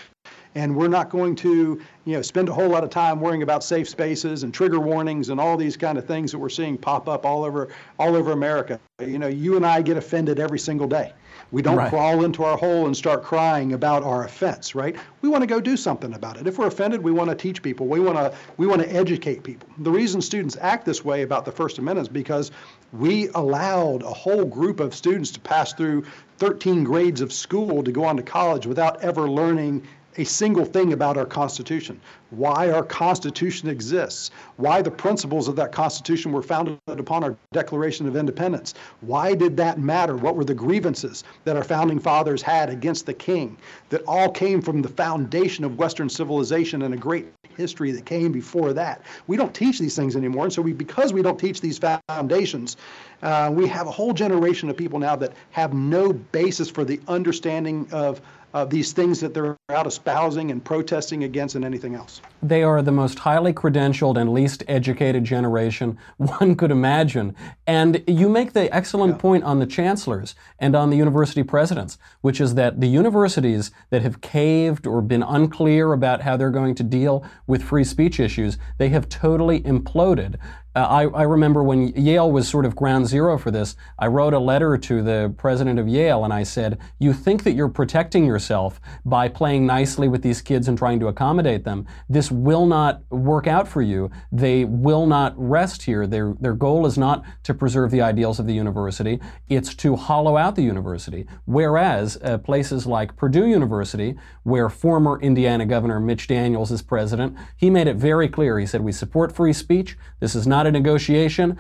And 0.55 0.75
we're 0.75 0.89
not 0.89 1.11
going 1.11 1.35
to, 1.37 1.81
you 2.05 2.13
know, 2.15 2.23
spend 2.23 2.49
a 2.49 2.53
whole 2.53 2.69
lot 2.69 2.85
of 2.85 2.91
time 2.91 3.21
worrying 3.21 3.43
about 3.43 3.63
safe 3.63 3.89
spaces 3.89 4.43
and 4.43 4.53
trigger 4.53 4.81
warnings 4.81 5.29
and 5.29 5.41
all 5.41 5.57
these 5.57 5.77
kind 5.77 5.99
of 5.99 6.07
things 6.07 6.33
that 6.33 6.39
we're 6.39 6.49
seeing 6.49 6.77
pop 6.79 7.09
up 7.09 7.25
all 7.27 7.45
over 7.45 7.69
all 7.99 8.17
over 8.17 8.33
America. 8.33 8.81
You 9.01 9.19
know, 9.19 9.29
you 9.29 9.57
and 9.57 9.65
I 9.67 9.83
get 9.83 9.97
offended 9.97 10.41
every 10.41 10.59
single 10.59 10.89
day. 10.89 11.13
We 11.51 11.63
don't 11.63 11.77
Right. 11.77 11.89
crawl 11.89 12.25
into 12.25 12.45
our 12.45 12.59
hole 12.59 12.87
and 12.87 12.97
start 12.97 13.23
crying 13.23 13.73
about 13.73 14.03
our 14.03 14.25
offense, 14.25 14.75
right? 14.75 14.97
We 15.23 15.29
want 15.31 15.43
to 15.43 15.47
go 15.47 15.61
do 15.61 15.77
something 15.77 16.13
about 16.13 16.39
it. 16.39 16.47
If 16.47 16.59
we're 16.59 16.67
offended, 16.67 17.03
we 17.03 17.13
want 17.13 17.31
to 17.31 17.37
teach 17.37 17.63
people. 17.63 17.87
We 17.87 18.01
want 18.01 18.19
to 18.19 18.35
we 18.57 18.67
want 18.67 18.83
to 18.83 18.93
educate 18.95 19.43
people. 19.45 19.69
The 19.79 19.91
reason 19.91 20.21
students 20.21 20.57
act 20.61 20.85
this 20.85 21.05
way 21.05 21.23
about 21.23 21.45
the 21.45 21.53
First 21.53 21.79
Amendment 21.79 22.09
is 22.09 22.13
because 22.13 22.51
we 22.93 23.29
allowed 23.35 24.03
a 24.03 24.13
whole 24.13 24.45
group 24.45 24.81
of 24.81 24.95
students 24.95 25.31
to 25.33 25.41
pass 25.41 25.73
through 25.73 26.05
13 26.39 26.85
grades 26.85 27.21
of 27.21 27.33
school 27.33 27.83
to 27.83 27.93
go 27.93 28.05
on 28.05 28.17
to 28.17 28.23
college 28.23 28.67
without 28.67 29.03
ever 29.03 29.29
learning 29.29 29.83
a 30.19 30.25
single 30.25 30.65
thing 30.65 30.93
about 30.93 31.17
our 31.17 31.25
Constitution, 31.25 32.01
why 32.31 32.71
our 32.71 32.83
Constitution 32.83 33.69
exists, 33.69 34.31
why 34.57 34.83
the 34.83 34.91
principles 34.91 35.47
of 35.47 35.57
that 35.57 35.71
Constitution 35.73 36.33
were 36.33 36.43
founded 36.43 36.79
upon 36.89 37.23
our 37.23 37.37
Declaration 37.53 38.07
of 38.09 38.17
Independence. 38.17 38.75
Why 39.01 39.35
did 39.35 39.57
that 39.57 39.79
matter? 39.79 40.17
What 40.17 40.35
were 40.37 40.45
the 40.45 40.55
grievances 40.55 41.23
that 41.45 41.57
our 41.57 41.63
founding 41.63 42.01
fathers 42.01 42.43
had 42.43 42.69
against 42.69 43.07
the 43.07 43.15
king 43.15 43.57
that 43.91 44.03
all 44.07 44.31
came 44.31 44.61
from 44.61 44.83
the 44.83 44.89
foundation 44.89 45.65
of 45.65 45.79
Western 45.79 46.09
civilization 46.09 46.83
and 46.83 46.93
a 46.93 46.97
great 46.97 47.27
history 47.57 47.93
that 47.93 48.05
came 48.05 48.33
before 48.33 48.73
that? 48.73 49.03
We 49.29 49.37
don't 49.37 49.55
teach 49.55 49.79
these 49.79 49.95
things 49.95 50.17
anymore, 50.17 50.45
and 50.45 50.53
so 50.53 50.63
we, 50.63 50.73
because 50.73 51.13
we 51.13 51.23
don't 51.23 51.39
teach 51.39 51.61
these 51.61 51.79
foundations, 51.79 52.77
uh, 53.23 53.51
we 53.53 53.69
have 53.69 53.87
a 53.87 53.93
whole 53.93 54.13
generation 54.13 54.69
of 54.69 54.77
people 54.77 54.99
now 54.99 55.15
that 55.17 55.33
have 55.51 55.73
no 55.73 56.13
basis 56.13 56.69
for 56.69 56.85
the 56.85 57.01
understanding 57.07 57.89
of 57.93 58.21
of 58.55 58.71
these 58.71 58.93
things 58.93 59.21
that 59.21 59.35
they're 59.35 59.57
out 59.69 59.87
espousing 59.87 60.51
and 60.51 60.65
protesting 60.65 61.25
against 61.25 61.55
and 61.55 61.65
anything 61.65 61.95
else. 61.95 62.23
They 62.43 62.63
are 62.63 62.81
the 62.81 62.93
most 62.93 63.19
highly 63.19 63.53
credentialed 63.53 64.19
and 64.19 64.33
least 64.33 64.63
educated 64.69 65.25
generation 65.25 65.99
one 66.17 66.57
could 66.57 66.71
imagine. 66.71 67.37
And 67.67 68.03
you 68.07 68.29
make 68.29 68.53
the 68.53 68.75
excellent 68.75 69.19
point 69.19 69.45
on 69.45 69.59
the 69.59 69.67
chancellors 69.67 70.35
and 70.59 70.75
on 70.75 70.91
the 70.91 70.97
university 70.97 71.43
presidents, 71.43 71.99
which 72.23 72.41
is 72.41 72.55
that 72.55 72.81
the 72.81 72.89
universities 72.89 73.71
that 73.91 74.03
have 74.03 74.21
caved 74.21 74.87
or 74.87 75.03
been 75.03 75.23
unclear 75.23 75.93
about 75.93 76.23
how 76.23 76.37
they're 76.37 76.51
going 76.51 76.75
to 76.77 76.83
deal 76.83 77.25
with 77.47 77.63
free 77.63 77.85
speech 77.85 78.19
issues, 78.19 78.57
they 78.79 78.89
have 78.89 79.09
totally 79.09 79.61
imploded. 79.61 80.37
Uh, 80.79 80.87
I, 80.87 81.03
I 81.07 81.23
remember 81.25 81.65
when 81.65 81.89
Yale 81.89 82.31
was 82.31 82.49
sort 82.49 82.65
of 82.65 82.77
ground 82.77 83.09
zero 83.09 83.37
for 83.37 83.51
this, 83.51 83.75
I 83.99 84.07
wrote 84.07 84.33
a 84.33 84.39
letter 84.39 84.79
to 84.79 85.03
the 85.03 85.35
president 85.37 85.81
of 85.81 85.89
Yale 85.89 86.23
and 86.23 86.33
I 86.33 86.45
said, 86.45 86.79
You 87.01 87.13
think 87.13 87.43
that 87.43 87.55
you're 87.55 87.69
protecting 87.69 88.25
yourself 88.25 88.81
by 89.05 89.27
playing 89.27 89.67
nicely 89.67 90.07
with 90.07 90.23
these 90.23 90.41
kids 90.41 90.69
and 90.69 90.79
trying 90.79 91.01
to 91.01 91.09
accommodate 91.09 91.65
them. 91.65 91.85
This 92.09 92.31
will 92.31 92.65
not 92.65 93.03
work 93.11 93.49
out 93.49 93.67
for 93.67 93.83
you. 93.83 94.09
They 94.31 94.67
will 94.67 95.05
not 95.07 95.35
rest 95.37 95.83
here. 95.83 96.07
Their, 96.07 96.37
their 96.41 96.55
goal 96.55 96.87
is 96.87 96.97
not 96.97 97.25
to 97.43 97.55
preserve 97.55 97.91
the 97.91 98.03
ideals 98.03 98.39
of 98.39 98.47
the 98.47 98.55
university, 98.55 99.19
it's 99.49 99.75
to 99.77 99.97
hollow 99.97 100.37
out 100.37 100.55
the 100.55 100.63
university. 100.63 101.27
Whereas 101.47 102.19
uh, 102.23 102.39
places 102.39 102.87
like 102.87 103.17
Purdue 103.17 103.47
University, 103.47 104.15
where 104.45 104.69
former 104.69 105.21
Indiana 105.21 105.67
Governor 105.67 105.99
Mitch 105.99 106.29
Daniels 106.29 106.71
is 106.71 106.83
president, 106.83 107.37
he 107.57 107.69
made 107.69 107.89
it 107.89 107.97
very 107.97 108.29
clear. 108.29 108.61
He 108.61 108.67
said, 108.67 108.83
We 108.83 108.93
support 108.93 109.35
free 109.35 109.53
speech. 109.53 109.99
This 110.21 110.37
is 110.37 110.47
not 110.47 110.68
a 110.69 110.73
negotiation. 110.73 111.59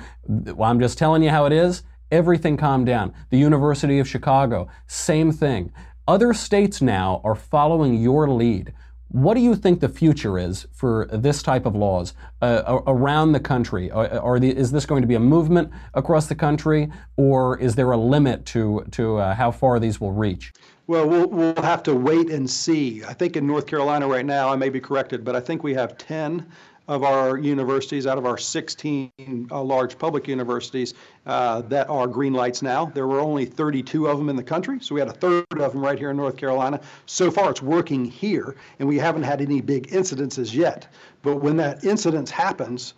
I'm 0.60 0.78
just 0.78 0.98
telling 0.98 1.22
you 1.22 1.30
how 1.30 1.46
it 1.46 1.52
is. 1.52 1.82
Everything 2.10 2.56
calmed 2.56 2.86
down. 2.86 3.12
The 3.30 3.38
University 3.38 3.98
of 3.98 4.08
Chicago, 4.08 4.68
same 4.86 5.32
thing. 5.32 5.72
Other 6.06 6.32
states 6.32 6.80
now 6.80 7.20
are 7.24 7.34
following 7.34 8.00
your 8.00 8.30
lead. 8.30 8.72
What 9.08 9.34
do 9.34 9.40
you 9.40 9.56
think 9.56 9.80
the 9.80 9.88
future 9.88 10.38
is 10.38 10.66
for 10.72 11.08
this 11.10 11.42
type 11.42 11.64
of 11.64 11.74
laws 11.74 12.14
uh, 12.42 12.80
around 12.86 13.32
the 13.32 13.40
country? 13.40 13.90
Are, 13.90 14.08
are 14.20 14.38
the, 14.38 14.54
is 14.54 14.70
this 14.70 14.84
going 14.86 15.02
to 15.02 15.08
be 15.08 15.14
a 15.14 15.20
movement 15.20 15.70
across 15.94 16.26
the 16.26 16.34
country, 16.34 16.90
or 17.16 17.58
is 17.58 17.74
there 17.74 17.90
a 17.92 17.96
limit 17.96 18.44
to, 18.46 18.86
to 18.92 19.16
uh, 19.16 19.34
how 19.34 19.50
far 19.50 19.80
these 19.80 20.00
will 20.00 20.12
reach? 20.12 20.52
Well, 20.86 21.06
we'll 21.06 21.28
we'll 21.28 21.62
have 21.62 21.82
to 21.82 21.94
wait 21.94 22.30
and 22.30 22.48
see. 22.48 23.04
I 23.04 23.12
think 23.12 23.36
in 23.36 23.46
North 23.46 23.66
Carolina 23.66 24.08
right 24.08 24.24
now, 24.24 24.48
I 24.48 24.56
may 24.56 24.70
be 24.70 24.80
corrected, 24.80 25.22
but 25.22 25.36
I 25.36 25.40
think 25.40 25.62
we 25.62 25.74
have 25.74 25.98
10 25.98 26.46
of 26.88 27.04
our 27.04 27.36
universities 27.38 28.06
out 28.06 28.18
of 28.18 28.24
our 28.24 28.38
16 28.38 29.10
uh, 29.50 29.62
large 29.62 29.98
public 29.98 30.26
universities 30.26 30.94
uh, 31.26 31.60
that 31.62 31.88
are 31.90 32.06
green 32.06 32.32
lights 32.32 32.62
now. 32.62 32.86
There 32.86 33.06
were 33.06 33.20
only 33.20 33.44
32 33.44 34.08
of 34.08 34.18
them 34.18 34.30
in 34.30 34.36
the 34.36 34.42
country, 34.42 34.80
so 34.80 34.94
we 34.94 35.00
had 35.00 35.08
a 35.08 35.12
third 35.12 35.44
of 35.50 35.72
them 35.72 35.84
right 35.84 35.98
here 35.98 36.10
in 36.10 36.16
North 36.16 36.38
Carolina. 36.38 36.80
So 37.04 37.30
far, 37.30 37.50
it's 37.50 37.62
working 37.62 38.06
here, 38.06 38.56
and 38.78 38.88
we 38.88 38.98
haven't 38.98 39.24
had 39.24 39.42
any 39.42 39.60
big 39.60 39.88
incidences 39.88 40.54
yet. 40.54 40.88
But 41.22 41.36
when 41.36 41.58
that 41.58 41.84
incidence 41.84 42.30
happens, 42.30 42.94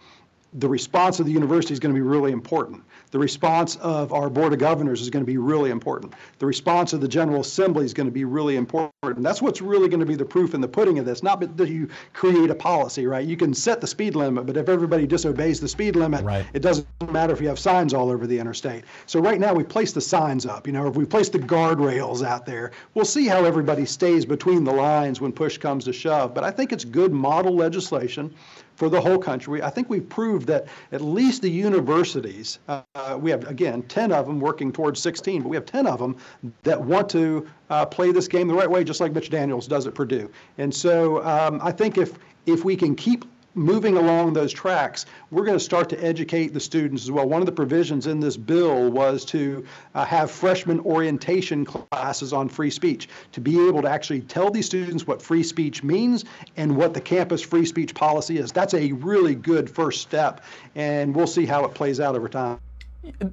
the 0.54 0.68
response 0.68 1.20
of 1.20 1.26
the 1.26 1.32
university 1.32 1.72
is 1.72 1.78
going 1.78 1.94
to 1.94 1.98
be 1.98 2.04
really 2.04 2.32
important. 2.32 2.82
The 3.12 3.18
response 3.18 3.76
of 3.76 4.12
our 4.12 4.28
Board 4.28 4.52
of 4.52 4.58
Governors 4.58 5.00
is 5.00 5.10
going 5.10 5.24
to 5.24 5.26
be 5.26 5.38
really 5.38 5.70
important. 5.70 6.12
The 6.38 6.46
response 6.46 6.92
of 6.92 7.00
the 7.00 7.08
General 7.08 7.40
Assembly 7.40 7.84
is 7.84 7.94
going 7.94 8.06
to 8.06 8.12
be 8.12 8.24
really 8.24 8.56
important. 8.56 8.92
That's 9.22 9.40
what's 9.42 9.60
really 9.60 9.88
going 9.88 10.00
to 10.00 10.06
be 10.06 10.16
the 10.16 10.24
proof 10.24 10.54
in 10.54 10.60
the 10.60 10.68
pudding 10.68 10.98
of 10.98 11.04
this, 11.04 11.22
not 11.22 11.56
that 11.56 11.68
you 11.68 11.88
create 12.12 12.50
a 12.50 12.54
policy, 12.54 13.06
right? 13.06 13.26
You 13.26 13.36
can 13.36 13.54
set 13.54 13.80
the 13.80 13.86
speed 13.86 14.16
limit, 14.16 14.46
but 14.46 14.56
if 14.56 14.68
everybody 14.68 15.06
disobeys 15.06 15.60
the 15.60 15.68
speed 15.68 15.94
limit, 15.96 16.24
Right. 16.24 16.44
it 16.52 16.62
doesn't 16.62 16.86
matter 17.12 17.32
if 17.32 17.40
you 17.40 17.48
have 17.48 17.58
signs 17.58 17.94
all 17.94 18.10
over 18.10 18.26
the 18.26 18.38
interstate. 18.38 18.84
So 19.06 19.20
right 19.20 19.38
now 19.40 19.54
we 19.54 19.62
place 19.64 19.92
the 19.92 20.00
signs 20.00 20.46
up, 20.46 20.66
you 20.66 20.72
know, 20.72 20.86
if 20.88 20.96
we 20.96 21.04
place 21.04 21.28
the 21.28 21.38
guardrails 21.38 22.24
out 22.24 22.44
there, 22.44 22.72
we'll 22.94 23.04
see 23.04 23.26
how 23.26 23.44
everybody 23.44 23.86
stays 23.86 24.24
between 24.24 24.64
the 24.64 24.72
lines 24.72 25.20
when 25.20 25.32
push 25.32 25.58
comes 25.58 25.84
to 25.84 25.92
shove. 25.92 26.34
But 26.34 26.44
I 26.44 26.50
think 26.50 26.72
it's 26.72 26.84
good 26.84 27.12
model 27.12 27.54
legislation 27.54 28.34
for 28.80 28.88
the 28.88 28.98
whole 28.98 29.18
country. 29.18 29.62
I 29.62 29.68
think 29.68 29.90
we've 29.90 30.08
proved 30.08 30.46
that 30.46 30.64
at 30.90 31.02
least 31.02 31.42
the 31.42 31.50
universities, 31.50 32.60
uh, 32.66 32.82
we 33.20 33.30
have, 33.30 33.46
again, 33.46 33.82
10 33.82 34.10
of 34.10 34.26
them 34.26 34.40
working 34.40 34.72
towards 34.72 34.98
16, 35.00 35.42
but 35.42 35.50
we 35.50 35.56
have 35.56 35.66
10 35.66 35.86
of 35.86 35.98
them 35.98 36.16
that 36.62 36.80
want 36.80 37.10
to 37.10 37.46
uh, 37.68 37.84
play 37.84 38.10
this 38.10 38.26
game 38.26 38.48
the 38.48 38.54
right 38.54 38.70
way, 38.70 38.82
just 38.82 38.98
like 38.98 39.12
Mitch 39.12 39.28
Daniels 39.28 39.66
does 39.66 39.86
at 39.86 39.94
Purdue. 39.94 40.30
And 40.56 40.74
so 40.74 41.22
um, 41.26 41.60
I 41.62 41.72
think 41.72 41.98
if, 41.98 42.14
if 42.46 42.64
we 42.64 42.74
can 42.74 42.96
keep 42.96 43.26
moving 43.54 43.96
along 43.96 44.32
those 44.32 44.52
tracks, 44.52 45.06
we're 45.30 45.44
going 45.44 45.58
to 45.58 45.64
start 45.64 45.88
to 45.90 46.04
educate 46.04 46.52
the 46.52 46.60
students 46.60 47.02
as 47.02 47.10
well. 47.10 47.28
One 47.28 47.42
of 47.42 47.46
the 47.46 47.52
provisions 47.52 48.06
in 48.06 48.20
this 48.20 48.36
bill 48.36 48.90
was 48.90 49.24
to 49.26 49.64
uh, 49.94 50.04
have 50.04 50.30
freshman 50.30 50.80
orientation 50.80 51.64
classes 51.64 52.32
on 52.32 52.48
free 52.48 52.70
speech, 52.70 53.08
to 53.32 53.40
be 53.40 53.66
able 53.66 53.82
to 53.82 53.88
actually 53.88 54.20
tell 54.22 54.50
these 54.50 54.66
students 54.66 55.06
what 55.06 55.20
free 55.20 55.42
speech 55.42 55.82
means 55.82 56.24
and 56.56 56.76
what 56.76 56.94
the 56.94 57.00
campus 57.00 57.42
free 57.42 57.66
speech 57.66 57.94
policy 57.94 58.38
is. 58.38 58.52
That's 58.52 58.74
a 58.74 58.92
really 58.92 59.34
good 59.34 59.68
first 59.68 60.02
step, 60.02 60.42
and 60.74 61.14
we'll 61.14 61.26
see 61.26 61.46
how 61.46 61.64
it 61.64 61.74
plays 61.74 62.00
out 62.00 62.14
over 62.14 62.28
time. 62.28 62.60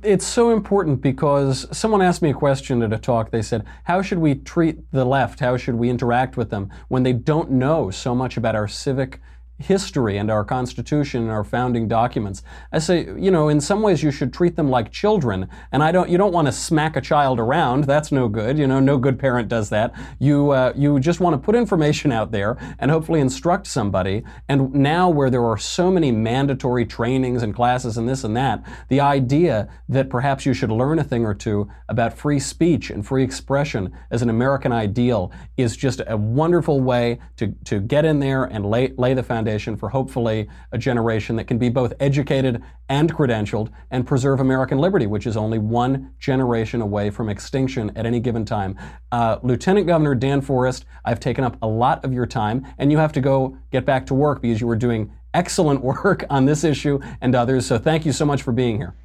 It's 0.02 0.26
so 0.26 0.52
important 0.52 1.02
because 1.02 1.68
someone 1.78 2.02
asked 2.02 2.22
me 2.22 2.30
a 2.30 2.34
question 2.34 2.82
at 2.82 2.94
a 2.94 2.98
talk. 2.98 3.32
They 3.32 3.42
said, 3.42 3.66
How 3.84 4.02
should 4.02 4.20
we 4.20 4.36
treat 4.36 4.90
the 4.92 5.04
left? 5.04 5.42
How 5.42 5.58
should 5.58 5.76
we 5.76 5.90
interact 5.90 6.38
with 6.38 6.50
them 6.50 6.72
when 6.88 7.04
they 7.04 7.12
don't 7.12 7.52
know 7.52 7.92
so 7.92 8.16
much 8.16 8.38
about 8.38 8.56
our 8.56 8.70
civic 8.70 9.20
history 9.60 10.18
and 10.18 10.30
our 10.30 10.44
Constitution 10.44 11.24
and 11.24 11.32
our 11.32 11.44
founding 11.44 11.88
documents? 11.88 12.44
I 12.72 12.80
say, 12.80 13.06
you 13.18 13.32
know, 13.32 13.50
in 13.50 13.60
some 13.60 13.82
ways 13.82 14.04
you 14.04 14.12
should 14.12 14.34
treat 14.34 14.56
them 14.56 14.70
like 14.70 14.92
children. 14.92 15.50
And 15.72 15.82
I 15.82 15.92
don't, 15.92 16.10
you 16.10 16.18
don't 16.18 16.34
want 16.34 16.48
to 16.48 16.52
smack 16.52 16.96
a 16.96 17.02
child 17.02 17.40
around. 17.40 17.86
That's 17.86 18.12
no 18.12 18.28
good. 18.28 18.58
You 18.58 18.68
know, 18.68 18.80
no 18.80 18.98
good 18.98 19.18
parent 19.18 19.48
does 19.48 19.70
that. 19.70 19.94
You, 20.20 20.52
uh, 20.52 20.74
you 20.76 21.00
just 21.00 21.20
want 21.20 21.34
to 21.34 21.38
put 21.38 21.56
information 21.56 22.12
out 22.12 22.32
there 22.32 22.58
and 22.80 22.92
hopefully 22.92 23.20
instruct 23.20 23.68
somebody. 23.68 24.24
And 24.48 24.74
now, 24.74 25.10
where 25.10 25.30
there 25.30 25.46
are 25.46 25.58
so 25.58 25.90
many 25.90 26.12
mandatory 26.12 26.86
trainings 26.86 27.42
and 27.42 27.56
classes 27.56 27.98
and 27.98 28.08
this 28.08 28.24
and 28.24 28.36
that, 28.38 28.64
the 28.90 29.00
idea 29.00 29.70
that 29.90 30.10
perhaps 30.10 30.46
you 30.46 30.54
should 30.54 30.72
learn 30.72 31.00
a 31.00 31.04
thing 31.04 31.26
or 31.26 31.34
two 31.34 31.70
about 31.90 32.14
free 32.14 32.40
speech 32.40 32.90
and 32.90 33.06
free 33.06 33.24
expression 33.24 33.92
as 34.12 34.22
an 34.22 34.30
American 34.30 34.72
ideal 34.72 35.32
is 35.58 35.76
just 35.76 36.02
a 36.08 36.18
wonderful 36.18 36.82
way 36.82 37.20
to, 37.38 37.48
to 37.64 37.80
get 37.80 38.06
in 38.06 38.20
there 38.20 38.44
and 38.44 38.66
lay, 38.66 38.94
lay 38.98 39.14
the 39.14 39.24
foundation 39.24 39.47
for 39.48 39.88
hopefully 39.90 40.50
a 40.74 40.78
generation 40.78 41.38
that 41.38 41.46
can 41.46 41.58
be 41.58 41.70
both 41.70 41.94
educated 42.02 42.62
and 42.90 43.14
credentialed 43.14 43.70
and 43.92 44.06
preserve 44.06 44.42
American 44.42 44.78
liberty, 44.78 45.08
which 45.08 45.26
is 45.26 45.38
only 45.38 45.58
one 45.58 46.12
generation 46.20 46.82
away 46.82 47.10
from 47.10 47.30
extinction 47.30 47.90
at 47.96 48.06
any 48.06 48.20
given 48.20 48.44
time. 48.44 48.78
Uh, 49.14 49.38
Lieutenant 49.44 49.88
Governor 49.88 50.16
Dan 50.16 50.42
Forest, 50.42 50.86
I've 51.06 51.22
taken 51.22 51.46
up 51.46 51.58
a 51.62 51.68
lot 51.68 52.04
of 52.04 52.12
your 52.12 52.26
time, 52.26 52.68
and 52.78 52.92
you 52.92 52.98
have 52.98 53.14
to 53.14 53.22
go 53.22 53.58
get 53.72 53.86
back 53.86 54.06
to 54.08 54.14
work 54.14 54.42
because 54.42 54.60
you 54.60 54.68
were 54.68 54.76
doing 54.76 55.14
excellent 55.34 55.82
work 56.04 56.26
on 56.30 56.44
this 56.44 56.66
issue 56.66 57.00
and 57.22 57.34
others. 57.34 57.66
So 57.66 57.78
thank 57.78 58.06
you 58.06 58.12
so 58.12 58.26
much 58.26 58.42
for 58.42 58.52
being 58.52 58.76
here. 58.76 58.96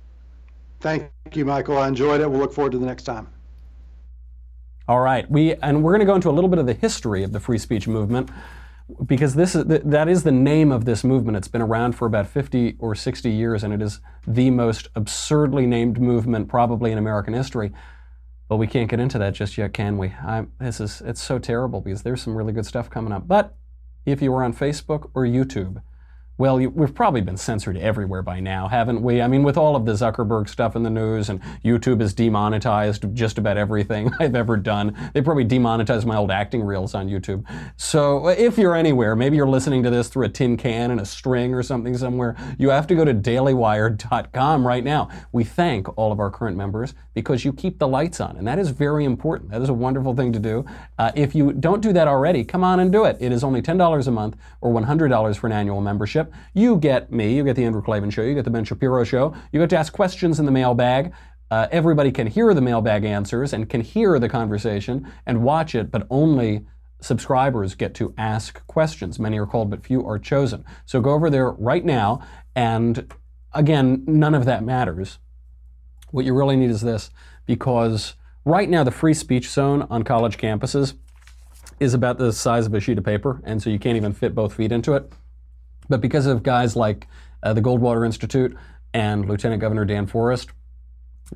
Thank 0.81 1.11
you, 1.33 1.45
Michael. 1.45 1.79
I 1.79 1.87
enjoyed 1.87 2.21
it. 2.21 2.29
We'll 2.29 2.41
look 2.41 2.53
forward 2.53 2.73
to 2.73 2.79
the 2.79 2.87
next 2.87 3.05
time. 3.05 3.29
All 4.89 4.99
right, 4.99 5.31
we 5.31 5.55
and 5.55 5.85
we're 5.85 5.93
going 5.93 6.01
to 6.01 6.07
go 6.07 6.17
into 6.17 6.29
a 6.29 6.33
little 6.33 6.51
bit 6.51 6.59
of 6.59 6.67
the 6.67 6.75
history 6.75 7.23
of 7.23 7.31
the 7.31 7.39
free 7.39 7.59
speech 7.59 7.87
movement 7.87 8.31
because 9.07 9.35
this 9.35 9.55
is 9.55 9.65
that 9.65 10.09
is 10.09 10.23
the 10.23 10.33
name 10.33 10.73
of 10.73 10.85
this 10.85 11.05
movement. 11.05 11.37
It's 11.37 11.49
been 11.49 11.63
around 11.63 11.93
for 11.93 12.07
about 12.07 12.27
50 12.27 12.77
or 12.79 12.95
60 12.95 13.31
years, 13.31 13.65
and 13.65 13.73
it 13.73 13.83
is 13.83 14.01
the 14.27 14.51
most 14.51 14.89
absurdly 14.95 15.67
named 15.67 16.01
movement 16.01 16.49
probably 16.49 16.93
in 16.93 16.99
American 16.99 17.35
history. 17.35 17.73
But 18.49 18.57
we 18.57 18.67
can't 18.67 18.91
get 18.91 19.01
into 19.01 19.19
that 19.19 19.35
just 19.35 19.57
yet, 19.57 19.73
can 19.73 19.97
we? 19.97 20.09
I, 20.09 20.47
this 20.59 20.81
is 20.81 21.03
it's 21.05 21.23
so 21.23 21.39
terrible 21.39 21.81
because 21.81 22.03
there's 22.03 22.23
some 22.23 22.37
really 22.37 22.53
good 22.53 22.67
stuff 22.67 22.91
coming 22.91 23.13
up. 23.13 23.27
But 23.27 23.55
if 24.05 24.21
you 24.21 24.33
were 24.33 24.43
on 24.43 24.53
Facebook 24.53 25.11
or 25.15 25.25
YouTube, 25.25 25.81
well, 26.39 26.61
you, 26.61 26.71
we've 26.71 26.95
probably 26.95 27.21
been 27.21 27.37
censored 27.37 27.77
everywhere 27.77 28.23
by 28.23 28.41
now, 28.41 28.67
haven't 28.67 29.03
we? 29.03 29.21
I 29.21 29.29
mean, 29.29 29.43
with 29.43 29.57
all 29.57 29.77
of 29.77 29.85
the 29.85 29.93
Zuckerberg 29.93 30.49
stuff 30.49 30.75
in 30.75 30.83
the 30.83 30.91
news, 30.91 31.29
and 31.29 31.41
YouTube 31.65 32.01
has 32.01 32.15
demonetized 32.15 33.15
just 33.15 33.39
about 33.39 33.57
everything 33.57 34.11
I've 34.21 34.35
ever 34.35 34.57
done. 34.57 34.97
They 35.15 35.21
probably 35.23 35.45
demonetized 35.45 36.07
my 36.07 36.17
old 36.17 36.31
acting 36.31 36.63
reels 36.63 36.95
on 36.95 37.09
YouTube. 37.09 37.45
So 37.77 38.29
if 38.29 38.57
you're 38.59 38.75
anywhere, 38.75 39.15
maybe 39.15 39.37
you're 39.37 39.49
listening 39.49 39.83
to 39.83 39.91
this 39.91 40.09
through 40.09 40.27
a 40.27 40.29
tin 40.29 40.57
can 40.57 40.91
and 40.91 41.01
a 41.01 41.05
string 41.05 41.55
or 41.55 41.63
something 41.63 41.97
somewhere, 41.97 42.37
you 42.59 42.71
have 42.71 42.87
to 42.89 42.95
go 42.95 43.05
to 43.05 43.15
dailywire.com 43.15 44.67
right 44.67 44.85
now. 44.85 45.11
We 45.33 45.45
thank 45.45 45.97
all 45.99 46.13
of 46.13 46.19
our 46.19 46.31
current 46.31 46.57
members 46.57 46.95
because 47.15 47.45
you 47.45 47.53
keep 47.53 47.79
the 47.79 47.89
lights 47.89 48.21
on, 48.21 48.37
and 48.37 48.47
that 48.47 48.59
is 48.59 48.71
very 48.71 49.05
important. 49.05 49.51
That 49.51 49.61
is 49.63 49.69
a 49.69 49.75
wonderful 49.75 50.15
thing 50.15 50.33
to 50.33 50.39
do. 50.39 50.65
Uh, 50.99 51.13
if 51.15 51.35
you 51.35 51.53
don't 51.53 51.83
do 51.83 51.93
that 51.93 52.09
already, 52.09 52.45
come 52.45 52.65
on 52.65 52.81
and 52.81 52.91
do 52.91 53.05
it. 53.05 53.17
It 53.21 53.33
is 53.33 53.45
only 53.45 53.61
$10 53.61 54.07
a 54.07 54.11
month 54.11 54.37
or 54.61 54.73
$100 54.73 55.37
for 55.37 55.47
an 55.47 55.53
annual 55.53 55.81
membership. 55.81 56.22
You 56.55 56.77
get 56.77 57.13
me, 57.13 57.35
you 57.35 57.45
get 57.45 57.57
the 57.57 57.65
Andrew 57.65 57.83
Klavan 57.83 58.11
Show, 58.11 58.23
you 58.23 58.35
get 58.35 58.45
the 58.45 58.51
Ben 58.51 58.65
Shapiro 58.65 59.05
Show, 59.05 59.35
you 59.53 59.61
get 59.61 59.71
to 59.71 59.79
ask 59.79 59.93
questions 59.93 60.39
in 60.39 60.47
the 60.47 60.53
mailbag. 60.53 61.13
Uh, 61.51 61.69
everybody 61.71 62.11
can 62.11 62.27
hear 62.27 62.55
the 62.55 62.61
mailbag 62.61 63.05
answers 63.05 63.53
and 63.53 63.69
can 63.69 63.83
hear 63.83 64.19
the 64.19 64.29
conversation 64.29 65.11
and 65.27 65.43
watch 65.43 65.75
it, 65.75 65.91
but 65.91 66.07
only 66.09 66.67
subscribers 67.01 67.75
get 67.75 67.95
to 67.95 68.15
ask 68.17 68.67
questions. 68.67 69.19
Many 69.19 69.39
are 69.39 69.47
called, 69.47 69.69
but 69.69 69.85
few 69.85 70.07
are 70.07 70.19
chosen. 70.19 70.65
So 70.87 71.01
go 71.01 71.11
over 71.11 71.29
there 71.29 71.51
right 71.51 71.85
now, 71.85 72.23
and 72.55 73.13
again, 73.53 74.05
none 74.07 74.35
of 74.35 74.45
that 74.47 74.65
matters. 74.65 75.19
What 76.11 76.25
you 76.25 76.35
really 76.35 76.57
need 76.57 76.71
is 76.71 76.81
this, 76.81 77.11
because 77.45 78.15
right 78.45 78.69
now 78.69 78.85
the 78.85 78.91
free 78.91 79.15
speech 79.15 79.51
zone 79.51 79.87
on 79.91 80.05
college 80.05 80.39
campuses 80.39 80.95
is 81.81 81.95
about 81.95 82.19
the 82.19 82.33
size 82.33 82.67
of 82.67 82.75
a 82.75 82.81
sheet 82.81 82.99
of 82.99 83.05
paper, 83.05 83.41
and 83.45 83.61
so 83.61 83.69
you 83.69 83.79
can't 83.79 83.97
even 83.97 84.13
fit 84.13 84.35
both 84.35 84.55
feet 84.55 84.73
into 84.73 84.95
it. 84.95 85.13
But 85.89 86.01
because 86.01 86.27
of 86.27 86.43
guys 86.43 86.77
like 86.77 87.09
uh, 87.43 87.53
the 87.53 87.63
Goldwater 87.63 88.05
Institute 88.05 88.57
and 88.95 89.29
Lieutenant 89.29 89.61
Governor 89.61 89.85
Dan 89.85 90.07
Forest 90.07 90.51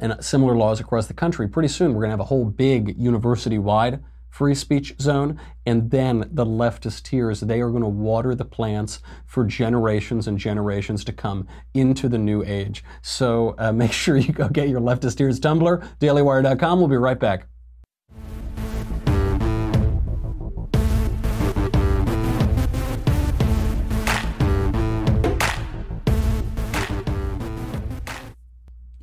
and 0.00 0.16
similar 0.20 0.56
laws 0.56 0.80
across 0.80 1.06
the 1.06 1.14
country, 1.14 1.48
pretty 1.48 1.68
soon 1.68 1.94
we're 1.94 2.02
going 2.02 2.10
to 2.10 2.12
have 2.14 2.20
a 2.20 2.24
whole 2.24 2.44
big 2.44 2.98
university 2.98 3.58
wide 3.58 4.02
free 4.36 4.54
speech 4.54 4.94
zone. 5.00 5.40
And 5.64 5.90
then 5.90 6.28
the 6.30 6.44
leftist 6.44 7.04
tears, 7.04 7.40
they 7.40 7.62
are 7.62 7.70
going 7.70 7.82
to 7.82 7.88
water 7.88 8.34
the 8.34 8.44
plants 8.44 9.00
for 9.24 9.44
generations 9.44 10.28
and 10.28 10.38
generations 10.38 11.04
to 11.04 11.12
come 11.12 11.48
into 11.72 12.06
the 12.08 12.18
new 12.18 12.44
age. 12.44 12.84
So 13.00 13.54
uh, 13.58 13.72
make 13.82 13.92
sure 13.92 14.16
you 14.16 14.32
go 14.32 14.48
get 14.48 14.68
your 14.68 14.80
leftist 14.80 15.16
tears 15.16 15.40
tumbler, 15.40 15.78
dailywire.com. 16.00 16.78
We'll 16.78 16.88
be 16.88 16.96
right 16.96 17.18
back. 17.18 17.48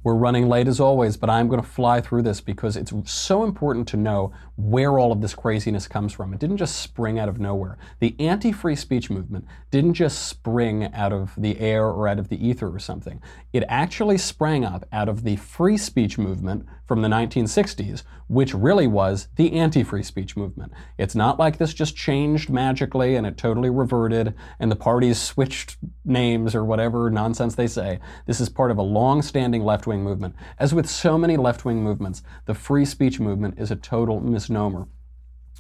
We're 0.04 0.16
running 0.16 0.50
late 0.50 0.68
as 0.68 0.82
always, 0.82 1.16
but 1.16 1.30
I'm 1.30 1.48
going 1.48 1.62
to 1.62 1.68
fly 1.68 2.02
through 2.02 2.24
this 2.24 2.42
because 2.42 2.76
it's 2.76 2.94
so 3.06 3.46
important 3.46 3.88
to 3.90 3.98
know 3.98 4.34
where 4.58 5.00
all 5.00 5.14
of 5.14 5.22
this 5.22 5.34
craziness 5.34 5.88
comes 5.88 6.12
from. 6.12 6.34
It 6.34 6.40
didn't 6.40 6.58
just 6.58 6.82
spring 6.82 7.18
out 7.18 7.30
of 7.30 7.40
nowhere. 7.40 7.78
The 8.00 8.14
anti 8.20 8.52
free 8.52 8.76
speech 8.76 9.10
movement 9.10 9.46
didn't 9.72 9.94
just 9.94 10.28
spring 10.28 10.94
out 10.94 11.14
of 11.14 11.34
the 11.38 11.58
air 11.60 11.86
or 11.86 12.08
out 12.08 12.20
of 12.20 12.28
the 12.28 12.46
ether 12.46 12.68
or 12.68 12.80
something. 12.80 13.22
It 13.54 13.64
actually 13.70 14.18
sprang 14.18 14.66
up 14.66 14.86
out 14.92 15.08
of 15.08 15.24
the 15.24 15.38
free 15.38 15.78
speech 15.78 16.18
movement 16.18 16.66
from 16.86 17.02
the 17.02 17.08
1960s, 17.08 18.04
which 18.28 18.54
really 18.54 18.88
was 18.88 19.28
the 19.38 19.54
anti 19.54 19.84
free 19.84 20.04
speech 20.04 20.36
movement. 20.36 20.74
It's 20.98 21.16
not 21.16 21.40
like 21.40 21.58
this 21.58 21.74
just 21.74 21.96
changed 21.96 22.50
magically 22.50 23.16
and 23.16 23.26
it 23.26 23.38
totally 23.38 23.70
reverted 23.70 24.36
and 24.60 24.70
the 24.70 24.76
parties 24.76 25.20
switched 25.20 25.78
names 26.04 26.54
or 26.54 26.66
whatever 26.66 27.10
nonsense 27.10 27.56
they 27.56 27.68
say. 27.68 28.00
This 28.26 28.42
is 28.42 28.50
part 28.50 28.72
of 28.72 28.78
a 28.78 28.84
long 28.84 29.22
standing 29.22 29.64
left 29.64 29.88
wing 29.88 29.93
movement. 30.02 30.36
As 30.58 30.74
with 30.74 30.90
so 30.90 31.18
many 31.18 31.38
left 31.38 31.66
wing 31.66 31.84
movements, 31.84 32.24
the 32.46 32.56
free 32.56 32.86
speech 32.86 33.20
movement 33.20 33.60
is 33.60 33.70
a 33.70 33.76
total 33.76 34.20
misnomer. 34.20 34.88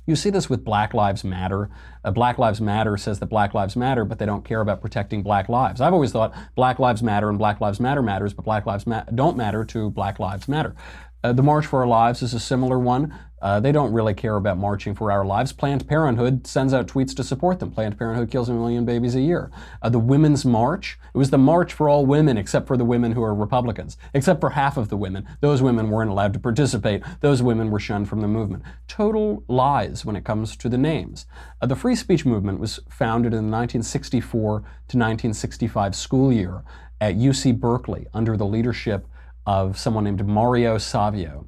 You 0.05 0.17
see 0.17 0.29
this 0.29 0.49
with 0.49 0.65
Black 0.65 0.93
Lives 0.93 1.23
Matter. 1.23 1.69
Uh, 2.03 2.11
Black 2.11 2.37
Lives 2.37 2.59
Matter 2.59 2.97
says 2.97 3.19
that 3.19 3.27
Black 3.27 3.53
Lives 3.53 3.75
Matter, 3.75 4.03
but 4.03 4.19
they 4.19 4.25
don't 4.25 4.43
care 4.43 4.59
about 4.59 4.81
protecting 4.81 5.23
black 5.23 5.47
lives. 5.47 5.79
I've 5.79 5.93
always 5.93 6.11
thought 6.11 6.33
Black 6.55 6.77
Lives 6.77 7.01
Matter 7.01 7.29
and 7.29 7.37
Black 7.37 7.61
Lives 7.61 7.79
Matter 7.79 8.01
matters, 8.01 8.33
but 8.33 8.43
Black 8.43 8.65
Lives 8.65 8.85
ma- 8.85 9.03
don't 9.15 9.37
matter 9.37 9.63
to 9.63 9.89
Black 9.91 10.19
Lives 10.19 10.49
Matter. 10.49 10.75
Uh, 11.23 11.31
the 11.31 11.43
March 11.43 11.65
for 11.65 11.79
Our 11.79 11.87
Lives 11.87 12.21
is 12.21 12.33
a 12.33 12.39
similar 12.39 12.77
one. 12.77 13.17
Uh, 13.41 13.59
they 13.59 13.71
don't 13.71 13.93
really 13.93 14.13
care 14.13 14.35
about 14.35 14.57
marching 14.57 14.93
for 14.93 15.11
our 15.11 15.25
lives. 15.25 15.53
Planned 15.53 15.87
Parenthood 15.87 16.45
sends 16.47 16.73
out 16.73 16.87
tweets 16.87 17.15
to 17.15 17.23
support 17.23 17.59
them. 17.59 17.71
Planned 17.71 17.97
Parenthood 17.97 18.29
kills 18.29 18.49
a 18.49 18.53
million 18.53 18.83
babies 18.85 19.15
a 19.15 19.21
year. 19.21 19.51
Uh, 19.81 19.89
the 19.89 19.99
Women's 19.99 20.43
March, 20.43 20.97
it 21.13 21.17
was 21.17 21.29
the 21.29 21.37
march 21.37 21.71
for 21.71 21.87
all 21.87 22.05
women 22.05 22.37
except 22.37 22.67
for 22.67 22.75
the 22.75 22.85
women 22.85 23.13
who 23.13 23.23
are 23.23 23.33
Republicans, 23.35 23.97
except 24.13 24.41
for 24.41 24.51
half 24.51 24.75
of 24.75 24.89
the 24.89 24.97
women. 24.97 25.27
Those 25.39 25.61
women 25.61 25.89
weren't 25.89 26.09
allowed 26.09 26.33
to 26.33 26.39
participate. 26.39 27.03
Those 27.19 27.41
women 27.41 27.69
were 27.69 27.79
shunned 27.79 28.09
from 28.09 28.21
the 28.21 28.27
movement. 28.27 28.63
Total 28.87 29.43
lies 29.47 30.05
when 30.05 30.15
it 30.15 30.25
comes 30.25 30.57
to 30.57 30.69
the 30.69 30.77
names. 30.77 31.25
Uh, 31.61 31.67
the 31.67 31.75
free 31.75 31.95
speech 31.95 32.25
movement 32.25 32.59
was 32.59 32.79
founded 32.89 33.33
in 33.33 33.49
the 33.49 33.57
1964 33.57 34.59
to 34.59 34.97
1965 34.97 35.95
school 35.95 36.31
year 36.31 36.63
at 37.01 37.15
UC 37.15 37.59
Berkeley 37.59 38.07
under 38.13 38.37
the 38.37 38.45
leadership 38.45 39.05
of 39.45 39.77
someone 39.77 40.03
named 40.03 40.25
Mario 40.25 40.77
Savio. 40.77 41.47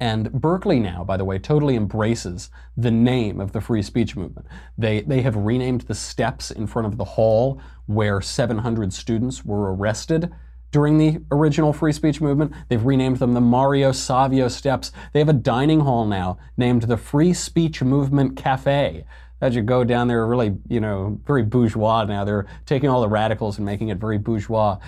And 0.00 0.30
Berkeley 0.32 0.78
now, 0.78 1.02
by 1.02 1.16
the 1.16 1.24
way, 1.24 1.38
totally 1.38 1.74
embraces 1.74 2.50
the 2.76 2.90
name 2.90 3.40
of 3.40 3.52
the 3.52 3.60
free 3.60 3.82
speech 3.82 4.14
movement. 4.14 4.46
They, 4.76 5.00
they 5.00 5.22
have 5.22 5.34
renamed 5.34 5.82
the 5.82 5.94
steps 5.94 6.50
in 6.50 6.68
front 6.68 6.86
of 6.86 6.96
the 6.96 7.04
hall 7.04 7.60
where 7.86 8.20
700 8.20 8.92
students 8.92 9.44
were 9.44 9.74
arrested 9.74 10.32
during 10.70 10.98
the 10.98 11.20
original 11.32 11.72
free 11.72 11.92
speech 11.92 12.20
movement. 12.20 12.52
They've 12.68 12.84
renamed 12.84 13.18
them 13.18 13.34
the 13.34 13.40
Mario 13.40 13.90
Savio 13.90 14.48
Steps. 14.48 14.92
They 15.12 15.18
have 15.18 15.28
a 15.28 15.34
dining 15.34 15.80
hall 15.80 16.06
now 16.06 16.38
named 16.56 16.82
the 16.82 16.96
Free 16.96 17.32
Speech 17.32 17.82
Movement 17.82 18.36
Cafe. 18.36 19.04
As 19.40 19.54
you 19.54 19.62
go 19.62 19.84
down 19.84 20.08
there, 20.08 20.26
really, 20.26 20.56
you 20.68 20.80
know, 20.80 21.20
very 21.24 21.42
bourgeois 21.42 22.04
now. 22.04 22.24
They're 22.24 22.46
taking 22.66 22.90
all 22.90 23.00
the 23.00 23.08
radicals 23.08 23.56
and 23.56 23.64
making 23.64 23.88
it 23.88 23.98
very 23.98 24.18
bourgeois. 24.18 24.78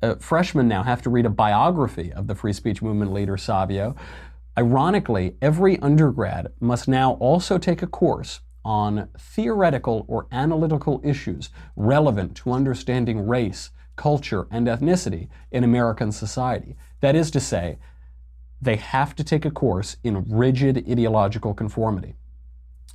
Uh, 0.00 0.14
freshmen 0.16 0.68
now 0.68 0.82
have 0.82 1.02
to 1.02 1.10
read 1.10 1.26
a 1.26 1.30
biography 1.30 2.12
of 2.12 2.26
the 2.26 2.34
free 2.34 2.52
speech 2.52 2.82
movement 2.82 3.12
leader 3.12 3.36
Savio. 3.36 3.96
Ironically, 4.56 5.36
every 5.42 5.78
undergrad 5.80 6.48
must 6.60 6.88
now 6.88 7.12
also 7.14 7.58
take 7.58 7.82
a 7.82 7.86
course 7.86 8.40
on 8.64 9.08
theoretical 9.18 10.04
or 10.08 10.26
analytical 10.30 11.00
issues 11.04 11.50
relevant 11.74 12.36
to 12.36 12.52
understanding 12.52 13.26
race, 13.26 13.70
culture, 13.96 14.46
and 14.50 14.66
ethnicity 14.66 15.28
in 15.50 15.64
American 15.64 16.12
society. 16.12 16.76
That 17.00 17.16
is 17.16 17.30
to 17.32 17.40
say, 17.40 17.78
they 18.60 18.76
have 18.76 19.14
to 19.16 19.24
take 19.24 19.44
a 19.44 19.50
course 19.50 19.96
in 20.02 20.24
rigid 20.28 20.84
ideological 20.90 21.54
conformity. 21.54 22.16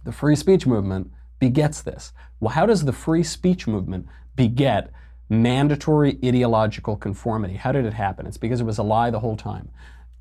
The 0.04 0.12
free 0.12 0.36
speech 0.36 0.66
movement 0.68 1.12
begets 1.40 1.82
this. 1.82 2.14
Well, 2.40 2.54
how 2.54 2.66
does 2.66 2.86
the 2.86 2.94
free 2.94 3.24
speech 3.24 3.68
movement 3.68 4.08
beget 4.36 4.92
mandatory 5.30 6.18
ideological 6.24 6.96
conformity? 6.96 7.56
How 7.56 7.72
did 7.72 7.86
it 7.86 7.94
happen? 7.94 8.28
It's 8.28 8.38
because 8.38 8.62
it 8.62 8.66
was 8.66 8.78
a 8.78 8.84
lie 8.84 9.10
the 9.10 9.20
whole 9.20 9.38
time. 9.38 9.70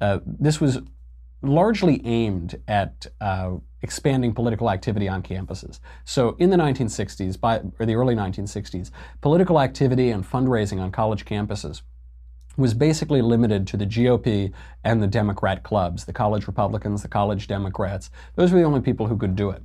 Uh, 0.00 0.18
this 0.24 0.60
was 0.60 0.80
largely 1.42 2.00
aimed 2.06 2.60
at 2.68 3.06
uh, 3.20 3.56
expanding 3.82 4.32
political 4.32 4.70
activity 4.70 5.08
on 5.08 5.22
campuses. 5.22 5.80
So 6.04 6.36
in 6.38 6.50
the 6.50 6.56
1960s, 6.56 7.38
by, 7.38 7.60
or 7.78 7.86
the 7.86 7.96
early 7.96 8.14
1960s, 8.14 8.90
political 9.20 9.60
activity 9.60 10.10
and 10.10 10.24
fundraising 10.28 10.80
on 10.80 10.92
college 10.92 11.24
campuses 11.24 11.82
was 12.56 12.74
basically 12.74 13.22
limited 13.22 13.66
to 13.66 13.76
the 13.76 13.86
GOP 13.86 14.52
and 14.84 15.02
the 15.02 15.06
Democrat 15.06 15.62
clubs, 15.62 16.04
the 16.04 16.12
college 16.12 16.46
Republicans, 16.46 17.02
the 17.02 17.08
college 17.08 17.46
Democrats. 17.48 18.10
Those 18.36 18.52
were 18.52 18.58
the 18.58 18.64
only 18.64 18.80
people 18.80 19.06
who 19.06 19.16
could 19.16 19.34
do 19.34 19.50
it. 19.50 19.62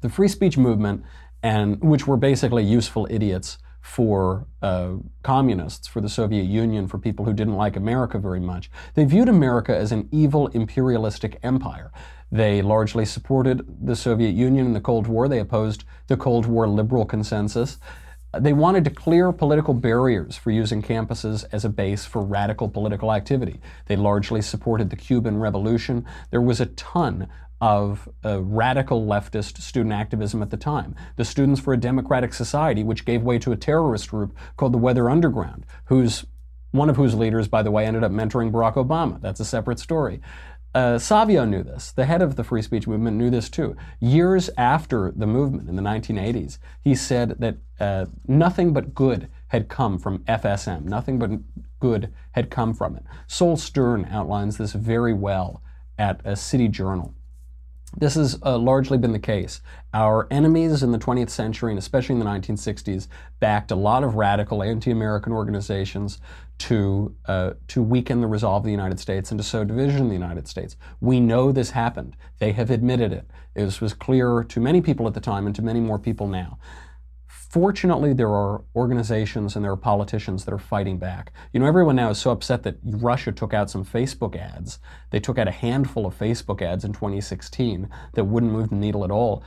The 0.00 0.08
free 0.08 0.28
speech 0.28 0.56
movement, 0.56 1.04
and 1.42 1.80
which 1.80 2.06
were 2.06 2.16
basically 2.16 2.64
useful 2.64 3.06
idiots, 3.10 3.58
for 3.80 4.46
uh, 4.62 4.94
communists, 5.22 5.86
for 5.86 6.00
the 6.00 6.08
Soviet 6.08 6.44
Union, 6.44 6.88
for 6.88 6.98
people 6.98 7.24
who 7.24 7.32
didn't 7.32 7.56
like 7.56 7.76
America 7.76 8.18
very 8.18 8.40
much. 8.40 8.70
They 8.94 9.04
viewed 9.04 9.28
America 9.28 9.76
as 9.76 9.92
an 9.92 10.08
evil 10.12 10.48
imperialistic 10.48 11.38
empire. 11.42 11.90
They 12.30 12.60
largely 12.60 13.06
supported 13.06 13.64
the 13.86 13.96
Soviet 13.96 14.34
Union 14.34 14.66
in 14.66 14.72
the 14.74 14.80
Cold 14.80 15.06
War. 15.06 15.28
They 15.28 15.40
opposed 15.40 15.84
the 16.08 16.16
Cold 16.16 16.46
War 16.46 16.68
liberal 16.68 17.06
consensus. 17.06 17.78
They 18.38 18.52
wanted 18.52 18.84
to 18.84 18.90
clear 18.90 19.32
political 19.32 19.72
barriers 19.72 20.36
for 20.36 20.50
using 20.50 20.82
campuses 20.82 21.46
as 21.50 21.64
a 21.64 21.70
base 21.70 22.04
for 22.04 22.20
radical 22.20 22.68
political 22.68 23.10
activity. 23.14 23.58
They 23.86 23.96
largely 23.96 24.42
supported 24.42 24.90
the 24.90 24.96
Cuban 24.96 25.38
Revolution. 25.38 26.04
There 26.30 26.42
was 26.42 26.60
a 26.60 26.66
ton 26.66 27.28
of 27.60 28.08
uh, 28.24 28.40
radical 28.42 29.04
leftist 29.04 29.60
student 29.60 29.92
activism 29.92 30.42
at 30.42 30.50
the 30.50 30.56
time. 30.56 30.94
The 31.16 31.24
Students 31.24 31.60
for 31.60 31.72
a 31.72 31.76
Democratic 31.76 32.32
Society, 32.32 32.84
which 32.84 33.04
gave 33.04 33.22
way 33.22 33.38
to 33.40 33.52
a 33.52 33.56
terrorist 33.56 34.10
group 34.10 34.36
called 34.56 34.72
the 34.72 34.78
Weather 34.78 35.10
Underground, 35.10 35.66
whose 35.86 36.24
one 36.70 36.90
of 36.90 36.96
whose 36.96 37.14
leaders, 37.14 37.48
by 37.48 37.62
the 37.62 37.70
way, 37.70 37.86
ended 37.86 38.04
up 38.04 38.12
mentoring 38.12 38.52
Barack 38.52 38.74
Obama. 38.74 39.20
That's 39.20 39.40
a 39.40 39.44
separate 39.44 39.78
story. 39.78 40.20
Uh, 40.74 40.98
Savio 40.98 41.44
knew 41.44 41.62
this. 41.62 41.92
The 41.92 42.04
head 42.04 42.20
of 42.20 42.36
the 42.36 42.44
free 42.44 42.60
speech 42.60 42.86
movement 42.86 43.16
knew 43.16 43.30
this 43.30 43.48
too. 43.48 43.74
Years 44.00 44.50
after 44.58 45.12
the 45.16 45.26
movement 45.26 45.68
in 45.68 45.76
the 45.76 45.82
1980s, 45.82 46.58
he 46.82 46.94
said 46.94 47.36
that 47.38 47.56
uh, 47.80 48.06
nothing 48.26 48.72
but 48.72 48.94
good 48.94 49.28
had 49.48 49.68
come 49.68 49.98
from 49.98 50.18
FSM. 50.20 50.84
Nothing 50.84 51.18
but 51.18 51.30
good 51.80 52.12
had 52.32 52.50
come 52.50 52.74
from 52.74 52.96
it. 52.96 53.02
Sol 53.26 53.56
Stern 53.56 54.06
outlines 54.10 54.58
this 54.58 54.72
very 54.72 55.14
well 55.14 55.62
at 55.98 56.20
a 56.24 56.36
City 56.36 56.68
Journal. 56.68 57.14
This 57.96 58.14
has 58.16 58.38
uh, 58.44 58.58
largely 58.58 58.98
been 58.98 59.12
the 59.12 59.18
case. 59.18 59.60
Our 59.94 60.28
enemies 60.30 60.82
in 60.82 60.92
the 60.92 60.98
20th 60.98 61.30
century, 61.30 61.72
and 61.72 61.78
especially 61.78 62.14
in 62.14 62.18
the 62.18 62.26
1960s, 62.26 63.08
backed 63.40 63.70
a 63.70 63.76
lot 63.76 64.04
of 64.04 64.14
radical 64.14 64.62
anti-American 64.62 65.32
organizations 65.32 66.20
to 66.58 67.14
uh, 67.26 67.52
to 67.68 67.82
weaken 67.82 68.20
the 68.20 68.26
resolve 68.26 68.62
of 68.62 68.64
the 68.64 68.72
United 68.72 68.98
States 68.98 69.30
and 69.30 69.38
to 69.38 69.44
sow 69.44 69.64
division 69.64 70.00
in 70.00 70.08
the 70.08 70.14
United 70.14 70.48
States. 70.48 70.76
We 71.00 71.20
know 71.20 71.52
this 71.52 71.70
happened. 71.70 72.16
They 72.40 72.52
have 72.52 72.70
admitted 72.70 73.12
it. 73.12 73.30
This 73.54 73.80
was 73.80 73.94
clear 73.94 74.44
to 74.44 74.60
many 74.60 74.80
people 74.80 75.06
at 75.06 75.14
the 75.14 75.20
time 75.20 75.46
and 75.46 75.54
to 75.56 75.62
many 75.62 75.80
more 75.80 75.98
people 75.98 76.26
now. 76.26 76.58
Fortunately, 77.48 78.12
there 78.12 78.28
are 78.28 78.62
organizations 78.76 79.56
and 79.56 79.64
there 79.64 79.72
are 79.72 79.76
politicians 79.76 80.44
that 80.44 80.52
are 80.52 80.58
fighting 80.58 80.98
back. 80.98 81.32
You 81.52 81.60
know, 81.60 81.66
everyone 81.66 81.96
now 81.96 82.10
is 82.10 82.18
so 82.18 82.30
upset 82.30 82.62
that 82.64 82.76
Russia 82.82 83.32
took 83.32 83.54
out 83.54 83.70
some 83.70 83.86
Facebook 83.86 84.36
ads. 84.36 84.78
They 85.10 85.20
took 85.20 85.38
out 85.38 85.48
a 85.48 85.52
handful 85.52 86.04
of 86.04 86.18
Facebook 86.18 86.60
ads 86.60 86.84
in 86.84 86.92
2016 86.92 87.88
that 88.12 88.24
wouldn't 88.24 88.52
move 88.52 88.68
the 88.68 88.76
needle 88.76 89.02
at 89.02 89.10
all. 89.10 89.42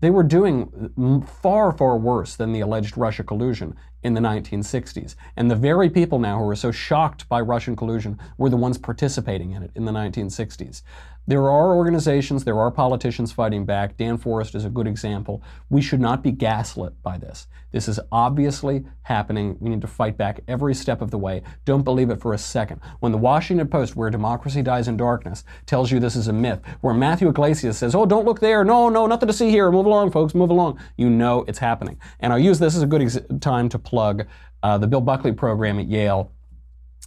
They 0.00 0.10
were 0.10 0.24
doing 0.24 1.22
far, 1.42 1.70
far 1.70 1.96
worse 1.96 2.34
than 2.34 2.52
the 2.52 2.60
alleged 2.60 2.96
Russia 2.96 3.22
collusion 3.22 3.76
in 4.02 4.14
the 4.14 4.20
1960s. 4.20 5.14
And 5.36 5.48
the 5.48 5.54
very 5.54 5.90
people 5.90 6.18
now 6.18 6.38
who 6.38 6.48
are 6.48 6.56
so 6.56 6.72
shocked 6.72 7.28
by 7.28 7.40
Russian 7.40 7.76
collusion 7.76 8.18
were 8.36 8.50
the 8.50 8.56
ones 8.56 8.78
participating 8.78 9.52
in 9.52 9.62
it 9.62 9.70
in 9.76 9.84
the 9.84 9.92
1960s. 9.92 10.82
There 11.26 11.48
are 11.48 11.74
organizations, 11.76 12.44
there 12.44 12.58
are 12.58 12.70
politicians 12.70 13.30
fighting 13.30 13.64
back. 13.64 13.96
Dan 13.96 14.18
Forest 14.18 14.56
is 14.56 14.64
a 14.64 14.70
good 14.70 14.88
example. 14.88 15.40
We 15.70 15.80
should 15.80 16.00
not 16.00 16.20
be 16.22 16.32
gaslit 16.32 17.00
by 17.02 17.16
this. 17.16 17.46
This 17.70 17.86
is 17.86 18.00
obviously 18.10 18.84
happening. 19.02 19.56
We 19.60 19.70
need 19.70 19.80
to 19.82 19.86
fight 19.86 20.16
back 20.16 20.40
every 20.48 20.74
step 20.74 21.00
of 21.00 21.12
the 21.12 21.18
way. 21.18 21.42
Don't 21.64 21.84
believe 21.84 22.10
it 22.10 22.20
for 22.20 22.34
a 22.34 22.38
second. 22.38 22.80
When 22.98 23.12
the 23.12 23.18
Washington 23.18 23.68
Post, 23.68 23.94
where 23.94 24.10
democracy 24.10 24.62
dies 24.62 24.88
in 24.88 24.96
darkness, 24.96 25.44
tells 25.64 25.92
you 25.92 26.00
this 26.00 26.16
is 26.16 26.26
a 26.26 26.32
myth, 26.32 26.60
where 26.80 26.92
Matthew 26.92 27.28
Yglesias 27.28 27.78
says, 27.78 27.94
oh, 27.94 28.04
don't 28.04 28.26
look 28.26 28.40
there. 28.40 28.64
No, 28.64 28.88
no, 28.88 29.06
nothing 29.06 29.28
to 29.28 29.32
see 29.32 29.48
here. 29.48 29.70
Move 29.70 29.86
along, 29.86 30.10
folks, 30.10 30.34
move 30.34 30.50
along. 30.50 30.80
You 30.96 31.08
know 31.08 31.44
it's 31.46 31.58
happening. 31.60 31.98
And 32.18 32.32
I'll 32.32 32.38
use 32.38 32.58
this 32.58 32.74
as 32.74 32.82
a 32.82 32.86
good 32.86 33.02
ex- 33.02 33.20
time 33.40 33.68
to 33.68 33.78
plug 33.78 34.26
uh, 34.64 34.76
the 34.76 34.88
Bill 34.88 35.00
Buckley 35.00 35.32
program 35.32 35.78
at 35.78 35.86
Yale 35.86 36.32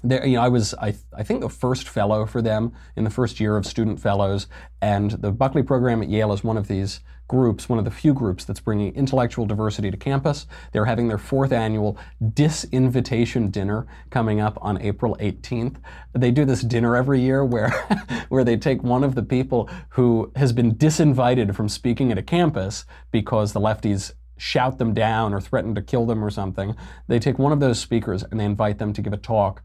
there, 0.09 0.25
you 0.25 0.35
know, 0.35 0.41
I 0.41 0.49
was, 0.49 0.73
I, 0.75 0.95
I 1.13 1.23
think, 1.23 1.41
the 1.41 1.49
first 1.49 1.89
fellow 1.89 2.25
for 2.25 2.41
them 2.41 2.73
in 2.95 3.03
the 3.03 3.09
first 3.09 3.39
year 3.39 3.57
of 3.57 3.65
student 3.65 3.99
fellows, 3.99 4.47
and 4.81 5.11
the 5.11 5.31
Buckley 5.31 5.63
program 5.63 6.01
at 6.01 6.09
Yale 6.09 6.33
is 6.33 6.43
one 6.43 6.57
of 6.57 6.67
these 6.67 7.01
groups, 7.27 7.67
one 7.67 7.79
of 7.79 7.85
the 7.85 7.91
few 7.91 8.13
groups 8.13 8.45
that's 8.45 8.59
bringing 8.59 8.93
intellectual 8.93 9.45
diversity 9.45 9.89
to 9.89 9.97
campus. 9.97 10.45
They're 10.71 10.85
having 10.85 11.07
their 11.07 11.17
fourth 11.17 11.51
annual 11.51 11.97
disinvitation 12.21 13.51
dinner 13.51 13.87
coming 14.11 14.39
up 14.39 14.57
on 14.61 14.81
April 14.81 15.17
18th. 15.19 15.77
They 16.13 16.31
do 16.31 16.45
this 16.45 16.61
dinner 16.61 16.95
every 16.95 17.21
year 17.21 17.43
where, 17.43 17.71
where 18.29 18.43
they 18.43 18.57
take 18.57 18.83
one 18.83 19.03
of 19.03 19.15
the 19.15 19.23
people 19.23 19.69
who 19.89 20.31
has 20.35 20.53
been 20.53 20.75
disinvited 20.75 21.55
from 21.55 21.67
speaking 21.67 22.11
at 22.11 22.17
a 22.17 22.23
campus 22.23 22.85
because 23.11 23.53
the 23.53 23.59
lefties 23.59 24.13
shout 24.37 24.77
them 24.77 24.93
down 24.93 25.33
or 25.33 25.41
threaten 25.41 25.73
to 25.75 25.81
kill 25.81 26.05
them 26.05 26.23
or 26.23 26.29
something. 26.29 26.75
They 27.07 27.19
take 27.19 27.39
one 27.39 27.51
of 27.51 27.59
those 27.59 27.79
speakers 27.79 28.23
and 28.23 28.39
they 28.39 28.45
invite 28.45 28.77
them 28.77 28.93
to 28.93 29.01
give 29.01 29.13
a 29.13 29.17
talk 29.17 29.63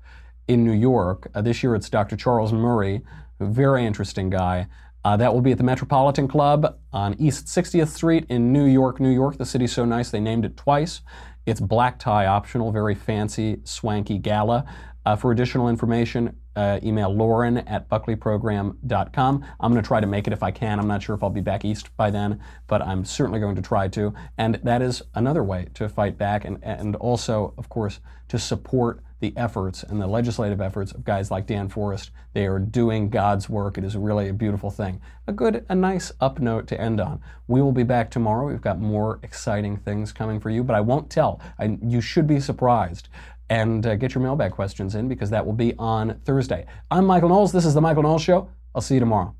in 0.48 0.64
New 0.64 0.72
York. 0.72 1.30
Uh, 1.34 1.42
this 1.42 1.62
year 1.62 1.74
it's 1.74 1.88
Dr. 1.88 2.16
Charles 2.16 2.52
Murray, 2.52 3.02
very 3.40 3.84
interesting 3.86 4.30
guy. 4.30 4.66
Uh, 5.04 5.16
that 5.16 5.32
will 5.32 5.40
be 5.40 5.52
at 5.52 5.58
the 5.58 5.64
Metropolitan 5.64 6.28
Club 6.28 6.78
on 6.92 7.14
East 7.14 7.46
60th 7.46 7.88
Street 7.88 8.26
in 8.28 8.52
New 8.52 8.66
York, 8.66 9.00
New 9.00 9.10
York. 9.10 9.38
The 9.38 9.46
city's 9.46 9.72
so 9.72 9.84
nice 9.84 10.10
they 10.10 10.20
named 10.20 10.44
it 10.44 10.56
twice. 10.56 11.00
It's 11.46 11.60
black 11.60 11.98
tie 11.98 12.26
optional, 12.26 12.70
very 12.70 12.94
fancy, 12.94 13.60
swanky 13.64 14.18
gala. 14.18 14.66
Uh, 15.06 15.16
for 15.16 15.32
additional 15.32 15.70
information, 15.70 16.36
uh, 16.56 16.78
email 16.82 17.08
lauren 17.14 17.58
at 17.58 17.88
buckleyprogram.com. 17.88 19.44
I'm 19.60 19.72
going 19.72 19.82
to 19.82 19.86
try 19.86 20.00
to 20.00 20.06
make 20.06 20.26
it 20.26 20.34
if 20.34 20.42
I 20.42 20.50
can. 20.50 20.78
I'm 20.78 20.86
not 20.86 21.02
sure 21.02 21.14
if 21.14 21.22
I'll 21.22 21.30
be 21.30 21.40
back 21.40 21.64
east 21.64 21.96
by 21.96 22.10
then, 22.10 22.38
but 22.66 22.82
I'm 22.82 23.06
certainly 23.06 23.40
going 23.40 23.56
to 23.56 23.62
try 23.62 23.88
to. 23.88 24.12
And 24.36 24.60
that 24.62 24.82
is 24.82 25.02
another 25.14 25.42
way 25.42 25.68
to 25.74 25.88
fight 25.88 26.18
back 26.18 26.44
and, 26.44 26.58
and 26.62 26.96
also, 26.96 27.54
of 27.56 27.70
course, 27.70 28.00
to 28.28 28.38
support 28.38 29.02
the 29.20 29.32
efforts 29.36 29.82
and 29.82 30.00
the 30.00 30.06
legislative 30.06 30.60
efforts 30.60 30.92
of 30.92 31.04
guys 31.04 31.30
like 31.30 31.46
Dan 31.46 31.68
Forest. 31.68 32.10
They 32.32 32.46
are 32.46 32.58
doing 32.58 33.10
God's 33.10 33.48
work. 33.48 33.78
It 33.78 33.84
is 33.84 33.96
really 33.96 34.28
a 34.28 34.32
beautiful 34.32 34.70
thing. 34.70 35.00
A 35.26 35.32
good, 35.32 35.64
a 35.68 35.74
nice 35.74 36.10
up 36.20 36.40
note 36.40 36.66
to 36.68 36.80
end 36.80 37.00
on. 37.00 37.20
We 37.46 37.62
will 37.62 37.72
be 37.72 37.82
back 37.82 38.10
tomorrow. 38.10 38.48
We've 38.48 38.60
got 38.60 38.80
more 38.80 39.20
exciting 39.22 39.76
things 39.76 40.12
coming 40.12 40.40
for 40.40 40.50
you, 40.50 40.64
but 40.64 40.74
I 40.74 40.80
won't 40.80 41.10
tell. 41.10 41.40
I, 41.58 41.78
you 41.82 42.00
should 42.00 42.26
be 42.26 42.40
surprised. 42.40 43.08
And 43.48 43.84
uh, 43.84 43.96
get 43.96 44.14
your 44.14 44.22
mailbag 44.22 44.52
questions 44.52 44.94
in 44.94 45.08
because 45.08 45.30
that 45.30 45.44
will 45.44 45.52
be 45.52 45.74
on 45.78 46.20
Thursday. 46.24 46.66
I'm 46.90 47.04
Michael 47.04 47.28
Knowles. 47.28 47.52
This 47.52 47.64
is 47.64 47.74
The 47.74 47.80
Michael 47.80 48.04
Knowles 48.04 48.22
Show. 48.22 48.48
I'll 48.74 48.80
see 48.80 48.94
you 48.94 49.00
tomorrow. 49.00 49.34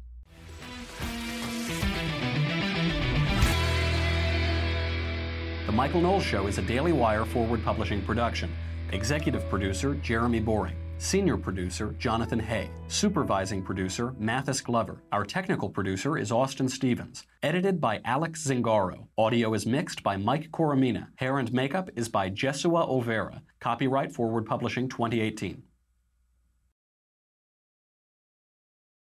The 5.66 5.72
Michael 5.72 6.01
Knowles 6.01 6.24
Show 6.24 6.49
is 6.49 6.59
a 6.59 6.62
Daily 6.62 6.91
Wire 6.91 7.24
forward 7.24 7.64
publishing 7.64 8.03
production. 8.03 8.51
Executive 8.93 9.49
producer 9.49 9.95
Jeremy 9.95 10.41
Boring. 10.41 10.76
Senior 10.99 11.36
producer 11.36 11.95
Jonathan 11.99 12.41
Hay. 12.41 12.70
Supervising 12.88 13.62
producer 13.62 14.14
Mathis 14.18 14.61
Glover. 14.61 15.01
Our 15.12 15.24
technical 15.24 15.70
producer 15.70 16.18
is 16.18 16.32
Austin 16.32 16.68
Stevens. 16.68 17.24
Edited 17.43 17.80
by 17.80 18.01
Alex 18.05 18.45
Zingaro. 18.45 19.07
Audio 19.16 19.55
is 19.55 19.64
mixed 19.64 20.03
by 20.03 20.16
Mike 20.16 20.51
Coromina. 20.51 21.07
Hair 21.14 21.38
and 21.38 21.53
makeup 21.53 21.88
is 21.95 22.09
by 22.09 22.30
Jesua 22.30 22.88
Olvera. 22.88 23.43
Copyright 23.61 24.12
Forward 24.12 24.45
Publishing 24.45 24.88
2018. 24.88 25.62